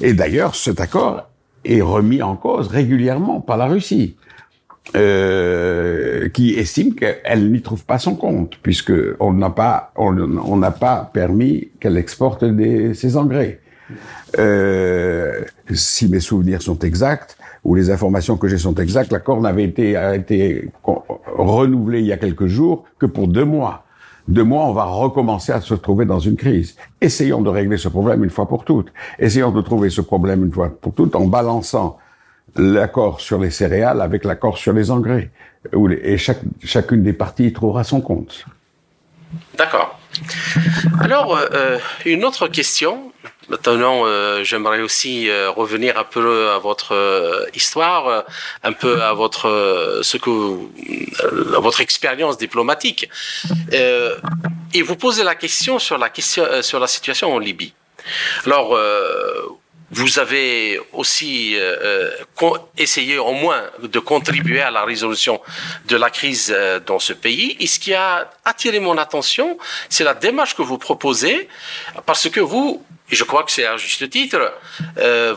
Et 0.00 0.14
d'ailleurs, 0.14 0.54
cet 0.54 0.80
accord 0.80 1.28
est 1.64 1.80
remis 1.80 2.22
en 2.22 2.36
cause 2.36 2.68
régulièrement 2.68 3.40
par 3.40 3.56
la 3.56 3.66
Russie, 3.66 4.16
euh, 4.96 5.77
qui 6.38 6.54
estime 6.54 6.94
qu'elle 6.94 7.50
n'y 7.50 7.62
trouve 7.62 7.84
pas 7.84 7.98
son 7.98 8.14
compte, 8.14 8.60
puisque 8.62 8.92
on 9.18 9.32
n'a 9.32 9.50
pas, 9.50 9.90
on 9.96 10.56
n'a 10.56 10.70
pas 10.70 11.10
permis 11.12 11.70
qu'elle 11.80 11.96
exporte 11.96 12.44
des, 12.44 12.94
ses 12.94 13.16
engrais. 13.16 13.58
Euh, 14.38 15.40
si 15.72 16.08
mes 16.08 16.20
souvenirs 16.20 16.62
sont 16.62 16.78
exacts, 16.78 17.36
ou 17.64 17.74
les 17.74 17.90
informations 17.90 18.36
que 18.36 18.46
j'ai 18.46 18.56
sont 18.56 18.76
exactes, 18.76 19.10
l'accord 19.10 19.40
n'avait 19.40 19.64
été, 19.64 19.96
a 19.96 20.14
été 20.14 20.70
renouvelé 21.36 22.02
il 22.02 22.06
y 22.06 22.12
a 22.12 22.18
quelques 22.18 22.46
jours 22.46 22.84
que 23.00 23.06
pour 23.06 23.26
deux 23.26 23.44
mois. 23.44 23.84
Deux 24.28 24.44
mois, 24.44 24.66
on 24.66 24.72
va 24.72 24.84
recommencer 24.84 25.50
à 25.50 25.60
se 25.60 25.74
trouver 25.74 26.04
dans 26.04 26.20
une 26.20 26.36
crise. 26.36 26.76
Essayons 27.00 27.42
de 27.42 27.48
régler 27.48 27.78
ce 27.78 27.88
problème 27.88 28.22
une 28.22 28.30
fois 28.30 28.46
pour 28.46 28.64
toutes. 28.64 28.92
Essayons 29.18 29.50
de 29.50 29.60
trouver 29.60 29.90
ce 29.90 30.02
problème 30.02 30.44
une 30.44 30.52
fois 30.52 30.68
pour 30.68 30.94
toutes 30.94 31.16
en 31.16 31.26
balançant 31.26 31.98
l'accord 32.56 33.20
sur 33.20 33.38
les 33.38 33.50
céréales 33.50 34.00
avec 34.00 34.24
l'accord 34.24 34.58
sur 34.58 34.72
les 34.72 34.90
engrais. 34.90 35.30
Et 36.02 36.18
chaque, 36.18 36.40
chacune 36.64 37.02
des 37.02 37.12
parties 37.12 37.52
trouvera 37.52 37.84
son 37.84 38.00
compte. 38.00 38.44
D'accord. 39.56 39.98
Alors, 41.00 41.36
euh, 41.36 41.46
euh, 41.52 41.78
une 42.04 42.24
autre 42.24 42.48
question. 42.48 43.12
Maintenant, 43.48 44.02
euh, 44.04 44.44
j'aimerais 44.44 44.80
aussi 44.80 45.30
revenir 45.56 45.98
un 45.98 46.04
peu 46.04 46.50
à 46.50 46.58
votre 46.58 47.48
histoire, 47.54 48.24
un 48.62 48.72
peu 48.72 49.02
à 49.02 49.14
votre 49.14 50.00
ce 50.02 50.18
que 50.18 50.30
votre 51.58 51.80
expérience 51.80 52.36
diplomatique, 52.36 53.08
et 53.72 54.82
vous 54.82 54.96
poser 54.96 55.24
la 55.24 55.34
question 55.34 55.78
sur 55.78 55.96
la 55.96 56.10
question 56.10 56.44
sur 56.60 56.78
la 56.78 56.86
situation 56.86 57.32
en 57.32 57.38
Libye. 57.38 57.72
Alors, 58.44 58.78
vous 59.90 60.18
avez 60.18 60.80
aussi 60.92 61.56
euh, 61.56 61.76
euh 61.82 62.58
essayé 62.76 63.18
au 63.18 63.32
moins 63.32 63.62
de 63.82 63.98
contribuer 63.98 64.60
à 64.60 64.70
la 64.70 64.84
résolution 64.84 65.40
de 65.86 65.96
la 65.96 66.10
crise 66.10 66.52
euh, 66.54 66.78
dans 66.80 66.98
ce 66.98 67.12
pays. 67.12 67.56
Et 67.60 67.66
ce 67.66 67.78
qui 67.78 67.94
a 67.94 68.30
attiré 68.44 68.80
mon 68.80 68.96
attention, 68.98 69.58
c'est 69.88 70.04
la 70.04 70.14
démarche 70.14 70.54
que 70.54 70.62
vous 70.62 70.78
proposez, 70.78 71.48
parce 72.06 72.28
que 72.28 72.40
vous, 72.40 72.84
et 73.10 73.16
je 73.16 73.24
crois 73.24 73.42
que 73.44 73.50
c'est 73.50 73.66
à 73.66 73.76
juste 73.76 74.08
titre, 74.10 74.52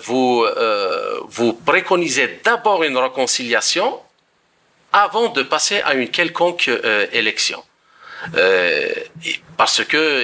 vous 0.02 1.54
préconisez 1.66 2.42
d'abord 2.44 2.84
une 2.84 2.98
réconciliation 2.98 4.00
avant 4.94 5.30
de 5.30 5.44
passer 5.44 5.82
à 5.82 5.94
une 5.94 6.10
quelconque 6.10 6.70
élection. 7.14 7.64
Euh, 8.36 8.90
parce 9.58 9.84
que 9.84 10.22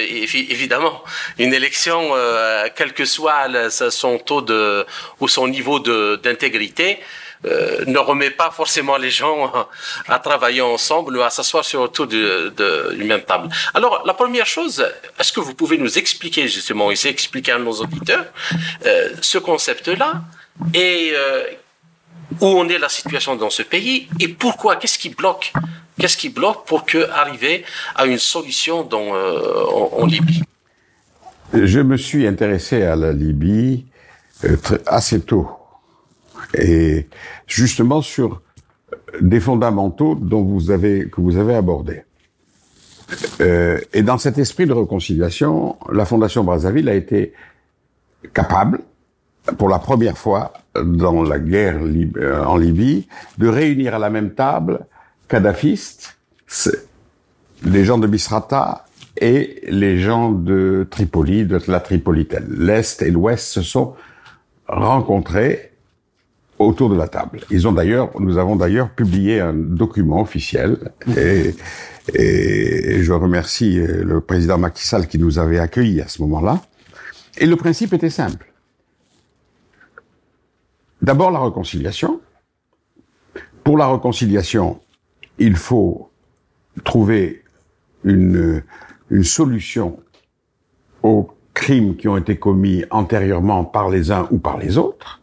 évidemment, 0.51 1.03
une 1.37 1.53
élection, 1.53 2.09
euh, 2.13 2.67
quel 2.75 2.93
que 2.93 3.05
soit 3.05 3.47
son 3.69 4.17
taux 4.19 4.41
de 4.41 4.85
ou 5.19 5.27
son 5.27 5.47
niveau 5.47 5.79
d'intégrité, 5.79 6.99
euh, 7.45 7.83
ne 7.85 7.99
remet 7.99 8.31
pas 8.31 8.49
forcément 8.49 8.97
les 8.97 9.11
gens 9.11 9.53
à 10.07 10.17
travailler 10.17 10.61
ensemble 10.61 11.17
ou 11.17 11.21
à 11.21 11.29
s'asseoir 11.29 11.63
sur 11.63 11.81
autour 11.81 12.07
d'une 12.07 12.49
de, 12.49 13.03
même 13.03 13.21
table. 13.21 13.49
Alors, 13.75 14.03
la 14.07 14.15
première 14.15 14.47
chose, 14.47 14.83
est-ce 15.19 15.31
que 15.31 15.39
vous 15.39 15.53
pouvez 15.53 15.77
nous 15.77 15.99
expliquer 15.99 16.47
justement, 16.47 16.89
essayer 16.89 17.13
d'expliquer 17.13 17.51
à 17.51 17.59
nos 17.59 17.73
auditeurs 17.73 18.25
euh, 18.87 19.09
ce 19.21 19.37
concept-là 19.37 20.23
et 20.73 21.11
euh, 21.13 21.43
où 22.41 22.45
en 22.45 22.67
est 22.69 22.79
la 22.79 22.89
situation 22.89 23.35
dans 23.35 23.49
ce 23.49 23.63
pays 23.63 24.07
et 24.19 24.27
pourquoi, 24.27 24.75
qu'est-ce 24.75 24.97
qui 24.97 25.09
bloque 25.09 25.53
Qu'est-ce 25.99 26.17
qui 26.17 26.29
bloque 26.29 26.65
pour 26.65 26.85
que 26.85 27.09
arriver 27.09 27.65
à 27.95 28.05
une 28.05 28.19
solution 28.19 28.83
dans, 28.83 29.15
euh, 29.15 29.63
en, 29.93 30.05
Libye? 30.05 30.43
Je 31.53 31.79
me 31.79 31.97
suis 31.97 32.27
intéressé 32.27 32.83
à 32.83 32.95
la 32.95 33.11
Libye 33.11 33.85
euh, 34.43 34.57
assez 34.85 35.21
tôt 35.21 35.49
et 36.53 37.07
justement 37.47 38.01
sur 38.01 38.41
des 39.19 39.39
fondamentaux 39.39 40.15
dont 40.15 40.43
vous 40.43 40.69
avez 40.69 41.09
que 41.09 41.19
vous 41.19 41.37
avez 41.37 41.55
abordés. 41.55 42.03
Euh, 43.41 43.79
et 43.93 44.03
dans 44.03 44.17
cet 44.17 44.37
esprit 44.37 44.65
de 44.65 44.73
réconciliation, 44.73 45.77
la 45.91 46.05
Fondation 46.05 46.43
Brazzaville 46.43 46.89
a 46.89 46.93
été 46.93 47.33
capable, 48.33 48.81
pour 49.57 49.69
la 49.69 49.79
première 49.79 50.17
fois 50.17 50.53
dans 50.83 51.23
la 51.23 51.39
guerre 51.39 51.79
en 52.45 52.57
Libye, 52.57 53.07
de 53.37 53.47
réunir 53.47 53.95
à 53.95 53.99
la 53.99 54.09
même 54.09 54.31
table 54.31 54.85
kadhafistes, 55.27 56.17
les 57.65 57.85
gens 57.85 57.97
de 57.97 58.07
Misrata 58.07 58.85
et 59.19 59.61
les 59.67 59.99
gens 59.99 60.31
de 60.31 60.87
Tripoli, 60.89 61.45
de 61.45 61.59
la 61.67 61.79
Tripolitaine. 61.79 62.47
L'Est 62.57 63.01
et 63.01 63.11
l'Ouest 63.11 63.47
se 63.47 63.61
sont 63.61 63.95
rencontrés 64.67 65.71
autour 66.59 66.89
de 66.89 66.95
la 66.95 67.07
table. 67.07 67.41
Ils 67.49 67.67
ont 67.67 67.71
d'ailleurs, 67.71 68.09
nous 68.19 68.37
avons 68.37 68.55
d'ailleurs 68.55 68.89
publié 68.89 69.39
un 69.39 69.53
document 69.53 70.21
officiel 70.21 70.91
et, 71.15 71.55
et 72.13 73.03
je 73.03 73.13
remercie 73.13 73.79
le 73.79 74.21
président 74.21 74.57
Macky 74.57 74.85
Sall 74.85 75.07
qui 75.07 75.19
nous 75.19 75.39
avait 75.39 75.59
accueillis 75.59 76.01
à 76.01 76.07
ce 76.07 76.21
moment-là. 76.23 76.61
Et 77.37 77.45
le 77.45 77.55
principe 77.55 77.93
était 77.93 78.09
simple. 78.09 78.51
D'abord 81.01 81.31
la 81.31 81.39
réconciliation. 81.39 82.21
Pour 83.63 83.77
la 83.77 83.91
réconciliation, 83.91 84.79
il 85.37 85.55
faut 85.55 86.09
trouver 86.83 87.43
une, 88.03 88.63
une 89.09 89.23
solution 89.23 89.99
aux 91.03 91.29
crimes 91.53 91.95
qui 91.95 92.07
ont 92.07 92.17
été 92.17 92.37
commis 92.37 92.83
antérieurement 92.91 93.65
par 93.65 93.89
les 93.89 94.11
uns 94.11 94.27
ou 94.31 94.37
par 94.37 94.57
les 94.57 94.77
autres. 94.77 95.21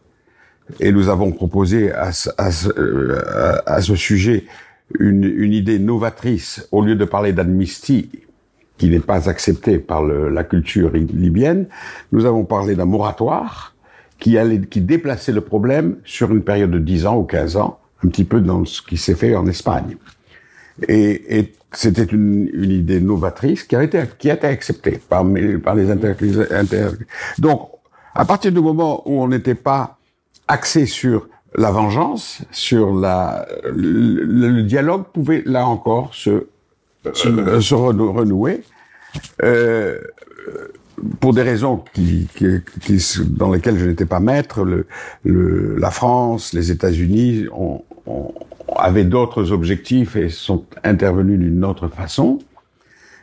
Et 0.79 0.91
nous 0.91 1.09
avons 1.09 1.31
proposé 1.31 1.91
à, 1.91 2.11
ce 2.11 3.95
sujet 3.95 4.45
une, 4.99 5.23
une, 5.23 5.53
idée 5.53 5.79
novatrice, 5.79 6.67
au 6.71 6.81
lieu 6.81 6.95
de 6.95 7.05
parler 7.05 7.33
d'amnistie, 7.33 8.09
qui 8.77 8.89
n'est 8.89 8.99
pas 8.99 9.29
acceptée 9.29 9.77
par 9.77 10.03
la 10.03 10.43
culture 10.43 10.91
libyenne, 10.91 11.67
nous 12.11 12.25
avons 12.25 12.43
parlé 12.43 12.75
d'un 12.75 12.85
moratoire 12.85 13.74
qui, 14.19 14.37
allait, 14.37 14.61
qui 14.61 14.81
déplaçait 14.81 15.31
le 15.31 15.41
problème 15.41 15.97
sur 16.05 16.31
une 16.31 16.41
période 16.41 16.71
de 16.71 16.79
10 16.79 17.05
ans 17.05 17.17
ou 17.17 17.23
15 17.23 17.57
ans, 17.57 17.79
un 18.03 18.09
petit 18.09 18.23
peu 18.23 18.41
dans 18.41 18.65
ce 18.65 18.81
qui 18.81 18.97
s'est 18.97 19.15
fait 19.15 19.35
en 19.35 19.47
Espagne. 19.47 19.97
Et, 20.87 21.39
et 21.39 21.53
c'était 21.71 22.03
une, 22.03 22.49
une, 22.53 22.71
idée 22.71 22.99
novatrice 22.99 23.63
qui 23.63 23.75
a 23.75 23.83
été, 23.83 24.03
qui 24.17 24.29
a 24.29 24.35
été 24.35 24.47
acceptée 24.47 24.99
par, 25.09 25.25
par 25.63 25.75
les 25.75 25.91
inter, 25.91 26.13
Donc, 27.37 27.69
à 28.13 28.25
partir 28.25 28.51
du 28.51 28.59
moment 28.59 29.03
où 29.05 29.21
on 29.21 29.27
n'était 29.27 29.55
pas 29.55 29.97
axé 30.47 30.85
sur 30.85 31.27
la 31.57 31.71
vengeance, 31.71 32.41
sur 32.51 32.93
la, 32.93 33.47
le, 33.65 34.61
dialogue 34.61 35.03
pouvait 35.13 35.43
là 35.45 35.65
encore 35.67 36.13
se, 36.13 36.47
euh, 37.05 37.61
se 37.61 37.73
renouer. 37.73 38.63
Euh, 39.43 39.99
pour 41.19 41.33
des 41.33 41.41
raisons 41.41 41.83
qui, 41.93 42.27
qui, 42.35 42.45
qui, 42.81 43.01
dans 43.27 43.51
lesquelles 43.51 43.77
je 43.77 43.85
n'étais 43.85 44.05
pas 44.05 44.19
maître, 44.19 44.63
le, 44.63 44.87
le, 45.23 45.75
la 45.77 45.91
France, 45.91 46.53
les 46.53 46.71
États-Unis 46.71 47.47
ont, 47.51 47.83
ont, 48.05 48.33
avaient 48.75 49.03
d'autres 49.05 49.51
objectifs 49.51 50.15
et 50.15 50.29
sont 50.29 50.65
intervenus 50.83 51.39
d'une 51.39 51.63
autre 51.63 51.87
façon. 51.87 52.39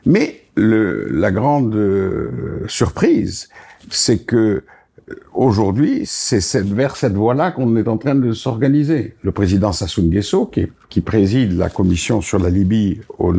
Mais 0.05 0.43
le, 0.57 1.09
la 1.11 1.31
grande 1.31 1.75
euh, 1.75 2.65
surprise, 2.69 3.49
c'est 3.91 4.25
que 4.25 4.65
aujourd'hui, 5.33 6.03
c'est 6.05 6.57
vers 6.63 6.97
cette 6.97 7.15
voie-là 7.15 7.51
qu'on 7.51 7.77
est 7.77 7.89
en 7.89 7.97
train 7.99 8.15
de 8.15 8.33
s'organiser. 8.33 9.15
Le 9.23 9.33
président 9.33 9.73
Sassou 9.73 10.03
Nguesso, 10.03 10.47
qui, 10.47 11.01
préside 11.01 11.57
la 11.57 11.69
commission 11.69 12.21
sur 12.21 12.39
la 12.39 12.51
Libye 12.51 13.01
au, 13.19 13.33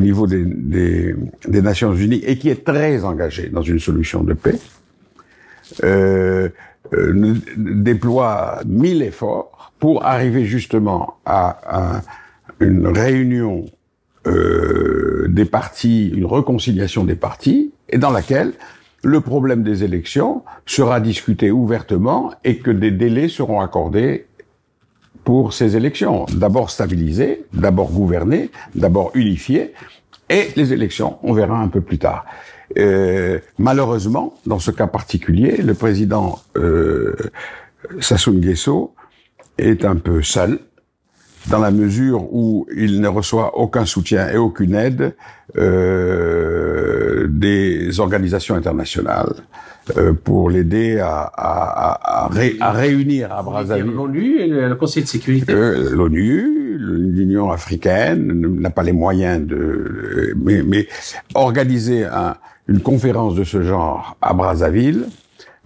niveau 0.00 0.26
des, 0.26 1.14
Nations 1.48 1.94
Unies 1.94 2.22
et 2.24 2.38
qui 2.38 2.48
est 2.48 2.64
très 2.64 3.04
engagé 3.04 3.48
dans 3.48 3.62
une 3.62 3.78
solution 3.78 4.22
de 4.24 4.32
paix, 4.34 4.58
euh, 5.84 6.48
euh, 6.94 7.34
déploie 7.56 8.60
mille 8.66 9.02
efforts 9.02 9.72
pour 9.78 10.04
arriver 10.04 10.44
justement 10.44 11.18
à, 11.24 11.96
à 11.96 12.02
une 12.60 12.86
réunion 12.86 13.66
euh, 14.26 15.26
des 15.28 15.44
partis, 15.44 16.08
une 16.08 16.26
réconciliation 16.26 17.04
des 17.04 17.14
partis, 17.14 17.72
et 17.88 17.98
dans 17.98 18.10
laquelle 18.10 18.54
le 19.06 19.20
problème 19.20 19.62
des 19.62 19.84
élections 19.84 20.42
sera 20.66 20.98
discuté 20.98 21.52
ouvertement 21.52 22.32
et 22.42 22.58
que 22.58 22.72
des 22.72 22.90
délais 22.90 23.28
seront 23.28 23.60
accordés 23.60 24.26
pour 25.22 25.52
ces 25.52 25.76
élections. 25.76 26.26
D'abord 26.34 26.70
stabilisées, 26.70 27.44
d'abord 27.52 27.92
gouvernées, 27.92 28.50
d'abord 28.74 29.12
unifiées, 29.14 29.74
et 30.28 30.48
les 30.56 30.72
élections, 30.72 31.18
on 31.22 31.34
verra 31.34 31.56
un 31.60 31.68
peu 31.68 31.82
plus 31.82 31.98
tard. 31.98 32.26
Euh, 32.78 33.38
malheureusement, 33.58 34.34
dans 34.44 34.58
ce 34.58 34.72
cas 34.72 34.88
particulier, 34.88 35.58
le 35.58 35.74
président 35.74 36.40
euh, 36.56 37.14
Sassou 38.00 38.32
Nguesso 38.32 38.92
est 39.56 39.84
un 39.84 39.94
peu 39.94 40.20
seul 40.20 40.58
dans 41.48 41.58
la 41.58 41.70
mesure 41.70 42.32
où 42.32 42.66
il 42.76 43.00
ne 43.00 43.08
reçoit 43.08 43.58
aucun 43.58 43.84
soutien 43.84 44.28
et 44.30 44.36
aucune 44.36 44.74
aide 44.74 45.14
euh, 45.56 47.26
des 47.28 48.00
organisations 48.00 48.54
internationales 48.54 49.34
euh, 49.96 50.12
pour 50.12 50.50
l'aider 50.50 50.98
à, 50.98 51.30
à, 51.34 52.24
à, 52.24 52.28
ré, 52.28 52.56
à, 52.60 52.72
réunir 52.72 53.32
à 53.32 53.42
Brazzaville. 53.42 53.92
L'ONU 53.92 54.40
et 54.40 54.48
le 54.48 54.74
Conseil 54.74 55.04
de 55.04 55.08
sécurité. 55.08 55.52
Euh, 55.52 55.90
L'ONU, 55.92 56.76
l'Union 56.78 57.50
africaine 57.50 58.58
n'a 58.60 58.70
pas 58.70 58.82
les 58.82 58.92
moyens 58.92 59.46
de, 59.46 60.34
mais, 60.36 60.62
mais 60.62 60.88
organiser 61.34 62.04
un, 62.04 62.34
une 62.66 62.80
conférence 62.80 63.36
de 63.36 63.44
ce 63.44 63.62
genre 63.62 64.16
à 64.20 64.34
Brazzaville 64.34 65.06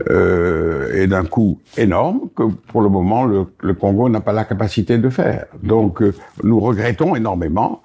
euh, 0.09 0.93
est 0.95 1.07
d'un 1.07 1.25
coût 1.25 1.61
énorme 1.77 2.29
que 2.35 2.45
pour 2.45 2.83
le 2.83 2.89
moment 2.89 3.25
le, 3.25 3.47
le 3.61 3.75
Congo 3.75 4.09
n'a 4.09 4.21
pas 4.21 4.33
la 4.33 4.45
capacité 4.45 4.99
de 4.99 5.11
faire. 5.11 5.47
Donc 5.63 6.03
euh, 6.03 6.15
nous 6.43 6.61
regrettons 6.61 7.15
énormément 7.17 7.83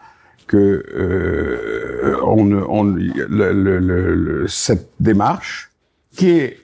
que 0.48 0.84
euh, 0.96 2.18
on, 2.24 2.52
on 2.52 2.84
le, 2.84 3.80
le, 3.80 4.48
cette 4.48 4.92
démarche 5.00 5.72
qui 6.16 6.30
est 6.30 6.58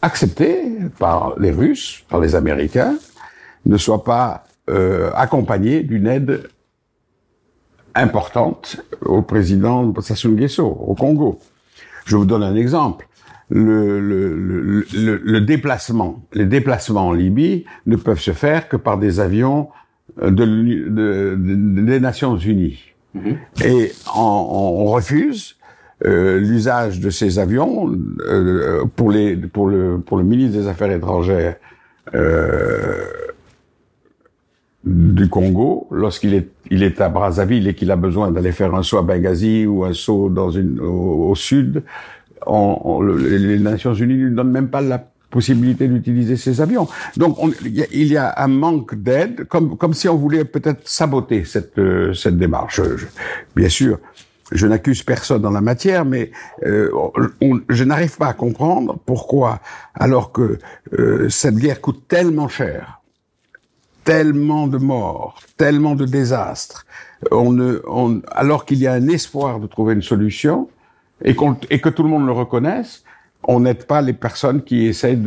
accepté 0.00 0.64
par 0.98 1.38
les 1.38 1.50
Russes, 1.50 2.04
par 2.08 2.20
les 2.20 2.34
Américains, 2.34 2.96
ne 3.66 3.76
soit 3.76 4.04
pas 4.04 4.44
euh, 4.70 5.10
accompagné 5.14 5.82
d'une 5.82 6.06
aide 6.06 6.48
importante 7.94 8.80
au 9.02 9.22
président 9.22 9.92
Sassou 10.00 10.30
Nguesso, 10.30 10.66
au 10.66 10.94
Congo. 10.94 11.40
Je 12.04 12.16
vous 12.16 12.24
donne 12.24 12.42
un 12.44 12.54
exemple. 12.54 13.07
Le, 13.50 13.98
le, 13.98 14.34
le, 14.34 15.20
le, 15.24 15.40
déplacement, 15.40 16.22
les 16.34 16.44
déplacements 16.44 17.08
en 17.08 17.12
Libye 17.12 17.64
ne 17.86 17.96
peuvent 17.96 18.20
se 18.20 18.32
faire 18.32 18.68
que 18.68 18.76
par 18.76 18.98
des 18.98 19.20
avions 19.20 19.68
de, 20.20 20.28
de, 20.28 21.34
des 21.82 21.98
Nations 21.98 22.36
Unies. 22.36 22.92
Mm-hmm. 23.16 23.64
Et 23.64 23.92
on, 24.14 24.20
on 24.20 24.84
refuse 24.86 25.58
euh, 26.04 26.38
l'usage 26.38 27.00
de 27.00 27.10
ces 27.10 27.40
avions 27.40 27.90
euh, 28.20 28.84
pour 28.94 29.10
les 29.10 29.36
pour 29.36 29.66
le 29.66 29.98
pour 29.98 30.16
le 30.16 30.22
ministre 30.22 30.56
des 30.56 30.68
Affaires 30.68 30.92
étrangères 30.92 31.56
euh, 32.14 33.04
du 34.84 35.28
Congo 35.28 35.88
lorsqu'il 35.90 36.34
est 36.34 36.50
il 36.70 36.84
est 36.84 37.00
à 37.00 37.08
Brazzaville 37.08 37.66
et 37.66 37.74
qu'il 37.74 37.90
a 37.90 37.96
besoin 37.96 38.30
d'aller 38.30 38.52
faire 38.52 38.76
un 38.76 38.84
saut 38.84 38.98
à 38.98 39.02
Benghazi 39.02 39.66
ou 39.66 39.84
un 39.84 39.92
saut 39.92 40.28
dans 40.28 40.50
une 40.50 40.78
au, 40.80 41.34
sud, 41.34 41.82
on, 42.46 43.00
les 43.02 43.58
Nations 43.58 43.94
Unies 43.94 44.24
ne 44.24 44.30
donnent 44.30 44.50
même 44.50 44.68
pas 44.68 44.80
la 44.80 45.04
possibilité 45.30 45.88
d'utiliser 45.88 46.36
ces 46.36 46.60
avions. 46.60 46.88
Donc 47.16 47.42
on, 47.42 47.52
il 47.62 48.06
y 48.06 48.16
a 48.16 48.34
un 48.38 48.48
manque 48.48 48.94
d'aide, 48.94 49.44
comme 49.44 49.76
comme 49.76 49.94
si 49.94 50.08
on 50.08 50.16
voulait 50.16 50.44
peut-être 50.44 50.88
saboter 50.88 51.44
cette 51.44 51.80
cette 52.14 52.38
démarche. 52.38 52.80
bien 53.54 53.68
sûr, 53.68 53.98
je 54.52 54.66
n'accuse 54.66 55.02
personne 55.02 55.42
dans 55.42 55.50
la 55.50 55.60
matière, 55.60 56.04
mais 56.04 56.30
euh, 56.64 56.90
je 57.68 57.84
n'arrive 57.84 58.16
pas 58.16 58.28
à 58.28 58.32
comprendre 58.32 58.98
pourquoi, 59.04 59.60
alors 59.94 60.32
que 60.32 60.58
euh, 60.98 61.28
cette 61.28 61.56
guerre 61.56 61.80
coûte 61.80 62.08
tellement 62.08 62.48
cher, 62.48 63.00
tellement 64.04 64.66
de 64.66 64.78
morts, 64.78 65.40
tellement 65.56 65.94
de 65.94 66.06
désastres, 66.06 66.86
on 67.30 67.52
ne, 67.52 67.80
on, 67.86 68.22
alors 68.30 68.64
qu'il 68.64 68.78
y 68.78 68.86
a 68.86 68.92
un 68.92 69.08
espoir 69.08 69.60
de 69.60 69.66
trouver 69.66 69.94
une 69.94 70.02
solution 70.02 70.68
et, 71.24 71.36
et 71.70 71.80
que 71.80 71.88
tout 71.88 72.02
le 72.02 72.08
monde 72.08 72.26
le 72.26 72.32
reconnaisse, 72.32 73.04
on 73.44 73.60
n'aide 73.60 73.84
pas 73.84 74.02
les 74.02 74.12
personnes 74.12 74.62
qui 74.62 74.86
essayent 74.86 75.20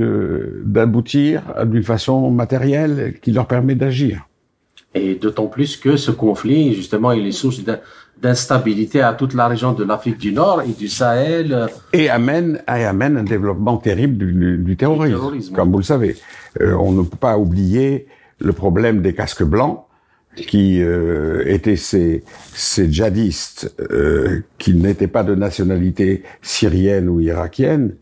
d'aboutir 0.64 1.44
d'une 1.66 1.84
façon 1.84 2.30
matérielle 2.30 3.16
qui 3.22 3.32
leur 3.32 3.48
permet 3.48 3.76
d'agir. 3.76 4.28
Et 4.94 5.16
d'autant 5.16 5.48
plus 5.48 5.78
que 5.78 5.96
ce 5.96 6.12
conflit, 6.12 6.74
justement, 6.74 7.14
il 7.14 7.26
est 7.26 7.32
source 7.32 7.62
d'instabilité 8.22 9.02
à 9.02 9.14
toute 9.14 9.34
la 9.34 9.48
région 9.48 9.72
de 9.72 9.86
l'Afrique 9.86 10.18
du 10.18 10.34
Nord 10.34 10.62
et 10.64 10.74
du 10.74 10.90
Sahel. 10.90 11.68
Et 11.94 12.10
amène, 12.10 12.62
et 12.68 12.84
amène 12.84 13.18
un 13.18 13.24
développement 13.24 13.78
terrible 13.78 14.18
du, 14.18 14.58
du, 14.58 14.76
terrorisme, 14.76 15.56
comme 15.56 15.72
vous 15.72 15.78
le 15.78 15.84
savez. 15.84 16.18
Euh, 16.60 16.74
on 16.74 16.92
ne 16.92 17.04
peut 17.04 17.18
pas 17.18 17.38
oublier 17.38 18.08
le 18.40 18.52
problème 18.52 19.02
des 19.02 19.14
casques 19.14 19.44
blancs, 19.44 19.86
qui 20.36 20.82
euh, 20.82 21.44
étaient 21.46 21.76
ces, 21.76 22.24
ces 22.54 22.92
djihadistes 22.92 23.74
euh, 23.92 24.42
qui 24.58 24.74
n'étaient 24.74 25.08
pas 25.08 25.24
de 25.24 25.36
nationalité 25.36 26.24
syrienne 26.42 27.10
ou 27.10 27.20
irakienne, 27.20 27.96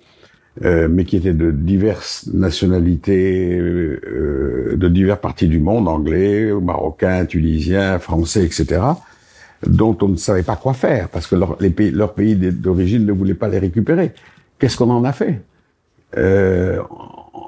euh, 0.63 0.87
mais 0.89 1.05
qui 1.05 1.17
étaient 1.17 1.33
de 1.33 1.51
diverses 1.51 2.29
nationalités, 2.33 3.57
euh, 3.57 4.75
de 4.75 4.87
diverses 4.89 5.21
parties 5.21 5.47
du 5.47 5.59
monde, 5.59 5.87
anglais, 5.87 6.51
marocains, 6.53 7.25
tunisiens, 7.25 7.99
français, 7.99 8.43
etc., 8.43 8.81
dont 9.65 9.97
on 10.01 10.09
ne 10.09 10.15
savait 10.15 10.43
pas 10.43 10.55
quoi 10.55 10.73
faire, 10.73 11.09
parce 11.09 11.27
que 11.27 11.35
leur, 11.35 11.57
pays, 11.57 11.91
leur 11.91 12.13
pays 12.13 12.35
d'origine 12.35 13.05
ne 13.05 13.11
voulait 13.11 13.33
pas 13.33 13.49
les 13.49 13.59
récupérer. 13.59 14.13
Qu'est-ce 14.57 14.77
qu'on 14.77 14.89
en 14.89 15.03
a 15.03 15.11
fait? 15.11 15.41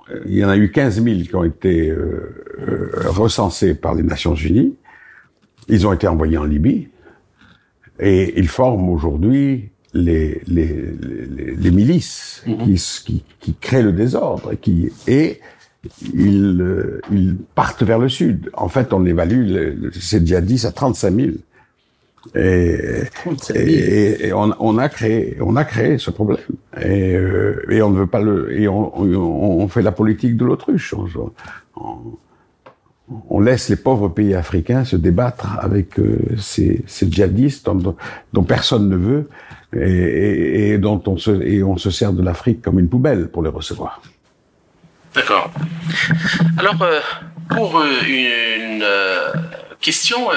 Euh, 0.10 0.22
Il 0.26 0.36
y 0.36 0.44
en 0.44 0.50
a 0.50 0.58
eu 0.58 0.72
15 0.72 1.04
000 1.04 1.22
qui 1.22 1.36
ont 1.36 1.44
été 1.44 1.94
recensés 3.06 3.76
par 3.76 3.96
les 3.96 4.04
Nations 4.04 4.36
Unies. 4.36 4.76
Ils 5.68 5.88
ont 5.88 5.94
été 5.94 6.08
envoyés 6.08 6.38
en 6.38 6.44
Libye. 6.44 6.90
Et 8.00 8.34
ils 8.38 8.48
forment 8.48 8.90
aujourd'hui 8.90 9.70
les, 9.94 10.42
les, 10.48 10.74
les, 11.58 11.72
milices 11.72 12.44
mhm. 12.48 12.58
qui, 12.58 12.74
qui, 13.06 13.24
qui, 13.40 13.54
créent 13.56 13.84
le 13.84 13.92
désordre 13.92 14.54
et 14.54 14.58
qui 14.58 14.90
et 15.08 15.40
ils, 16.14 16.62
euh, 16.62 17.02
ils 17.12 17.36
partent 17.56 17.84
vers 17.84 18.00
le 18.00 18.10
sud. 18.10 18.50
En 18.54 18.70
fait, 18.70 18.94
on 18.94 19.06
évalue 19.06 19.92
ces 19.94 20.26
djihadistes 20.26 20.66
à 20.66 20.72
35 20.72 21.16
000. 21.16 21.28
Et, 22.36 23.04
et, 23.56 24.28
et 24.28 24.34
on, 24.34 24.54
on, 24.60 24.78
a 24.78 24.90
créé, 24.90 25.38
on 25.42 25.56
a 25.56 25.66
créé 25.66 25.98
ce 25.98 26.12
problème. 26.12 26.40
Et, 26.80 27.14
euh, 27.16 27.66
et 27.70 27.82
on 27.82 27.90
ne 27.90 28.00
veut 28.00 28.08
pas 28.08 28.22
le, 28.22 28.60
et 28.60 28.68
on, 28.68 29.00
on, 29.00 29.64
on 29.64 29.68
fait 29.68 29.82
la 29.82 29.92
politique 29.92 30.38
de 30.38 30.46
l'autruche. 30.46 30.94
On, 30.94 32.14
on, 33.30 33.40
laisse 33.40 33.70
les 33.70 33.76
pauvres 33.76 34.10
pays 34.10 34.36
africains 34.36 34.86
se 34.86 34.96
débattre 34.96 35.58
avec 35.60 36.00
euh, 36.00 36.20
ces, 36.38 36.84
ces, 36.86 37.12
djihadistes 37.12 37.66
dont, 37.66 37.96
dont, 38.32 38.44
personne 38.44 38.88
ne 38.88 38.96
veut 38.96 39.30
et, 39.76 40.74
et, 40.74 40.78
dont 40.78 41.02
on 41.08 41.18
se, 41.18 41.32
et 41.42 41.64
on 41.64 41.78
se 41.78 41.90
sert 41.90 42.14
de 42.14 42.24
l'Afrique 42.24 42.62
comme 42.62 42.80
une 42.80 42.88
poubelle 42.88 43.30
pour 43.30 43.42
les 43.42 43.50
recevoir. 43.50 44.02
D'accord. 45.14 45.52
Alors, 46.58 46.82
euh, 46.82 47.00
pour 47.50 47.80
euh, 47.80 47.86
une 48.08 48.82
euh, 48.82 49.34
question 49.82 50.30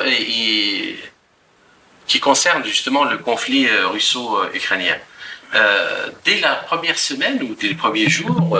qui 2.06 2.20
concerne 2.20 2.64
justement 2.64 3.04
le 3.04 3.18
conflit 3.18 3.68
russo-ukrainien, 3.92 4.96
dès 6.24 6.40
la 6.40 6.54
première 6.56 6.98
semaine 6.98 7.42
ou 7.42 7.54
dès 7.54 7.68
les 7.68 7.74
premiers 7.74 8.08
jours, 8.08 8.58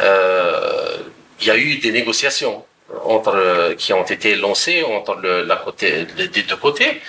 il 0.00 1.46
y 1.46 1.50
a 1.50 1.56
eu 1.56 1.76
des 1.76 1.92
négociations 1.92 2.64
entre, 3.04 3.74
qui 3.76 3.92
ont 3.92 4.04
été 4.04 4.36
lancées 4.36 4.82
entre 4.82 5.20
la 5.22 5.56
côté, 5.56 6.06
les 6.16 6.28
deux 6.28 6.56
côtés 6.56 7.00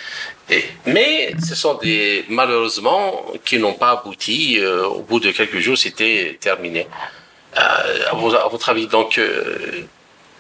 mais 0.86 1.34
ce 1.42 1.56
sont 1.56 1.76
des 1.76 2.26
malheureusement 2.30 3.26
qui 3.46 3.58
n'ont 3.58 3.74
pas 3.74 3.92
abouti. 3.92 4.60
Euh, 4.60 4.86
au 4.86 5.02
bout 5.02 5.20
de 5.20 5.32
quelques 5.32 5.60
jours, 5.60 5.78
c'était 5.78 6.38
terminé. 6.40 6.88
Euh, 7.58 8.12
à, 8.12 8.16
votre 8.50 8.70
avis, 8.70 8.88
donc, 8.88 9.18
euh, 9.18 9.84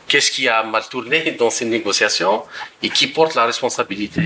qu'est-ce 0.07 0.31
qui 0.31 0.47
a 0.47 0.63
mal 0.63 0.83
tourné 0.89 1.31
dans 1.31 1.49
ces 1.49 1.65
négociations 1.65 2.43
et 2.81 2.89
qui 2.89 3.07
porte 3.07 3.35
la 3.35 3.45
responsabilité? 3.45 4.21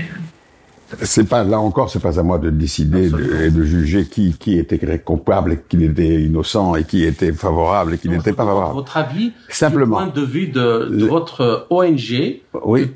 C'est 1.02 1.28
pas 1.28 1.44
là 1.44 1.60
encore, 1.60 1.90
c'est 1.90 2.00
pas 2.00 2.18
à 2.18 2.22
moi 2.22 2.38
de 2.38 2.50
décider 2.50 3.10
et 3.42 3.50
de 3.50 3.62
juger 3.62 4.06
qui 4.06 4.36
qui 4.38 4.58
était 4.58 4.78
coupable, 4.98 5.52
et 5.52 5.60
qui 5.68 5.84
était 5.84 6.22
innocent 6.22 6.74
et 6.76 6.84
qui 6.84 7.04
était 7.04 7.32
favorable 7.32 7.94
et 7.94 7.98
qui 7.98 8.08
n'était 8.08 8.32
pas 8.32 8.44
favorable. 8.44 8.74
Votre 8.74 8.96
avis, 8.96 9.32
simplement, 9.48 10.06
du 10.06 10.12
point 10.12 10.22
de 10.22 10.26
vue 10.26 10.48
de, 10.48 11.06
votre 11.06 11.66
ONG, 11.70 12.40
oui, 12.64 12.90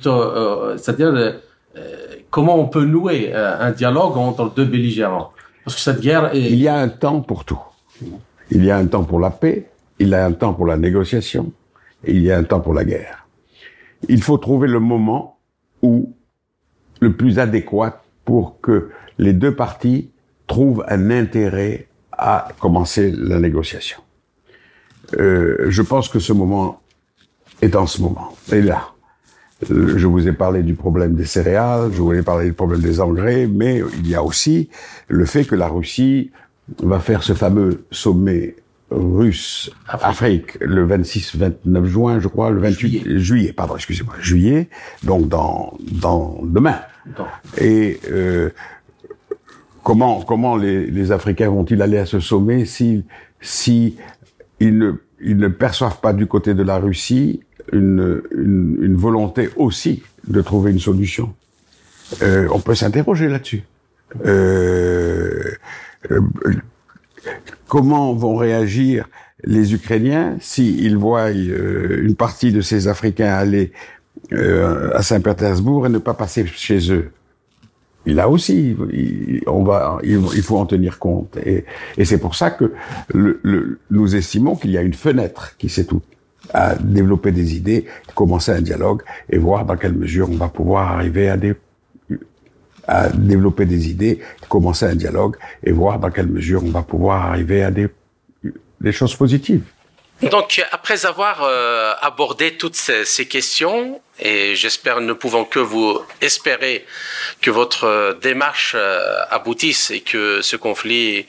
c'est-à-dire 0.77 1.35
comment 2.33 2.59
on 2.59 2.67
peut 2.67 2.85
nouer 2.85 3.31
euh, 3.33 3.61
un 3.61 3.71
dialogue 3.71 4.17
entre 4.17 4.53
deux 4.53 4.65
belligérants? 4.65 5.33
Parce 5.65 5.77
que 5.77 5.81
cette 5.81 6.01
guerre 6.01 6.35
est... 6.35 6.51
Il 6.51 6.59
y 6.59 6.67
a 6.67 6.77
un 6.77 6.89
temps 6.89 7.21
pour 7.21 7.45
tout. 7.45 7.61
Il 8.51 8.65
y 8.65 8.71
a 8.71 8.77
un 8.77 8.87
temps 8.87 9.05
pour 9.05 9.21
la 9.21 9.31
paix, 9.31 9.69
il 10.01 10.09
y 10.09 10.15
a 10.15 10.25
un 10.25 10.33
temps 10.33 10.55
pour 10.55 10.67
la 10.67 10.77
négociation, 10.77 11.53
et 12.05 12.13
il 12.13 12.23
y 12.23 12.31
a 12.33 12.39
un 12.39 12.43
temps 12.45 12.61
pour 12.61 12.75
la 12.75 12.85
guerre. 12.85 13.27
Il 14.09 14.23
faut 14.23 14.39
trouver 14.39 14.67
le 14.67 14.81
moment 14.81 15.39
où 15.83 16.12
le 17.03 17.13
plus 17.13 17.41
adéquat 17.41 18.01
pour 18.25 18.61
que 18.61 18.91
les 19.19 19.33
deux 19.33 19.55
parties 19.55 20.11
trouvent 20.47 20.85
un 20.89 21.11
intérêt 21.11 21.89
à 22.13 22.49
commencer 22.61 23.11
la 23.11 23.41
négociation. 23.41 23.99
Euh, 25.19 25.67
je 25.69 25.83
pense 25.83 26.09
que 26.09 26.21
ce 26.21 26.33
moment 26.33 26.81
est 27.61 27.75
en 27.75 27.87
ce 27.87 28.01
moment, 28.01 28.37
est 28.53 28.61
là. 28.61 28.93
Euh, 29.71 29.95
je 29.97 30.07
vous 30.07 30.29
ai 30.29 30.33
parlé 30.33 30.63
du 30.63 30.75
problème 30.75 31.15
des 31.15 31.25
céréales, 31.25 31.91
je 31.93 32.01
vous 32.01 32.13
ai 32.13 32.23
parlé 32.23 32.47
du 32.47 32.53
problème 32.53 32.81
des 32.81 33.01
engrais, 33.01 33.49
mais 33.49 33.83
il 33.99 34.09
y 34.09 34.15
a 34.15 34.23
aussi 34.23 34.71
le 35.09 35.25
fait 35.25 35.45
que 35.45 35.57
la 35.57 35.67
Russie 35.67 36.31
va 36.79 37.01
faire 37.01 37.25
ce 37.25 37.33
fameux 37.33 37.85
sommet 37.91 38.55
russe 38.91 39.71
Afrique, 39.89 40.59
le 40.61 40.87
26-29 40.87 41.85
juin, 41.85 42.21
je 42.21 42.29
crois, 42.29 42.51
le 42.51 42.61
28 42.61 43.19
juillet, 43.19 43.53
pardon, 43.53 43.75
excusez-moi, 43.77 44.15
juillet, 44.21 44.69
donc 45.03 45.29
dans 45.29 45.77
dans 45.81 46.39
demain. 46.43 46.79
Et 47.59 48.01
euh, 48.11 48.51
comment 49.83 50.23
comment 50.23 50.57
les, 50.57 50.87
les 50.87 51.13
Africains 51.13 51.51
vont-ils 51.51 51.81
aller 51.83 51.99
à 51.99 52.07
ce 52.07 52.21
sommet 52.21 52.65
si 52.65 53.05
si 53.41 53.97
ils 54.61 54.79
ne 54.79 54.93
ils 55.21 55.37
ne 55.37 55.49
perçoivent 55.49 56.01
pas 56.01 56.13
du 56.13 56.27
côté 56.27 56.55
de 56.55 56.63
la 56.63 56.79
Russie 56.79 57.43
une, 57.73 58.23
une, 58.37 58.79
une 58.83 58.97
volonté 58.97 59.51
aussi 59.57 60.03
de 60.27 60.41
trouver 60.43 60.73
une 60.73 60.81
solution? 60.81 61.35
Euh, 62.23 62.49
on 62.53 62.61
peut 62.61 62.75
s'interroger 62.75 63.29
là-dessus. 63.29 63.63
Euh, 64.27 65.51
euh, 66.11 66.21
comment 67.69 68.13
vont 68.15 68.37
réagir 68.37 69.09
les 69.45 69.75
Ukrainiens 69.75 70.37
s'ils 70.41 70.97
voient 70.97 71.31
euh, 71.31 72.03
une 72.03 72.15
partie 72.15 72.53
de 72.53 72.61
ces 72.61 72.89
Africains 72.89 73.33
aller 73.33 73.73
euh, 74.33 74.91
à 74.95 75.03
Saint-Pétersbourg 75.03 75.87
et 75.87 75.89
ne 75.89 75.99
pas 75.99 76.15
passer 76.15 76.47
chez 76.47 76.93
eux 76.93 77.11
là 78.07 78.29
aussi, 78.29 78.77
il, 78.93 79.43
on 79.47 79.63
va, 79.63 79.99
il, 80.03 80.43
faut 80.43 80.59
en 80.59 80.67
tenir 80.67 80.99
compte. 80.99 81.37
Et, 81.37 81.65
c'est 82.05 82.19
pour 82.19 82.35
ça 82.35 82.51
que 82.51 82.73
nous 83.91 84.17
estimons 84.17 84.57
qu'il 84.57 84.71
y 84.71 84.79
a 84.79 84.83
une 84.83 84.95
fenêtre 84.95 85.57
qui 85.59 85.69
s'est 85.69 85.85
tout 85.85 86.03
à 86.53 86.75
développer 86.75 87.31
des 87.31 87.57
idées, 87.57 87.87
commencer 88.15 88.53
un 88.53 88.61
dialogue 88.61 89.03
et 89.31 89.39
voir 89.39 89.65
dans 89.65 89.77
quelle 89.77 89.95
mesure 89.95 90.29
on 90.31 90.37
va 90.37 90.49
pouvoir 90.49 90.93
arriver 90.93 91.29
à 91.29 91.37
des 91.37 91.55
à 92.89 93.11
développer 93.11 93.65
des 93.65 93.91
idées, 93.91 94.19
commencer 94.49 94.87
un 94.87 94.97
dialogue 94.97 95.37
et 95.63 95.71
voir 95.71 96.01
dans 96.01 96.11
quelle 96.11 96.27
mesure 96.27 96.65
on 96.65 96.71
va 96.71 96.83
pouvoir 96.83 97.27
arriver 97.27 97.63
à 97.63 97.71
des, 97.71 97.87
des 98.81 98.91
choses 98.91 99.15
positives. 99.15 99.63
Donc, 100.23 100.65
après 100.71 101.05
avoir 101.05 101.43
euh, 101.43 101.95
abordé 102.01 102.57
toutes 102.57 102.77
ces, 102.77 103.05
ces, 103.05 103.27
questions, 103.27 104.01
et 104.21 104.55
j'espère, 104.55 105.01
ne 105.01 105.13
pouvons 105.15 105.45
que 105.45 105.59
vous 105.59 106.01
espérer 106.21 106.87
que 107.41 107.51
votre 107.51 107.85
euh, 107.85 108.13
démarche 108.15 108.75
euh, 108.77 109.25
aboutisse 109.31 109.91
et 109.91 110.01
que 110.01 110.41
ce 110.41 110.55
conflit 110.55 111.27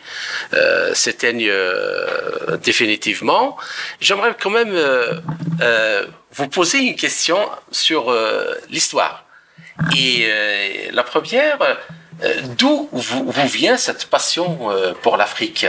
euh, 0.53 0.93
s'éteigne 0.93 1.47
euh, 1.49 2.57
définitivement, 2.57 3.57
j'aimerais 3.99 4.35
quand 4.39 4.51
même 4.51 4.77
vous 6.31 6.47
poser 6.49 6.79
une 6.79 6.95
question 6.95 7.39
sur 7.71 8.15
l'histoire. 8.69 9.25
Et 9.95 10.27
la 10.91 11.03
première, 11.03 11.57
d'où 12.57 12.89
vous, 12.91 13.31
vous, 13.31 13.47
vient 13.47 13.77
cette 13.77 14.05
passion 14.07 14.69
pour 15.01 15.17
l'Afrique? 15.17 15.65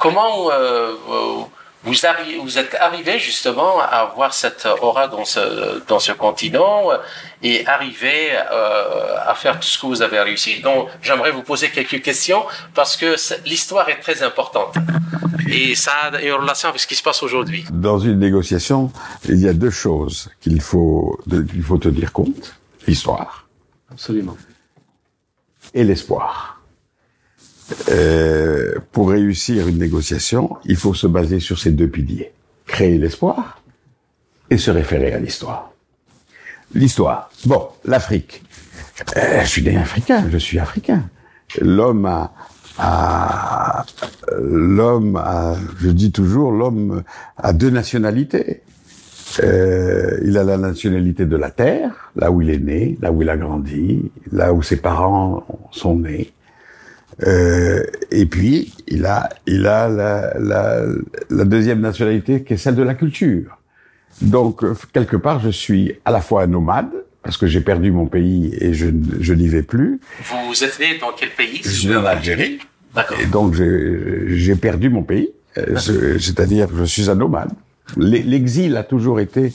Comment 0.00 0.50
euh, 0.50 0.94
vous, 1.04 1.46
vous, 1.84 2.58
êtes 2.58 2.74
arrivé 2.80 3.18
justement 3.18 3.80
à 3.80 4.08
avoir 4.08 4.32
cette 4.32 4.66
aura 4.80 5.08
dans 5.08 5.26
ce, 5.26 5.86
dans 5.86 5.98
ce 5.98 6.12
continent 6.12 6.88
et 7.42 7.66
arriver 7.66 8.30
euh, 8.32 9.16
à 9.26 9.34
faire 9.34 9.60
tout 9.60 9.68
ce 9.68 9.78
que 9.78 9.86
vous 9.86 10.00
avez 10.00 10.18
réussi? 10.20 10.60
Donc, 10.62 10.88
j'aimerais 11.02 11.32
vous 11.32 11.42
poser 11.42 11.68
quelques 11.68 12.00
questions 12.02 12.46
parce 12.74 12.96
que 12.96 13.14
l'histoire 13.46 13.90
est 13.90 14.00
très 14.00 14.22
importante 14.22 14.74
et 15.50 15.74
ça 15.74 15.92
a 16.12 16.20
une 16.22 16.32
relation 16.32 16.70
avec 16.70 16.80
ce 16.80 16.86
qui 16.86 16.94
se 16.94 17.02
passe 17.02 17.22
aujourd'hui. 17.22 17.66
Dans 17.70 17.98
une 17.98 18.18
négociation, 18.18 18.90
il 19.28 19.38
y 19.38 19.48
a 19.48 19.52
deux 19.52 19.70
choses 19.70 20.30
qu'il 20.40 20.62
faut, 20.62 21.20
qu'il 21.28 21.62
faut 21.62 21.78
tenir 21.78 22.12
compte 22.12 22.54
l'histoire. 22.86 23.46
Absolument. 23.90 24.36
Et 25.74 25.84
l'espoir. 25.84 26.59
Euh, 27.90 28.74
pour 28.92 29.10
réussir 29.10 29.68
une 29.68 29.78
négociation, 29.78 30.56
il 30.64 30.76
faut 30.76 30.94
se 30.94 31.06
baser 31.06 31.40
sur 31.40 31.58
ces 31.58 31.70
deux 31.70 31.88
piliers. 31.88 32.32
Créer 32.66 32.98
l'espoir 32.98 33.62
et 34.50 34.58
se 34.58 34.70
référer 34.70 35.12
à 35.12 35.18
l'histoire. 35.18 35.72
L'histoire. 36.74 37.30
Bon, 37.46 37.68
l'Afrique. 37.84 38.42
Euh, 39.16 39.40
je 39.42 39.48
suis 39.48 39.62
né 39.62 39.76
africain, 39.76 40.26
je 40.30 40.38
suis 40.38 40.58
africain. 40.58 41.08
L'homme 41.60 42.06
a, 42.78 43.84
l'homme 44.36 45.16
a, 45.16 45.56
je 45.80 45.88
dis 45.90 46.12
toujours, 46.12 46.52
l'homme 46.52 47.02
a 47.36 47.52
deux 47.52 47.70
nationalités. 47.70 48.62
Euh, 49.42 50.18
il 50.24 50.36
a 50.36 50.44
la 50.44 50.58
nationalité 50.58 51.24
de 51.24 51.36
la 51.36 51.50
terre, 51.50 52.10
là 52.16 52.30
où 52.30 52.42
il 52.42 52.50
est 52.50 52.58
né, 52.58 52.98
là 53.00 53.12
où 53.12 53.22
il 53.22 53.30
a 53.30 53.36
grandi, 53.36 54.10
là 54.32 54.52
où 54.52 54.62
ses 54.62 54.76
parents 54.76 55.44
sont 55.70 55.96
nés. 55.96 56.32
Euh, 57.26 57.82
et 58.10 58.26
puis, 58.26 58.72
il 58.88 59.04
a, 59.06 59.28
il 59.46 59.66
a 59.66 59.88
la, 59.88 60.38
la, 60.38 60.84
la, 61.28 61.44
deuxième 61.44 61.80
nationalité 61.80 62.42
qui 62.42 62.54
est 62.54 62.56
celle 62.56 62.76
de 62.76 62.82
la 62.82 62.94
culture. 62.94 63.58
Donc, 64.22 64.62
quelque 64.92 65.16
part, 65.16 65.40
je 65.40 65.50
suis 65.50 65.94
à 66.04 66.10
la 66.10 66.20
fois 66.20 66.42
un 66.42 66.46
nomade, 66.46 66.90
parce 67.22 67.36
que 67.36 67.46
j'ai 67.46 67.60
perdu 67.60 67.90
mon 67.90 68.06
pays 68.06 68.54
et 68.60 68.72
je, 68.72 68.86
je 69.20 69.34
n'y 69.34 69.48
vais 69.48 69.62
plus. 69.62 70.00
Vous 70.48 70.64
êtes 70.64 70.78
né 70.80 70.98
dans 70.98 71.12
quel 71.16 71.30
pays 71.30 71.60
Je 71.62 71.68
suis 71.68 71.88
né 71.88 71.96
en 71.96 72.04
Algérie. 72.04 72.58
D'accord. 72.94 73.20
Et 73.20 73.26
donc, 73.26 73.54
j'ai 73.54 74.56
perdu 74.56 74.88
mon 74.88 75.02
pays. 75.02 75.30
Euh, 75.58 75.76
c'est-à-dire 76.18 76.68
que 76.68 76.76
je 76.76 76.84
suis 76.84 77.10
un 77.10 77.14
nomade. 77.14 77.50
L'exil 77.96 78.76
a 78.76 78.84
toujours 78.84 79.20
été 79.20 79.52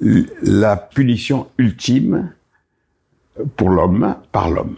la 0.00 0.76
punition 0.76 1.48
ultime 1.56 2.32
pour 3.56 3.70
l'homme 3.70 4.16
par 4.32 4.50
l'homme 4.50 4.76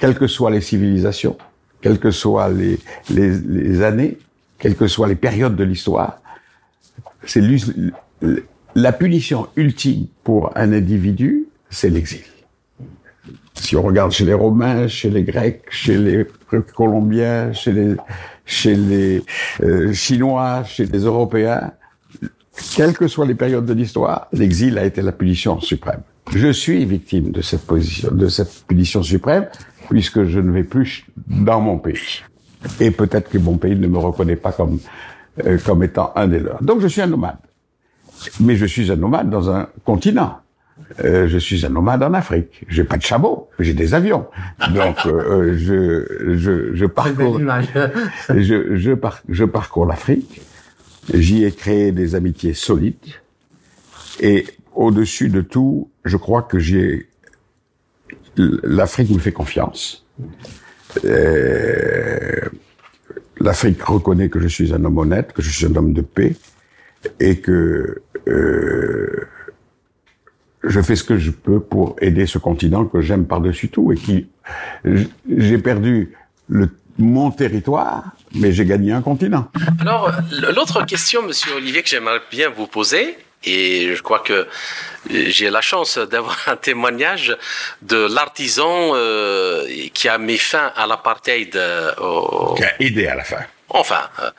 quelles 0.00 0.16
que 0.16 0.26
soient 0.26 0.50
les 0.50 0.62
civilisations, 0.62 1.36
quelles 1.82 2.00
que 2.00 2.10
soient 2.10 2.48
les, 2.48 2.78
les, 3.10 3.38
les 3.38 3.82
années, 3.82 4.18
quelles 4.58 4.74
que 4.74 4.86
soient 4.86 5.06
les 5.06 5.14
périodes 5.14 5.56
de 5.56 5.64
l'histoire, 5.64 6.20
c'est 7.26 7.42
la 8.74 8.92
punition 8.92 9.48
ultime 9.56 10.06
pour 10.24 10.56
un 10.56 10.72
individu, 10.72 11.46
c'est 11.68 11.90
l'exil. 11.90 12.24
Si 13.54 13.76
on 13.76 13.82
regarde 13.82 14.10
chez 14.12 14.24
les 14.24 14.32
Romains, 14.32 14.88
chez 14.88 15.10
les 15.10 15.22
Grecs, 15.22 15.64
chez 15.70 15.98
les 15.98 16.26
Colombiens, 16.74 17.52
chez 17.52 17.72
les, 17.72 17.96
chez 18.46 18.74
les 18.74 19.22
euh, 19.62 19.92
Chinois, 19.92 20.64
chez 20.64 20.86
les 20.86 21.00
Européens, 21.00 21.72
quelles 22.74 22.96
que 22.96 23.06
soient 23.06 23.26
les 23.26 23.34
périodes 23.34 23.66
de 23.66 23.74
l'histoire, 23.74 24.28
l'exil 24.32 24.78
a 24.78 24.84
été 24.84 25.02
la 25.02 25.12
punition 25.12 25.60
suprême. 25.60 26.02
Je 26.32 26.52
suis 26.52 26.84
victime 26.84 27.32
de 27.32 27.42
cette 27.42 27.66
position, 27.66 28.10
de 28.12 28.28
cette 28.28 28.64
punition 28.66 29.02
suprême, 29.02 29.46
puisque 29.88 30.24
je 30.24 30.38
ne 30.40 30.50
vais 30.52 30.62
plus 30.62 31.04
dans 31.26 31.60
mon 31.60 31.78
pays. 31.78 32.22
Et 32.78 32.90
peut-être 32.90 33.30
que 33.30 33.38
mon 33.38 33.56
pays 33.56 33.74
ne 33.74 33.88
me 33.88 33.98
reconnaît 33.98 34.36
pas 34.36 34.52
comme, 34.52 34.78
euh, 35.44 35.58
comme 35.64 35.82
étant 35.82 36.12
un 36.14 36.28
des 36.28 36.38
leurs. 36.38 36.62
Donc 36.62 36.80
je 36.80 36.86
suis 36.86 37.00
un 37.00 37.06
nomade. 37.06 37.38
Mais 38.40 38.56
je 38.56 38.66
suis 38.66 38.92
un 38.92 38.96
nomade 38.96 39.30
dans 39.30 39.50
un 39.50 39.68
continent. 39.84 40.40
Euh, 41.04 41.28
je 41.28 41.38
suis 41.38 41.64
un 41.64 41.68
nomade 41.70 42.02
en 42.02 42.12
Afrique. 42.14 42.64
J'ai 42.68 42.84
pas 42.84 42.96
de 42.96 43.02
chameau, 43.02 43.48
j'ai 43.58 43.74
des 43.74 43.94
avions. 43.94 44.26
Donc 44.74 44.96
euh, 45.06 45.10
euh 45.10 45.56
je, 45.56 46.36
je, 46.36 46.74
je 46.74 46.86
parcours, 46.86 47.38
je, 48.28 48.76
je, 48.76 48.94
je 49.28 49.44
parcours 49.44 49.86
l'Afrique. 49.86 50.40
J'y 51.14 51.44
ai 51.44 51.52
créé 51.52 51.92
des 51.92 52.14
amitiés 52.14 52.54
solides. 52.54 53.14
Et 54.20 54.46
au-dessus 54.74 55.28
de 55.28 55.40
tout, 55.40 55.89
je 56.04 56.16
crois 56.16 56.42
que 56.42 56.58
j'ai 56.58 57.08
l'Afrique 58.36 59.10
me 59.10 59.18
fait 59.18 59.32
confiance. 59.32 60.06
Euh, 61.04 62.40
L'Afrique 63.38 63.82
reconnaît 63.82 64.28
que 64.28 64.38
je 64.38 64.48
suis 64.48 64.74
un 64.74 64.84
homme 64.84 64.98
honnête, 64.98 65.32
que 65.32 65.40
je 65.40 65.50
suis 65.50 65.64
un 65.64 65.74
homme 65.74 65.94
de 65.94 66.02
paix, 66.02 66.36
et 67.18 67.40
que 67.40 68.02
euh, 68.28 69.26
je 70.62 70.80
fais 70.82 70.94
ce 70.94 71.04
que 71.04 71.16
je 71.16 71.30
peux 71.30 71.58
pour 71.58 71.96
aider 72.02 72.26
ce 72.26 72.36
continent 72.36 72.84
que 72.84 73.00
j'aime 73.00 73.26
par-dessus 73.26 73.70
tout 73.70 73.92
et 73.92 73.96
qui 73.96 74.28
j'ai 74.84 75.58
perdu 75.58 76.12
le, 76.48 76.68
mon 76.98 77.30
territoire, 77.30 78.12
mais 78.34 78.52
j'ai 78.52 78.66
gagné 78.66 78.92
un 78.92 79.00
continent. 79.00 79.48
Alors, 79.80 80.12
l'autre 80.54 80.84
question, 80.84 81.22
Monsieur 81.22 81.54
Olivier, 81.54 81.82
que 81.82 81.88
j'aimerais 81.88 82.20
bien 82.30 82.50
vous 82.50 82.66
poser, 82.66 83.16
et 83.44 83.94
je 83.94 84.02
crois 84.02 84.20
que 84.20 84.46
j'ai 85.08 85.50
la 85.50 85.60
chance 85.60 85.98
d'avoir 86.10 86.38
un 86.46 86.56
témoignage 86.56 87.36
de 87.82 88.12
l'artisan 88.12 88.92
euh, 88.94 89.66
qui 89.94 90.08
a 90.08 90.18
mis 90.18 90.38
fin 90.38 90.72
à 90.76 90.86
l'apartheid. 90.86 91.56
Euh, 91.56 91.92
qui 92.56 92.64
a 92.64 92.82
aidé 92.82 93.06
à 93.06 93.14
la 93.14 93.24
fin. 93.24 93.40
Enfin, 93.72 94.10
euh, 94.18 94.30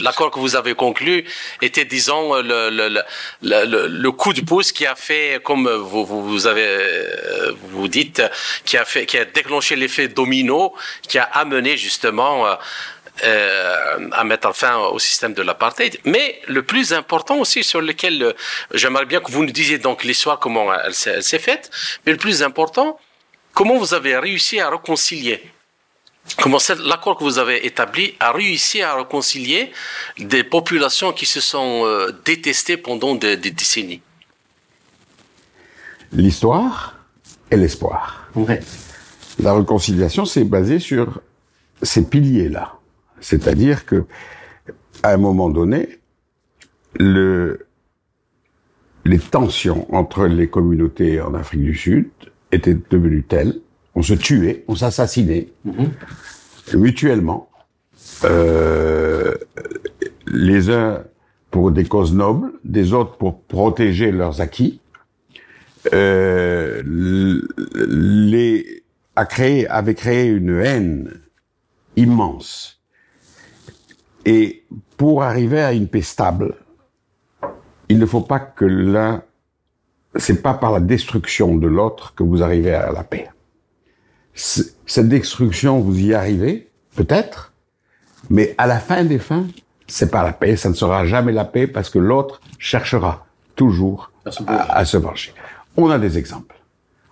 l'accord 0.00 0.30
que 0.30 0.38
vous 0.38 0.54
avez 0.54 0.74
conclu 0.74 1.24
était, 1.60 1.84
disons, 1.84 2.40
le, 2.40 2.70
le, 2.70 3.02
le, 3.42 3.88
le, 3.88 4.12
coup 4.12 4.32
de 4.32 4.42
pouce 4.42 4.70
qui 4.70 4.86
a 4.86 4.94
fait, 4.94 5.40
comme 5.42 5.68
vous, 5.68 6.06
vous 6.06 6.46
avez, 6.46 7.08
vous 7.72 7.88
dites, 7.88 8.22
qui 8.64 8.76
a 8.76 8.84
fait, 8.84 9.06
qui 9.06 9.18
a 9.18 9.24
déclenché 9.24 9.74
l'effet 9.74 10.06
domino, 10.06 10.72
qui 11.08 11.18
a 11.18 11.24
amené 11.24 11.76
justement 11.76 12.46
euh, 13.22 14.08
à 14.10 14.24
mettre 14.24 14.52
fin 14.52 14.76
au 14.76 14.98
système 14.98 15.34
de 15.34 15.42
l'apartheid. 15.42 16.00
Mais 16.04 16.40
le 16.48 16.64
plus 16.64 16.92
important 16.92 17.38
aussi 17.38 17.62
sur 17.62 17.80
lequel 17.80 18.20
euh, 18.20 18.32
j'aimerais 18.72 19.06
bien 19.06 19.20
que 19.20 19.30
vous 19.30 19.44
nous 19.44 19.52
disiez 19.52 19.78
donc 19.78 20.02
l'histoire, 20.02 20.40
comment 20.40 20.74
elle, 20.74 20.92
s'est 20.94 21.38
faite, 21.38 21.70
mais 22.04 22.12
le 22.12 22.18
plus 22.18 22.42
important, 22.42 22.98
comment 23.52 23.78
vous 23.78 23.94
avez 23.94 24.18
réussi 24.18 24.58
à 24.58 24.68
réconcilier? 24.68 25.40
Comment 26.40 26.58
l'accord 26.84 27.16
que 27.16 27.22
vous 27.22 27.38
avez 27.38 27.64
établi 27.64 28.16
a 28.18 28.32
réussi 28.32 28.82
à 28.82 28.96
réconcilier 28.96 29.70
des 30.18 30.42
populations 30.42 31.12
qui 31.12 31.26
se 31.26 31.40
sont 31.40 31.82
euh, 31.84 32.10
détestées 32.24 32.78
pendant 32.78 33.14
des, 33.14 33.36
des 33.36 33.52
décennies? 33.52 34.02
L'histoire 36.10 36.96
et 37.48 37.56
l'espoir. 37.56 38.26
Ouais. 38.34 38.58
La 39.38 39.54
réconciliation, 39.54 40.24
c'est 40.24 40.44
basé 40.44 40.80
sur 40.80 41.20
ces 41.80 42.08
piliers-là. 42.08 42.72
C'est-à-dire 43.24 43.86
que, 43.86 44.04
à 45.02 45.14
un 45.14 45.16
moment 45.16 45.48
donné, 45.48 45.98
le, 47.00 47.66
les 49.06 49.18
tensions 49.18 49.92
entre 49.94 50.26
les 50.26 50.48
communautés 50.48 51.22
en 51.22 51.32
Afrique 51.32 51.62
du 51.62 51.74
Sud 51.74 52.10
étaient 52.52 52.76
devenues 52.90 53.24
telles, 53.24 53.60
on 53.94 54.02
se 54.02 54.12
tuait, 54.12 54.64
on 54.68 54.74
s'assassinait 54.74 55.48
mm-hmm. 55.66 56.76
mutuellement, 56.76 57.48
euh, 58.24 59.32
les 60.26 60.68
uns 60.68 61.02
pour 61.50 61.70
des 61.70 61.84
causes 61.84 62.12
nobles, 62.12 62.52
des 62.62 62.92
autres 62.92 63.16
pour 63.16 63.40
protéger 63.40 64.12
leurs 64.12 64.42
acquis, 64.42 64.80
euh, 65.94 66.82
les, 67.88 68.84
a 69.16 69.24
créé, 69.24 69.66
avait 69.66 69.94
créé 69.94 70.26
une 70.26 70.60
haine 70.60 71.20
immense. 71.96 72.83
Et 74.24 74.64
pour 74.96 75.22
arriver 75.22 75.60
à 75.60 75.72
une 75.72 75.88
paix 75.88 76.02
stable, 76.02 76.54
il 77.88 77.98
ne 77.98 78.06
faut 78.06 78.20
pas 78.20 78.40
que 78.40 78.64
l'un, 78.64 79.22
c'est 80.16 80.42
pas 80.42 80.54
par 80.54 80.72
la 80.72 80.80
destruction 80.80 81.56
de 81.56 81.66
l'autre 81.66 82.14
que 82.14 82.22
vous 82.22 82.42
arrivez 82.42 82.74
à 82.74 82.92
la 82.92 83.04
paix. 83.04 83.28
Cette 84.34 85.08
destruction, 85.08 85.80
vous 85.80 85.98
y 86.00 86.14
arrivez, 86.14 86.70
peut-être, 86.96 87.52
mais 88.30 88.54
à 88.58 88.66
la 88.66 88.80
fin 88.80 89.04
des 89.04 89.18
fins, 89.18 89.46
c'est 89.86 90.10
pas 90.10 90.22
la 90.22 90.32
paix, 90.32 90.56
ça 90.56 90.68
ne 90.68 90.74
sera 90.74 91.06
jamais 91.06 91.32
la 91.32 91.44
paix 91.44 91.66
parce 91.66 91.90
que 91.90 91.98
l'autre 91.98 92.40
cherchera 92.58 93.26
toujours 93.54 94.10
à, 94.24 94.84
se 94.84 94.96
venger. 94.96 95.32
On 95.76 95.90
a 95.90 95.98
des 95.98 96.18
exemples. 96.18 96.56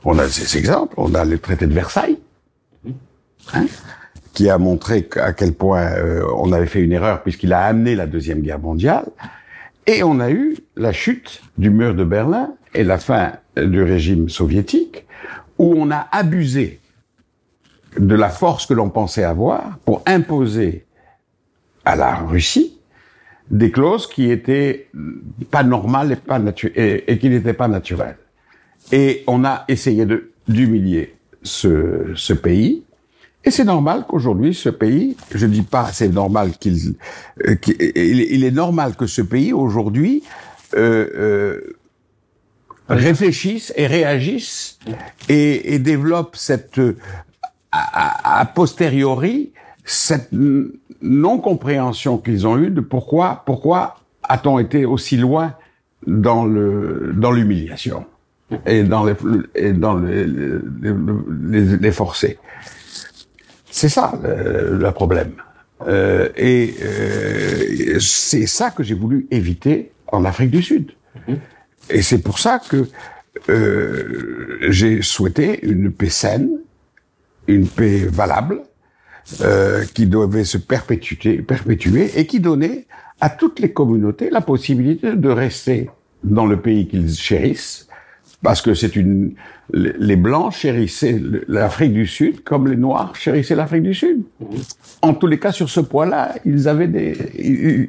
On 0.05 0.19
a 0.19 0.29
ces 0.29 0.59
exemples. 0.59 0.95
On 0.97 1.15
a 1.15 1.25
le 1.25 1.39
traité 1.39 1.67
de 1.67 1.75
Versailles, 1.75 2.19
hein, 3.55 3.67
qui 4.33 4.49
a 4.49 4.59
montré 4.59 5.09
à 5.17 5.33
quel 5.33 5.53
point 5.53 5.83
euh, 5.83 6.25
on 6.37 6.53
avait 6.53 6.67
fait 6.67 6.81
une 6.81 6.93
erreur 6.93 7.23
puisqu'il 7.23 7.53
a 7.53 7.65
amené 7.65 7.95
la 7.95 8.07
deuxième 8.07 8.41
guerre 8.41 8.59
mondiale. 8.59 9.07
Et 9.87 10.03
on 10.03 10.21
a 10.21 10.31
eu 10.31 10.57
la 10.77 10.93
chute 10.93 11.43
du 11.59 11.71
mur 11.71 11.95
de 11.95 12.05
Berlin 12.05 12.55
et 12.75 12.85
la 12.85 12.99
fin 12.99 13.33
du 13.57 13.83
régime 13.83 14.29
soviétique, 14.29 15.05
où 15.59 15.75
on 15.77 15.91
a 15.91 16.09
abusé 16.13 16.81
de 17.99 18.15
la 18.15 18.31
force 18.31 18.67
que 18.67 18.75
l'on 18.75 18.89
pensait 18.89 19.25
avoir 19.25 19.79
pour 19.85 20.03
imposer 20.07 20.87
à 21.85 21.97
la 21.97 22.15
Russie 22.15 22.79
des 23.51 23.71
clauses 23.71 24.07
qui 24.07 24.31
étaient 24.31 24.89
pas 25.51 25.63
normales 25.63 26.17
et 26.75 27.19
qui 27.19 27.29
n'étaient 27.29 27.53
pas 27.53 27.69
naturelles. 27.69 28.17
Et 28.91 29.25
on 29.27 29.45
a 29.45 29.65
essayé 29.69 30.07
d'humilier 30.49 31.17
ce, 31.43 32.13
ce 32.15 32.33
pays. 32.33 32.85
Et 33.45 33.51
c'est 33.51 33.65
normal 33.65 34.05
qu'aujourd'hui, 34.09 34.55
ce 34.55 34.69
pays, 34.69 35.17
je 35.35 35.47
dis 35.47 35.63
pas 35.63 35.91
c'est 35.93 36.09
normal 36.09 36.53
qu'il, 36.59 36.95
euh, 37.47 37.57
il, 37.97 38.45
est 38.45 38.53
normal 38.53 38.95
que 38.95 39.07
ce 39.07 39.23
pays 39.23 39.53
aujourd'hui 39.53 40.23
euh, 40.75 41.09
euh, 41.17 41.77
réfléchisse 42.89 43.73
et 43.77 43.87
réagisse 43.87 44.79
et, 45.29 45.79
développe 45.81 46.37
cette 46.37 46.81
a, 47.73 48.47
posteriori 48.55 49.53
cette 49.85 50.29
non-compréhension 51.01 52.19
qu'ils 52.19 52.47
ont 52.47 52.59
eue 52.59 52.71
de 52.71 52.81
pourquoi, 52.81 53.43
pourquoi 53.45 53.97
a-t-on 54.23 54.59
été 54.61 54.85
aussi 54.85 55.17
loin 55.17 55.55
dans 56.07 56.45
le 56.45 57.13
dans 57.17 57.33
l'humiliation 57.33 58.05
et 58.67 58.83
dans 58.85 59.05
les 59.05 59.15
et 59.55 59.73
dans 59.73 59.97
les, 59.97 60.27
les, 60.27 61.77
les, 61.77 61.93
forcer. 61.93 62.39
C'est 63.73 63.89
ça 63.89 64.13
le, 64.23 64.91
problème. 64.91 65.33
Euh, 65.89 66.29
et 66.37 66.75
euh, 66.83 67.99
c'est 67.99 68.47
ça 68.47 68.71
que 68.71 68.85
j'ai 68.85 68.95
voulu 68.95 69.27
éviter 69.33 69.91
en 70.07 70.25
Afrique 70.25 70.51
du 70.51 70.63
Sud. 70.63 70.93
Et 71.91 72.03
c'est 72.03 72.19
pour 72.19 72.39
ça 72.39 72.61
que 72.61 72.87
euh, 73.49 74.59
j'ai 74.69 75.03
souhaité 75.03 75.59
une 75.67 75.91
paix 75.91 76.11
saine, 76.11 76.51
une 77.49 77.67
paix 77.67 78.05
valable, 78.07 78.63
euh, 79.41 79.85
qui 79.95 80.07
devait 80.07 80.45
se 80.45 80.59
perpétuer, 80.59 81.43
perpétuer 81.43 82.19
et 82.19 82.27
qui 82.27 82.41
donnait 82.41 82.87
à 83.21 83.31
toutes 83.31 83.61
les 83.61 83.73
communautés 83.73 84.31
la 84.31 84.43
possibilité 84.43 85.15
de 85.15 85.29
rester 85.29 85.89
dans 86.23 86.45
le 86.45 86.61
pays 86.61 86.89
qu'ils 86.89 87.15
chérissent, 87.15 87.89
parce 88.43 88.61
que 88.61 88.75
c'est 88.75 88.97
une 88.97 89.35
les 89.73 90.17
blancs 90.17 90.53
chérissaient 90.53 91.21
l'Afrique 91.49 91.95
du 91.95 92.07
Sud 92.07 92.43
comme 92.43 92.69
les 92.69 92.77
noirs 92.77 93.15
chérissaient 93.17 93.55
l'Afrique 93.55 93.85
du 93.85 93.95
Sud. 93.95 94.23
En 95.01 95.15
tous 95.15 95.27
les 95.27 95.39
cas, 95.39 95.53
sur 95.53 95.71
ce 95.71 95.81
point-là, 95.81 96.35
ils 96.45 96.69
avaient 96.69 96.89
des 96.89 97.17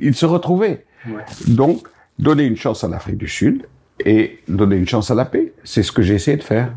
ils, 0.02 0.16
se 0.16 0.26
retrouvaient. 0.26 0.86
Donc, 1.48 1.88
donner 2.20 2.46
une 2.46 2.56
chance 2.56 2.84
à 2.84 2.88
l'Afrique 2.88 3.18
du 3.18 3.28
Sud 3.28 3.64
et 4.06 4.40
donner 4.48 4.78
une 4.78 4.88
chance 4.88 5.12
à 5.12 5.16
la 5.16 5.26
paix, 5.26 5.54
c'est 5.64 5.84
ce 5.84 5.92
que 5.92 6.02
j'ai 6.02 6.16
essayé 6.16 6.38
de 6.38 6.44
faire. 6.44 6.74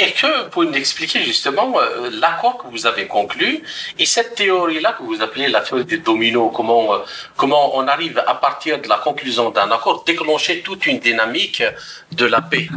Et 0.00 0.12
que 0.12 0.48
pour 0.50 0.62
nous 0.62 0.74
expliquer 0.74 1.22
justement 1.24 1.74
euh, 1.80 2.08
l'accord 2.22 2.58
que 2.58 2.68
vous 2.68 2.86
avez 2.86 3.08
conclu 3.08 3.62
et 3.98 4.06
cette 4.06 4.36
théorie-là 4.36 4.92
que 4.96 5.02
vous 5.02 5.20
appelez 5.20 5.48
la 5.48 5.60
théorie 5.60 5.84
des 5.84 5.98
dominos, 5.98 6.52
comment 6.54 6.94
euh, 6.94 6.98
comment 7.36 7.76
on 7.76 7.84
arrive 7.88 8.22
à 8.24 8.34
partir 8.34 8.80
de 8.80 8.88
la 8.88 8.98
conclusion 8.98 9.50
d'un 9.50 9.70
accord 9.72 10.04
déclencher 10.04 10.60
toute 10.60 10.86
une 10.86 11.00
dynamique 11.00 11.64
de 12.12 12.26
la 12.26 12.40
paix? 12.40 12.68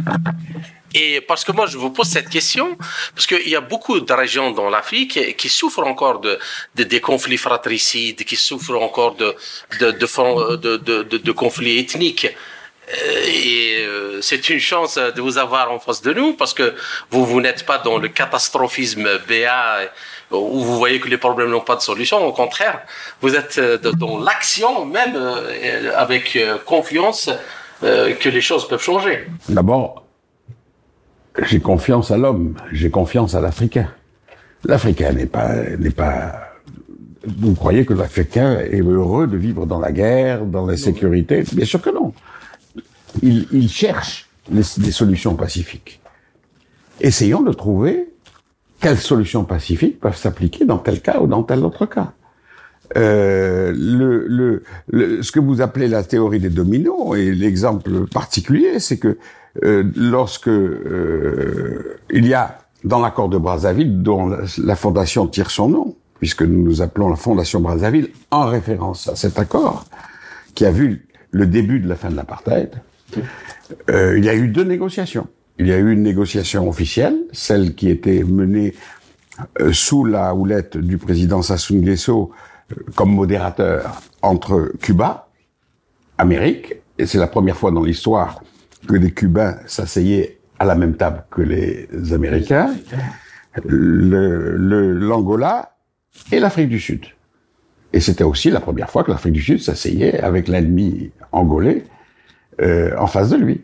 Et 0.94 1.20
parce 1.22 1.44
que 1.44 1.52
moi, 1.52 1.66
je 1.66 1.78
vous 1.78 1.90
pose 1.90 2.08
cette 2.08 2.28
question, 2.28 2.76
parce 3.14 3.26
qu'il 3.26 3.48
y 3.48 3.56
a 3.56 3.60
beaucoup 3.60 3.98
de 4.00 4.12
régions 4.12 4.50
dans 4.50 4.68
l'Afrique 4.68 5.36
qui 5.36 5.48
souffrent 5.48 5.86
encore 5.86 6.20
de, 6.20 6.38
de, 6.74 6.84
des 6.84 7.00
conflits 7.00 7.38
fratricides, 7.38 8.24
qui 8.24 8.36
souffrent 8.36 8.82
encore 8.82 9.14
de, 9.14 9.34
de, 9.80 9.90
de, 9.92 10.56
de, 10.56 11.02
de, 11.02 11.16
de 11.16 11.32
conflits 11.32 11.78
ethniques. 11.78 12.28
Euh, 12.92 13.22
et 13.26 13.84
euh, 13.86 14.20
c'est 14.20 14.48
une 14.50 14.60
chance 14.60 14.96
de 14.98 15.20
vous 15.20 15.38
avoir 15.38 15.72
en 15.72 15.78
face 15.78 16.02
de 16.02 16.12
nous 16.12 16.34
parce 16.34 16.54
que 16.54 16.74
vous, 17.10 17.24
vous 17.24 17.40
n'êtes 17.40 17.64
pas 17.64 17.78
dans 17.78 17.98
le 17.98 18.08
catastrophisme 18.08 19.08
BA 19.28 19.80
où 20.30 20.60
vous 20.60 20.78
voyez 20.78 20.98
que 20.98 21.08
les 21.08 21.18
problèmes 21.18 21.50
n'ont 21.50 21.60
pas 21.60 21.76
de 21.76 21.82
solution. 21.82 22.24
Au 22.26 22.32
contraire, 22.32 22.80
vous 23.20 23.34
êtes 23.34 23.58
euh, 23.58 23.78
dans 23.78 24.18
l'action 24.18 24.84
même 24.84 25.16
avec 25.96 26.38
confiance 26.64 27.30
que 27.80 28.28
les 28.28 28.40
choses 28.40 28.68
peuvent 28.68 28.82
changer. 28.82 29.26
D'abord, 29.48 30.04
j'ai 31.42 31.60
confiance 31.60 32.10
à 32.10 32.16
l'homme, 32.16 32.54
j'ai 32.70 32.90
confiance 32.90 33.34
à 33.34 33.40
l'Africain. 33.40 33.88
L'Africain 34.64 35.12
n'est 35.12 35.26
pas, 35.26 35.52
n'est 35.78 35.90
pas 35.90 36.52
vous 37.26 37.54
croyez 37.54 37.84
que 37.84 37.94
l'Africain 37.94 38.58
est 38.58 38.80
heureux 38.80 39.26
de 39.26 39.36
vivre 39.36 39.66
dans 39.66 39.78
la 39.78 39.92
guerre, 39.92 40.44
dans 40.44 40.66
la 40.66 40.76
sécurité 40.76 41.44
Bien 41.52 41.64
sûr 41.64 41.80
que 41.80 41.90
non 41.90 42.12
il, 43.22 43.46
il 43.52 43.68
cherche 43.68 44.28
les, 44.50 44.62
solutions 44.62 45.34
pacifiques. 45.34 46.00
Essayons 47.00 47.42
de 47.42 47.52
trouver 47.52 48.08
quelles 48.80 48.98
solutions 48.98 49.44
pacifiques 49.44 50.00
peuvent 50.00 50.16
s'appliquer 50.16 50.64
dans 50.64 50.78
tel 50.78 51.00
cas 51.00 51.20
ou 51.20 51.26
dans 51.26 51.42
tel 51.42 51.64
autre 51.64 51.86
cas. 51.86 52.12
Euh, 52.96 53.72
le, 53.74 54.62
le, 54.88 55.22
ce 55.22 55.32
que 55.32 55.40
vous 55.40 55.62
appelez 55.62 55.88
la 55.88 56.02
théorie 56.02 56.40
des 56.40 56.50
dominos 56.50 57.16
et 57.16 57.32
l'exemple 57.32 58.06
particulier, 58.08 58.80
c'est 58.80 58.98
que 58.98 59.16
euh, 59.64 59.84
lorsque 59.96 60.48
euh, 60.48 61.98
il 62.10 62.26
y 62.26 62.34
a 62.34 62.58
dans 62.84 62.98
l'accord 62.98 63.28
de 63.28 63.38
Brazzaville, 63.38 64.02
dont 64.02 64.26
la, 64.26 64.38
la, 64.58 64.76
fondation 64.76 65.26
tire 65.26 65.50
son 65.50 65.68
nom, 65.68 65.94
puisque 66.18 66.42
nous 66.42 66.62
nous 66.62 66.82
appelons 66.82 67.08
la 67.08 67.16
fondation 67.16 67.60
Brazzaville 67.60 68.10
en 68.30 68.46
référence 68.46 69.08
à 69.08 69.16
cet 69.16 69.38
accord, 69.38 69.86
qui 70.54 70.66
a 70.66 70.70
vu 70.70 71.06
le 71.30 71.46
début 71.46 71.80
de 71.80 71.88
la 71.88 71.96
fin 71.96 72.10
de 72.10 72.16
l'apartheid, 72.16 72.74
euh, 73.90 74.18
il 74.18 74.24
y 74.24 74.28
a 74.28 74.34
eu 74.34 74.48
deux 74.48 74.64
négociations. 74.64 75.28
Il 75.58 75.66
y 75.66 75.72
a 75.72 75.78
eu 75.78 75.92
une 75.92 76.02
négociation 76.02 76.68
officielle, 76.68 77.16
celle 77.32 77.74
qui 77.74 77.88
était 77.88 78.24
menée 78.24 78.74
euh, 79.60 79.72
sous 79.72 80.04
la 80.04 80.34
houlette 80.34 80.76
du 80.76 80.98
président 80.98 81.42
Sassou 81.42 81.76
Nguesso 81.76 82.32
euh, 82.70 82.74
comme 82.94 83.14
modérateur 83.14 84.02
entre 84.22 84.72
Cuba, 84.80 85.28
Amérique, 86.18 86.74
et 86.98 87.06
c'est 87.06 87.18
la 87.18 87.26
première 87.26 87.56
fois 87.56 87.70
dans 87.70 87.82
l'histoire 87.82 88.42
que 88.88 88.94
les 88.94 89.12
Cubains 89.12 89.56
s'asseyaient 89.66 90.38
à 90.58 90.64
la 90.64 90.74
même 90.74 90.96
table 90.96 91.24
que 91.30 91.42
les 91.42 91.88
Américains, 92.12 92.74
l'Angola 93.64 95.72
le, 96.30 96.36
et 96.36 96.40
l'Afrique 96.40 96.68
du 96.68 96.78
Sud. 96.78 97.06
Et 97.92 98.00
c'était 98.00 98.24
aussi 98.24 98.50
la 98.50 98.60
première 98.60 98.90
fois 98.90 99.04
que 99.04 99.10
l'Afrique 99.10 99.34
du 99.34 99.42
Sud 99.42 99.60
s'asseyait 99.60 100.20
avec 100.20 100.48
l'ennemi 100.48 101.10
angolais 101.30 101.84
euh, 102.60 102.94
en 102.98 103.06
face 103.06 103.30
de 103.30 103.36
lui. 103.36 103.62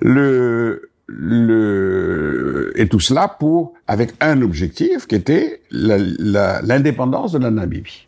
Le, 0.00 0.90
le, 1.06 2.72
et 2.76 2.88
tout 2.88 3.00
cela 3.00 3.28
pour, 3.28 3.74
avec 3.86 4.12
un 4.20 4.42
objectif 4.42 5.06
qui 5.06 5.16
était 5.16 5.60
l'indépendance 5.70 7.32
de 7.32 7.38
la 7.38 7.50
Namibie. 7.50 8.06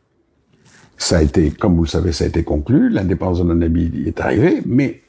Ça 0.96 1.18
a 1.18 1.22
été, 1.22 1.50
comme 1.50 1.74
vous 1.74 1.84
le 1.84 1.88
savez, 1.88 2.12
ça 2.12 2.24
a 2.24 2.28
été 2.28 2.44
conclu, 2.44 2.88
l'indépendance 2.88 3.42
de 3.42 3.48
la 3.48 3.54
Namibie 3.54 4.04
est 4.06 4.20
arrivée, 4.20 4.62
mais 4.66 5.02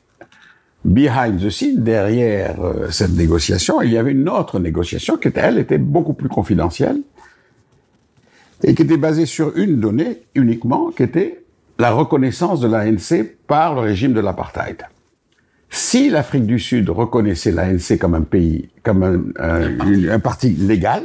behind 0.84 1.40
the 1.40 1.50
scene, 1.50 1.84
derrière 1.84 2.62
euh, 2.62 2.90
cette 2.90 3.14
négociation, 3.14 3.82
il 3.82 3.92
y 3.92 3.98
avait 3.98 4.12
une 4.12 4.28
autre 4.28 4.60
négociation 4.60 5.18
qui, 5.18 5.30
elle, 5.36 5.60
était 5.60 5.78
beaucoup 5.78 6.14
plus 6.14 6.30
confidentielle 6.30 7.00
et 8.64 8.74
qui 8.74 8.82
était 8.82 8.98
basée 8.98 9.26
sur 9.26 9.56
une 9.58 9.80
donnée 9.80 10.24
uniquement, 10.36 10.92
qui 10.92 11.04
était 11.04 11.43
la 11.80 11.92
reconnaissance 11.92 12.60
de 12.60 12.68
l'ANC 12.68 13.26
par 13.48 13.76
le 13.76 13.82
régime 13.82 14.14
de 14.14 14.20
l'apartheid. 14.20 14.84
Si 15.70 16.10
l'Afrique 16.10 16.46
du 16.46 16.60
Sud 16.60 16.90
reconnaissait 16.90 17.52
l'ANC 17.52 17.98
comme 18.00 18.14
un 18.14 18.22
pays, 18.22 18.70
comme 18.84 19.34
un, 19.38 20.20
parti 20.20 20.50
légal, 20.52 21.04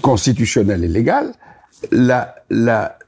constitutionnel. 0.00 0.84
et 0.84 0.88
légal, 0.88 1.32
la, 1.90 2.36
la, 2.50 2.98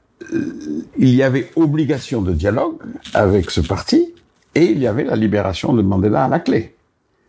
il 0.97 1.09
y 1.15 1.23
avait 1.23 1.49
obligation 1.55 2.21
de 2.21 2.33
dialogue 2.33 2.77
avec 3.13 3.49
ce 3.49 3.61
parti 3.61 4.13
et 4.55 4.65
il 4.65 4.79
y 4.79 4.87
avait 4.87 5.05
la 5.05 5.15
libération 5.15 5.73
de 5.73 5.81
Mandela 5.81 6.25
à 6.25 6.27
la 6.27 6.39
clé. 6.39 6.75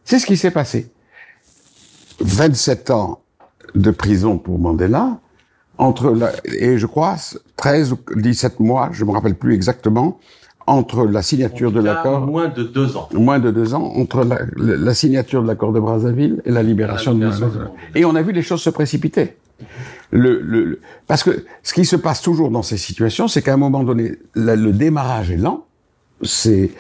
C'est 0.05 0.19
ce 0.19 0.27
qui 0.27 0.37
s'est 0.37 0.51
passé. 0.51 0.91
27 2.21 2.91
ans 2.91 3.21
de 3.75 3.91
prison 3.91 4.39
pour 4.39 4.59
Mandela, 4.59 5.21
entre 5.83 6.11
la, 6.11 6.33
et 6.45 6.79
je 6.79 6.87
crois 6.87 7.17
13 7.57 7.93
ou 7.93 7.99
17 8.15 8.61
mois, 8.61 8.91
je 8.93 9.05
me 9.05 9.11
rappelle 9.11 9.35
plus 9.35 9.55
exactement, 9.55 10.21
entre 10.67 11.07
la 11.07 11.23
signature 11.23 11.73
de 11.73 11.81
l'accord. 11.81 12.21
Moins 12.21 12.49
de 12.49 12.63
deux 12.63 12.97
ans. 12.97 13.09
Moins 13.13 13.41
de 13.41 13.51
deux 13.51 13.75
ans, 13.75 13.93
entre 13.97 14.25
la, 14.25 14.39
la 14.57 14.95
signature 14.95 15.43
de 15.43 15.49
l'accord 15.49 15.73
de 15.73 15.81
Brazzaville 15.81 16.41
et 16.45 16.53
la 16.53 16.63
libération, 16.63 17.15
de 17.15 17.27
Mandela. 17.27 17.73
Et 17.95 18.05
on 18.05 18.15
a 18.15 18.23
vu 18.23 18.33
les 18.33 18.43
choses 18.43 18.63
se 18.63 18.71
précipiter. 18.71 19.37
Le, 20.11 20.41
le, 20.41 20.81
parce 21.07 21.25
que 21.25 21.45
ce 21.63 21.75
qui 21.75 21.85
se 21.85 21.97
passe 21.97 22.23
toujours 22.23 22.51
dans 22.51 22.63
ces 22.63 22.77
situations, 22.77 23.27
c'est 23.29 23.43
qu'à 23.43 23.55
un 23.55 23.57
moment 23.57 23.83
donné, 23.83 24.13
le 24.35 24.71
démarrage 24.71 25.31
est 25.31 25.37
lent, 25.37 25.67
c'est 26.23 26.71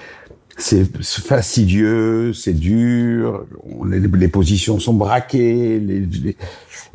c'est 0.56 0.84
fastidieux, 1.02 2.32
c'est 2.32 2.52
dur, 2.52 3.46
les, 3.86 4.28
positions 4.28 4.78
sont 4.78 4.94
braquées, 4.94 5.82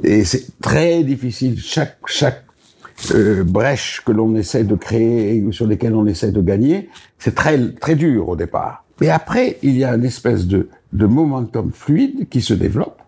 et 0.04 0.24
c'est 0.24 0.60
très 0.62 1.04
difficile. 1.04 1.60
Chaque 1.60 1.98
chaque 2.06 2.44
euh, 3.14 3.44
brèche 3.44 4.02
que 4.06 4.12
l'on 4.12 4.36
essaie 4.36 4.64
de 4.64 4.76
créer 4.76 5.36
et 5.36 5.52
sur 5.52 5.68
lesquelles 5.68 5.96
on 5.96 6.06
essaie 6.06 6.32
de 6.32 6.42
gagner, 6.42 6.90
c'est 7.20 7.36
très 7.36 7.72
très 7.74 7.96
dur 7.96 8.30
au 8.30 8.36
départ. 8.36 8.84
Mais 9.02 9.10
après, 9.10 9.58
il 9.62 9.78
y 9.78 9.84
a 9.84 9.94
une 9.94 10.06
espèce 10.06 10.46
de 10.46 10.70
de 10.94 11.06
momentum 11.06 11.72
fluide 11.74 12.30
qui 12.30 12.42
se 12.42 12.54
développe 12.54 13.02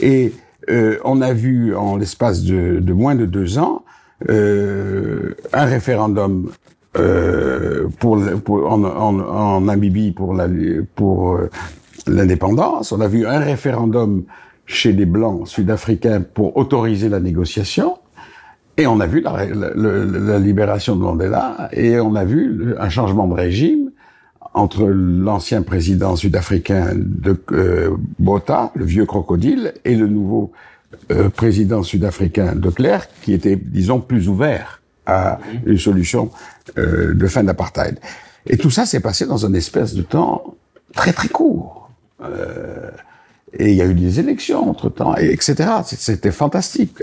et 0.00 0.32
euh, 0.70 0.98
on 1.04 1.20
a 1.20 1.32
vu 1.32 1.74
en 1.74 1.96
l'espace 1.96 2.42
de, 2.42 2.80
de, 2.80 2.92
moins 2.92 3.14
de 3.14 3.26
deux 3.26 3.58
ans 3.58 3.84
euh, 4.30 5.34
un 5.52 5.64
référendum 5.64 6.50
euh, 6.98 7.88
pour, 7.98 8.18
pour 8.44 8.72
en, 8.72 8.84
en, 8.84 9.20
en, 9.20 9.60
Namibie 9.60 10.12
pour 10.12 10.34
la 10.34 10.48
pour 10.94 11.36
euh, 11.36 11.50
l'indépendance. 12.06 12.92
On 12.92 13.00
a 13.00 13.08
vu 13.08 13.26
un 13.26 13.38
référendum 13.38 14.24
chez 14.66 14.92
les 14.92 15.06
blancs 15.06 15.46
sud-africains 15.46 16.22
pour 16.22 16.56
autoriser 16.56 17.08
la 17.08 17.20
négociation. 17.20 17.98
Et 18.78 18.86
on 18.86 19.00
a 19.00 19.06
vu 19.06 19.20
la, 19.20 19.46
la, 19.46 19.70
la, 19.74 20.38
libération 20.38 20.96
de 20.96 21.00
Mandela 21.00 21.70
et 21.72 21.98
on 21.98 22.14
a 22.14 22.24
vu 22.24 22.74
un 22.78 22.90
changement 22.90 23.26
de 23.26 23.32
régime 23.32 23.90
entre 24.52 24.86
l'ancien 24.86 25.62
président 25.62 26.16
sud-africain 26.16 26.92
de 26.94 27.36
euh, 27.52 27.90
Botha, 28.18 28.72
le 28.74 28.84
vieux 28.84 29.06
crocodile, 29.06 29.74
et 29.84 29.94
le 29.94 30.06
nouveau 30.06 30.52
euh, 31.10 31.28
président 31.28 31.82
sud-africain 31.82 32.54
de 32.54 32.70
Klerk, 32.70 33.10
qui 33.22 33.32
était, 33.32 33.56
disons, 33.56 34.00
plus 34.00 34.28
ouvert 34.28 34.80
à 35.06 35.38
une 35.64 35.78
solution 35.78 36.30
euh, 36.78 37.14
de 37.14 37.26
fin 37.26 37.44
d'apartheid. 37.44 37.98
Et 38.46 38.56
tout 38.56 38.70
ça 38.70 38.86
s'est 38.86 39.00
passé 39.00 39.26
dans 39.26 39.46
un 39.46 39.54
espèce 39.54 39.94
de 39.94 40.02
temps 40.02 40.54
très 40.94 41.12
très 41.12 41.28
court. 41.28 41.90
Euh, 42.22 42.90
et 43.52 43.70
il 43.70 43.76
y 43.76 43.82
a 43.82 43.86
eu 43.86 43.94
des 43.94 44.20
élections 44.20 44.68
entre-temps, 44.68 45.16
et 45.16 45.30
etc. 45.30 45.70
C'était 45.84 46.32
fantastique. 46.32 47.02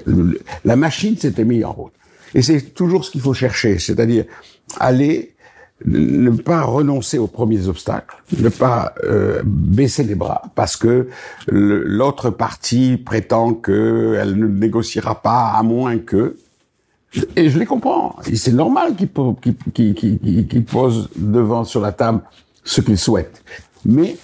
La 0.66 0.76
machine 0.76 1.18
s'était 1.18 1.45
mise 1.45 1.66
en 1.66 1.72
route. 1.72 1.93
Et 2.36 2.41
c'est 2.41 2.74
toujours 2.74 3.06
ce 3.06 3.12
qu'il 3.12 3.22
faut 3.22 3.34
chercher, 3.34 3.80
c'est-à-dire 3.80 4.26
aller 4.80 5.34
ne 5.86 6.30
pas 6.30 6.62
renoncer 6.62 7.18
aux 7.18 7.28
premiers 7.28 7.68
obstacles, 7.68 8.16
ne 8.38 8.49
pas 8.49 8.93
euh, 9.04 9.41
baisser 9.43 10.04
les 10.04 10.16
bras, 10.16 10.43
parce 10.56 10.78
que 10.78 11.10
l'autre 11.47 12.30
partie 12.30 12.97
prétend 12.97 13.54
qu'elle 13.54 14.36
ne 14.38 14.47
négociera 14.47 15.22
pas 15.22 15.54
à 15.56 15.64
moins 15.64 15.97
que, 15.97 16.38
et 17.36 17.49
je 17.49 17.59
les 17.59 17.66
comprends. 17.66 18.16
C'est 18.34 18.53
normal 18.53 18.95
qu'ils 18.95 19.09
qu 19.09 19.93
qu 19.93 20.47
qu 20.47 20.61
posent 20.61 21.09
devant 21.16 21.64
sur 21.64 21.82
la 21.82 21.91
table 21.91 22.22
ce 22.64 22.82
qu'ils 22.82 22.97
souhaitent. 22.97 23.43
Mais 23.86 24.16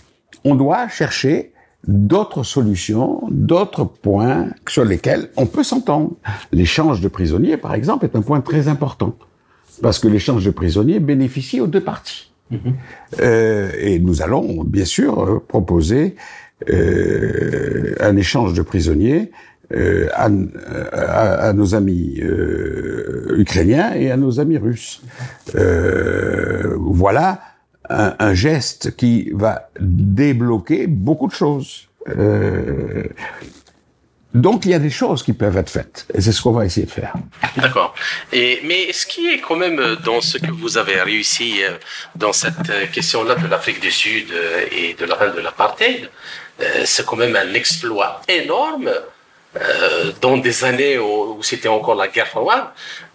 on 0.44 0.56
doit 0.56 0.88
chercher 0.88 1.52
d'autres 1.88 2.44
solutions, 2.44 3.22
d'autres 3.30 3.86
points 3.86 4.48
sur 4.68 4.86
lesquels 4.86 5.30
on 5.38 5.46
peut 5.46 5.64
s'entendre. 5.64 6.12
L'échange 6.52 7.02
de 7.02 7.08
prisonniers, 7.08 7.58
par 7.58 7.74
exemple, 7.74 8.06
est 8.06 8.16
un 8.16 8.22
point 8.22 8.42
très 8.42 8.68
important. 8.68 9.16
Parce 9.82 10.00
que 10.00 10.08
l'échange 10.08 10.44
de 10.44 10.52
prisonniers 10.52 11.00
bénéficie 11.00 11.62
aux 11.62 11.68
deux 11.68 11.82
parties. 11.82 12.32
Mm-hmm. 12.52 12.74
euh, 13.22 13.72
et 13.78 14.00
nous 14.00 14.24
allons, 14.24 14.64
bien 14.64 14.84
sûr, 14.84 15.44
proposer 15.48 16.16
euh, 16.70 17.96
un 18.00 18.16
échange 18.18 18.54
de 18.54 18.62
prisonniers 18.62 19.32
euh, 19.72 20.08
à, 20.14 20.30
à, 20.92 21.48
à, 21.50 21.54
nos 21.54 21.76
amis 21.76 22.20
euh, 22.22 23.36
ukrainiens 23.38 23.94
et 23.94 24.10
à 24.10 24.18
nos 24.18 24.40
amis 24.40 24.58
russes. 24.58 25.02
Euh, 25.54 26.76
voilà 26.78 27.42
un, 27.88 28.16
un, 28.18 28.34
geste 28.34 28.96
qui 28.96 29.30
va 29.32 29.70
débloquer 29.80 30.88
beaucoup 30.88 31.28
de 31.28 31.34
choses. 31.34 31.88
Euh, 32.08 33.04
donc 34.34 34.66
il 34.66 34.72
y 34.72 34.74
a 34.74 34.80
des 34.80 34.90
choses 34.90 35.22
qui 35.22 35.34
peuvent 35.34 35.58
être 35.58 35.70
faites 35.70 36.08
et 36.16 36.22
c'est 36.22 36.32
ce 36.32 36.42
qu'on 36.42 36.52
va 36.52 36.66
essayer 36.66 36.88
de 36.88 36.92
faire. 36.92 37.14
D'accord. 37.58 37.94
Mais 38.32 38.92
ce 38.92 39.06
qui 39.06 39.28
est 39.28 39.40
quand 39.40 39.56
même 39.56 39.80
dans 40.04 40.22
ce 40.22 40.40
que 40.40 40.52
vous 40.52 40.80
avez 40.80 41.00
réussi 41.02 41.62
dans 42.16 42.34
cette 42.34 42.92
question-là 42.92 43.36
de 43.36 43.48
l'Afrique 43.48 43.82
du 43.82 43.92
Sud 43.92 44.34
et 44.72 44.96
de 44.96 45.06
la 45.06 45.16
fin 45.16 45.30
de 45.30 45.40
l'apartheid, 45.42 46.10
c'est 46.86 47.06
quand 47.06 47.18
même 47.18 47.36
un 47.36 47.54
exploit 47.54 48.22
énorme 48.28 48.90
euh, 49.56 50.12
dans 50.22 50.38
des 50.38 50.64
années 50.64 51.00
où, 51.00 51.38
où 51.40 51.44
c'était 51.44 51.70
encore 51.70 51.96
la 51.96 52.08
guerre 52.08 52.28
froide, 52.28 52.66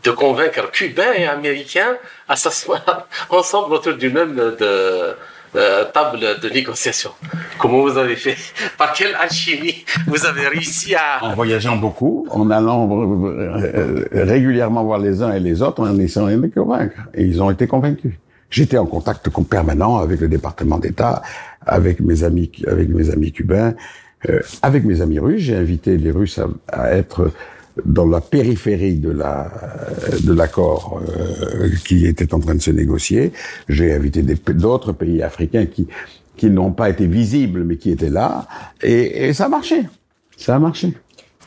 de 0.03 0.11
convaincre 0.11 0.69
Cubains 0.73 1.13
et 1.17 1.27
Américains 1.27 1.97
à 2.29 2.35
s'asseoir 2.35 3.07
ensemble 3.31 3.75
autour 3.75 3.95
d'une 3.95 4.13
même 4.13 4.35
de, 4.35 4.57
de, 4.59 5.85
table 5.93 6.19
de 6.43 6.49
négociation. 6.49 7.11
Comment 7.59 7.83
vous 7.83 7.97
avez 7.97 8.17
fait? 8.17 8.37
Par 8.79 8.93
quelle 8.93 9.15
alchimie 9.15 9.85
vous 10.09 10.27
avez 10.27 10.49
réussi 10.49 10.97
à... 10.97 11.23
En 11.23 11.35
voyageant 11.35 11.77
beaucoup, 11.77 12.27
en 12.31 12.51
allant 12.51 12.89
euh, 12.91 14.05
régulièrement 14.13 14.83
voir 14.83 14.99
les 14.99 15.23
uns 15.23 15.33
et 15.33 15.41
les 15.41 15.63
autres, 15.63 15.83
en 15.83 15.99
essayant 16.01 16.27
de 16.27 16.43
les 16.43 16.51
convaincre. 16.51 16.97
Et 17.15 17.23
ils 17.23 17.41
ont 17.41 17.51
été 17.53 17.69
convaincus. 17.69 18.15
J'étais 18.51 18.79
en 18.79 18.87
contact 18.87 19.31
permanent 19.49 19.99
avec 19.99 20.21
le 20.21 20.29
département 20.29 20.79
d'État, 20.79 21.23
avec 21.65 22.01
mes 22.01 22.25
amis, 22.25 22.51
avec 22.67 22.89
mes 22.89 23.11
amis 23.11 23.33
cubains, 23.33 23.75
euh, 24.29 24.41
avec 24.63 24.85
mes 24.85 25.01
amis 25.01 25.19
russes, 25.19 25.43
j'ai 25.43 25.57
invité 25.57 25.97
les 25.97 26.11
Russes 26.11 26.39
à, 26.39 26.49
à, 26.69 26.93
être 26.93 27.31
dans 27.85 28.07
la 28.07 28.21
périphérie 28.21 28.97
de 28.97 29.11
la 29.11 29.51
de 30.23 30.33
l'accord 30.33 31.03
euh, 31.03 31.71
qui 31.87 32.07
était 32.07 32.33
en 32.33 32.41
train 32.41 32.55
de 32.55 32.63
se 32.63 32.71
négocier. 32.71 33.33
J'ai 33.69 33.93
invité 33.93 34.23
d'autres 34.23 34.93
pays 34.93 35.23
africains 35.23 35.67
qui 35.67 35.89
qui 36.37 36.51
n'ont 36.51 36.73
pas 36.73 36.91
été 36.91 37.07
visibles 37.07 37.65
mais 37.65 37.77
qui 37.77 37.91
étaient 37.91 38.11
là 38.11 38.47
et, 38.83 39.27
et 39.29 39.33
ça 39.35 39.47
a 39.47 39.49
marché. 39.49 39.83
Ça 40.37 40.57
a 40.57 40.59
marché. 40.59 40.93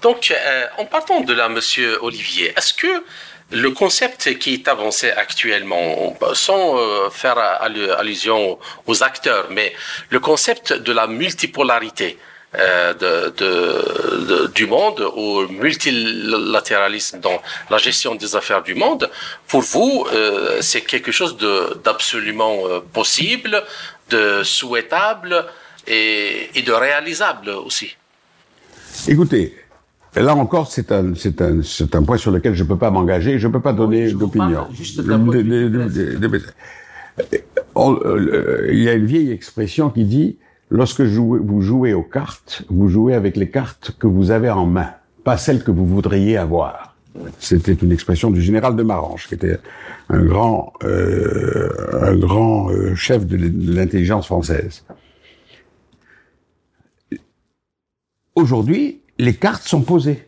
Donc, 0.02 0.32
euh, 0.32 0.66
en 0.78 0.86
partant 0.86 1.22
de 1.22 1.34
là, 1.34 1.50
Monsieur 1.50 2.04
Olivier, 2.04 2.54
est-ce 2.56 2.74
que 2.74 3.04
le 3.52 3.72
concept 3.72 4.38
qui 4.40 4.54
est 4.54 4.68
avancé 4.68 5.10
actuellement, 5.10 6.16
sans 6.34 6.78
euh, 6.78 7.10
faire 7.10 7.38
allusion 7.38 8.60
aux 8.86 9.04
acteurs, 9.04 9.48
mais 9.52 9.74
le 10.10 10.20
concept 10.20 10.74
de 10.74 10.92
la 10.92 11.08
multipolarité, 11.08 12.18
de, 12.54 13.30
de, 13.38 14.26
de, 14.26 14.48
du 14.54 14.66
monde, 14.68 15.02
au 15.16 15.48
multilatéralisme 15.48 17.20
dans 17.20 17.42
la 17.70 17.78
gestion 17.78 18.16
des 18.16 18.36
affaires 18.36 18.64
du 18.64 18.74
monde, 18.74 19.10
pour 19.48 19.62
vous, 19.62 20.06
euh, 20.14 20.58
c'est 20.62 20.82
quelque 20.82 21.12
chose 21.12 21.38
d'absolument 21.84 22.56
euh, 22.66 22.80
possible, 22.94 23.62
de 24.10 24.44
souhaitable 24.44 25.46
et, 25.88 26.50
et, 26.56 26.62
de 26.62 26.72
réalisable 26.72 27.50
aussi. 27.50 27.96
Écoutez, 29.08 29.56
là 30.16 30.34
encore, 30.36 30.72
c'est 30.72 30.92
un, 30.92 31.14
c'est 31.16 31.42
un, 31.42 31.62
c'est 31.64 31.94
un 31.96 32.04
point 32.04 32.18
sur 32.18 32.32
lequel 32.32 32.56
je 32.56 32.64
peux 32.64 32.78
pas 32.78 32.92
m'engager, 32.92 33.40
je 33.40 33.48
peux 33.48 33.62
pas 33.62 33.74
donner 33.74 34.12
d'opinion. 34.12 34.68
Il 38.70 38.84
y 38.84 38.90
a 38.90 38.94
une 38.94 39.06
vieille 39.06 39.32
expression 39.32 39.90
qui 39.90 40.06
dit 40.06 40.38
Lorsque 40.70 41.02
vous 41.02 41.62
jouez 41.62 41.94
aux 41.94 42.04
cartes, 42.04 42.64
vous 42.70 42.90
jouez 42.90 43.14
avec 43.14 43.38
les 43.38 43.50
cartes 43.50 43.92
que 43.98 44.08
vous 44.08 44.32
avez 44.32 44.50
en 44.50 44.66
main, 44.66 44.92
pas 45.24 45.38
celles 45.38 45.64
que 45.64 45.72
vous 45.72 45.86
voudriez 45.86 46.38
avoir. 46.38 46.96
C'était 47.40 47.74
une 47.74 47.92
expression 47.92 48.32
du 48.32 48.42
général 48.42 48.76
de 48.76 48.84
Marange, 48.84 49.28
qui 49.28 49.36
était 49.36 49.60
un 50.10 50.24
grand, 50.24 50.74
euh, 50.84 51.70
un 52.02 52.16
grand 52.16 52.70
euh, 52.70 52.96
chef 52.96 53.26
de 53.26 53.38
l'intelligence 53.74 54.28
française. 54.28 54.84
Aujourd'hui, 58.36 59.02
les 59.18 59.34
cartes 59.34 59.64
sont 59.64 59.82
posées. 59.82 60.28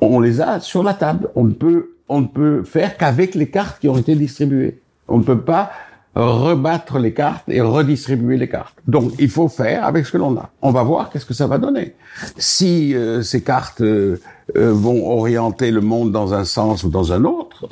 On 0.00 0.20
les 0.20 0.40
a 0.40 0.60
sur 0.60 0.82
la 0.82 0.94
table. 0.94 1.30
On 1.34 1.44
ne 1.44 1.52
peut, 1.52 1.96
on 2.08 2.20
ne 2.20 2.26
peut 2.26 2.62
faire 2.62 2.96
qu'avec 2.96 3.34
les 3.34 3.48
cartes 3.48 3.80
qui 3.80 3.88
ont 3.88 3.96
été 3.96 4.14
distribuées. 4.14 4.80
On 5.08 5.18
ne 5.18 5.24
peut 5.24 5.40
pas 5.40 5.72
rebattre 6.14 6.98
les 6.98 7.12
cartes 7.12 7.44
et 7.48 7.60
redistribuer 7.60 8.36
les 8.36 8.48
cartes. 8.48 8.76
Donc 8.86 9.12
il 9.18 9.28
faut 9.28 9.48
faire 9.48 9.84
avec 9.84 10.06
ce 10.06 10.12
que 10.12 10.18
l'on 10.18 10.36
a. 10.36 10.50
On 10.62 10.70
va 10.70 10.82
voir 10.82 11.10
qu'est-ce 11.10 11.26
que 11.26 11.34
ça 11.34 11.46
va 11.46 11.58
donner. 11.58 11.94
Si 12.36 12.94
euh, 12.94 13.22
ces 13.22 13.42
cartes 13.42 13.80
euh, 13.80 14.20
euh, 14.56 14.72
vont 14.72 15.10
orienter 15.10 15.70
le 15.70 15.80
monde 15.80 16.12
dans 16.12 16.34
un 16.34 16.44
sens 16.44 16.84
ou 16.84 16.88
dans 16.88 17.12
un 17.12 17.24
autre, 17.24 17.68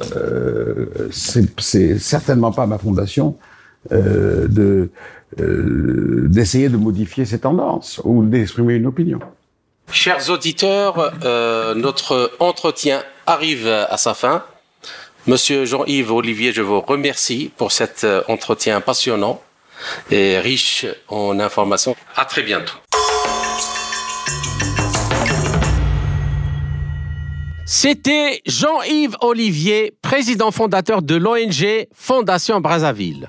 c'est 1.11 1.99
certainement 1.99 2.53
pas 2.53 2.67
ma 2.67 2.79
fondation 2.79 3.37
de 3.91 4.91
d'essayer 5.39 6.69
de 6.69 6.77
modifier 6.77 7.25
ces 7.25 7.39
tendances 7.39 8.03
ou 8.05 8.23
d'exprimer 8.23 8.75
une 8.75 8.87
opinion. 8.87 9.19
Chers 9.91 10.31
auditeurs, 10.31 11.13
euh, 11.25 11.75
notre 11.75 12.33
entretien 12.39 13.03
arrive 13.27 13.67
à 13.67 13.97
sa 13.97 14.15
fin. 14.15 14.43
Monsieur 15.29 15.65
Jean-Yves 15.65 16.11
Olivier, 16.11 16.53
je 16.53 16.63
vous 16.63 16.81
remercie 16.81 17.53
pour 17.57 17.71
cet 17.71 18.03
euh, 18.03 18.23
entretien 18.27 18.81
passionnant 18.81 19.41
et 20.11 20.41
riche 20.41 20.85
en 21.07 21.39
informations. 21.39 21.95
À 22.17 22.25
très 22.25 22.43
bientôt. 22.43 22.75
C'était 27.65 28.43
Jean-Yves 28.47 29.17
Olivier, 29.21 29.95
président 30.03 30.51
fondateur 30.51 31.03
de 31.03 31.15
l'ONG 31.15 31.87
Fondation 31.95 32.61
Brazzaville. 32.61 33.29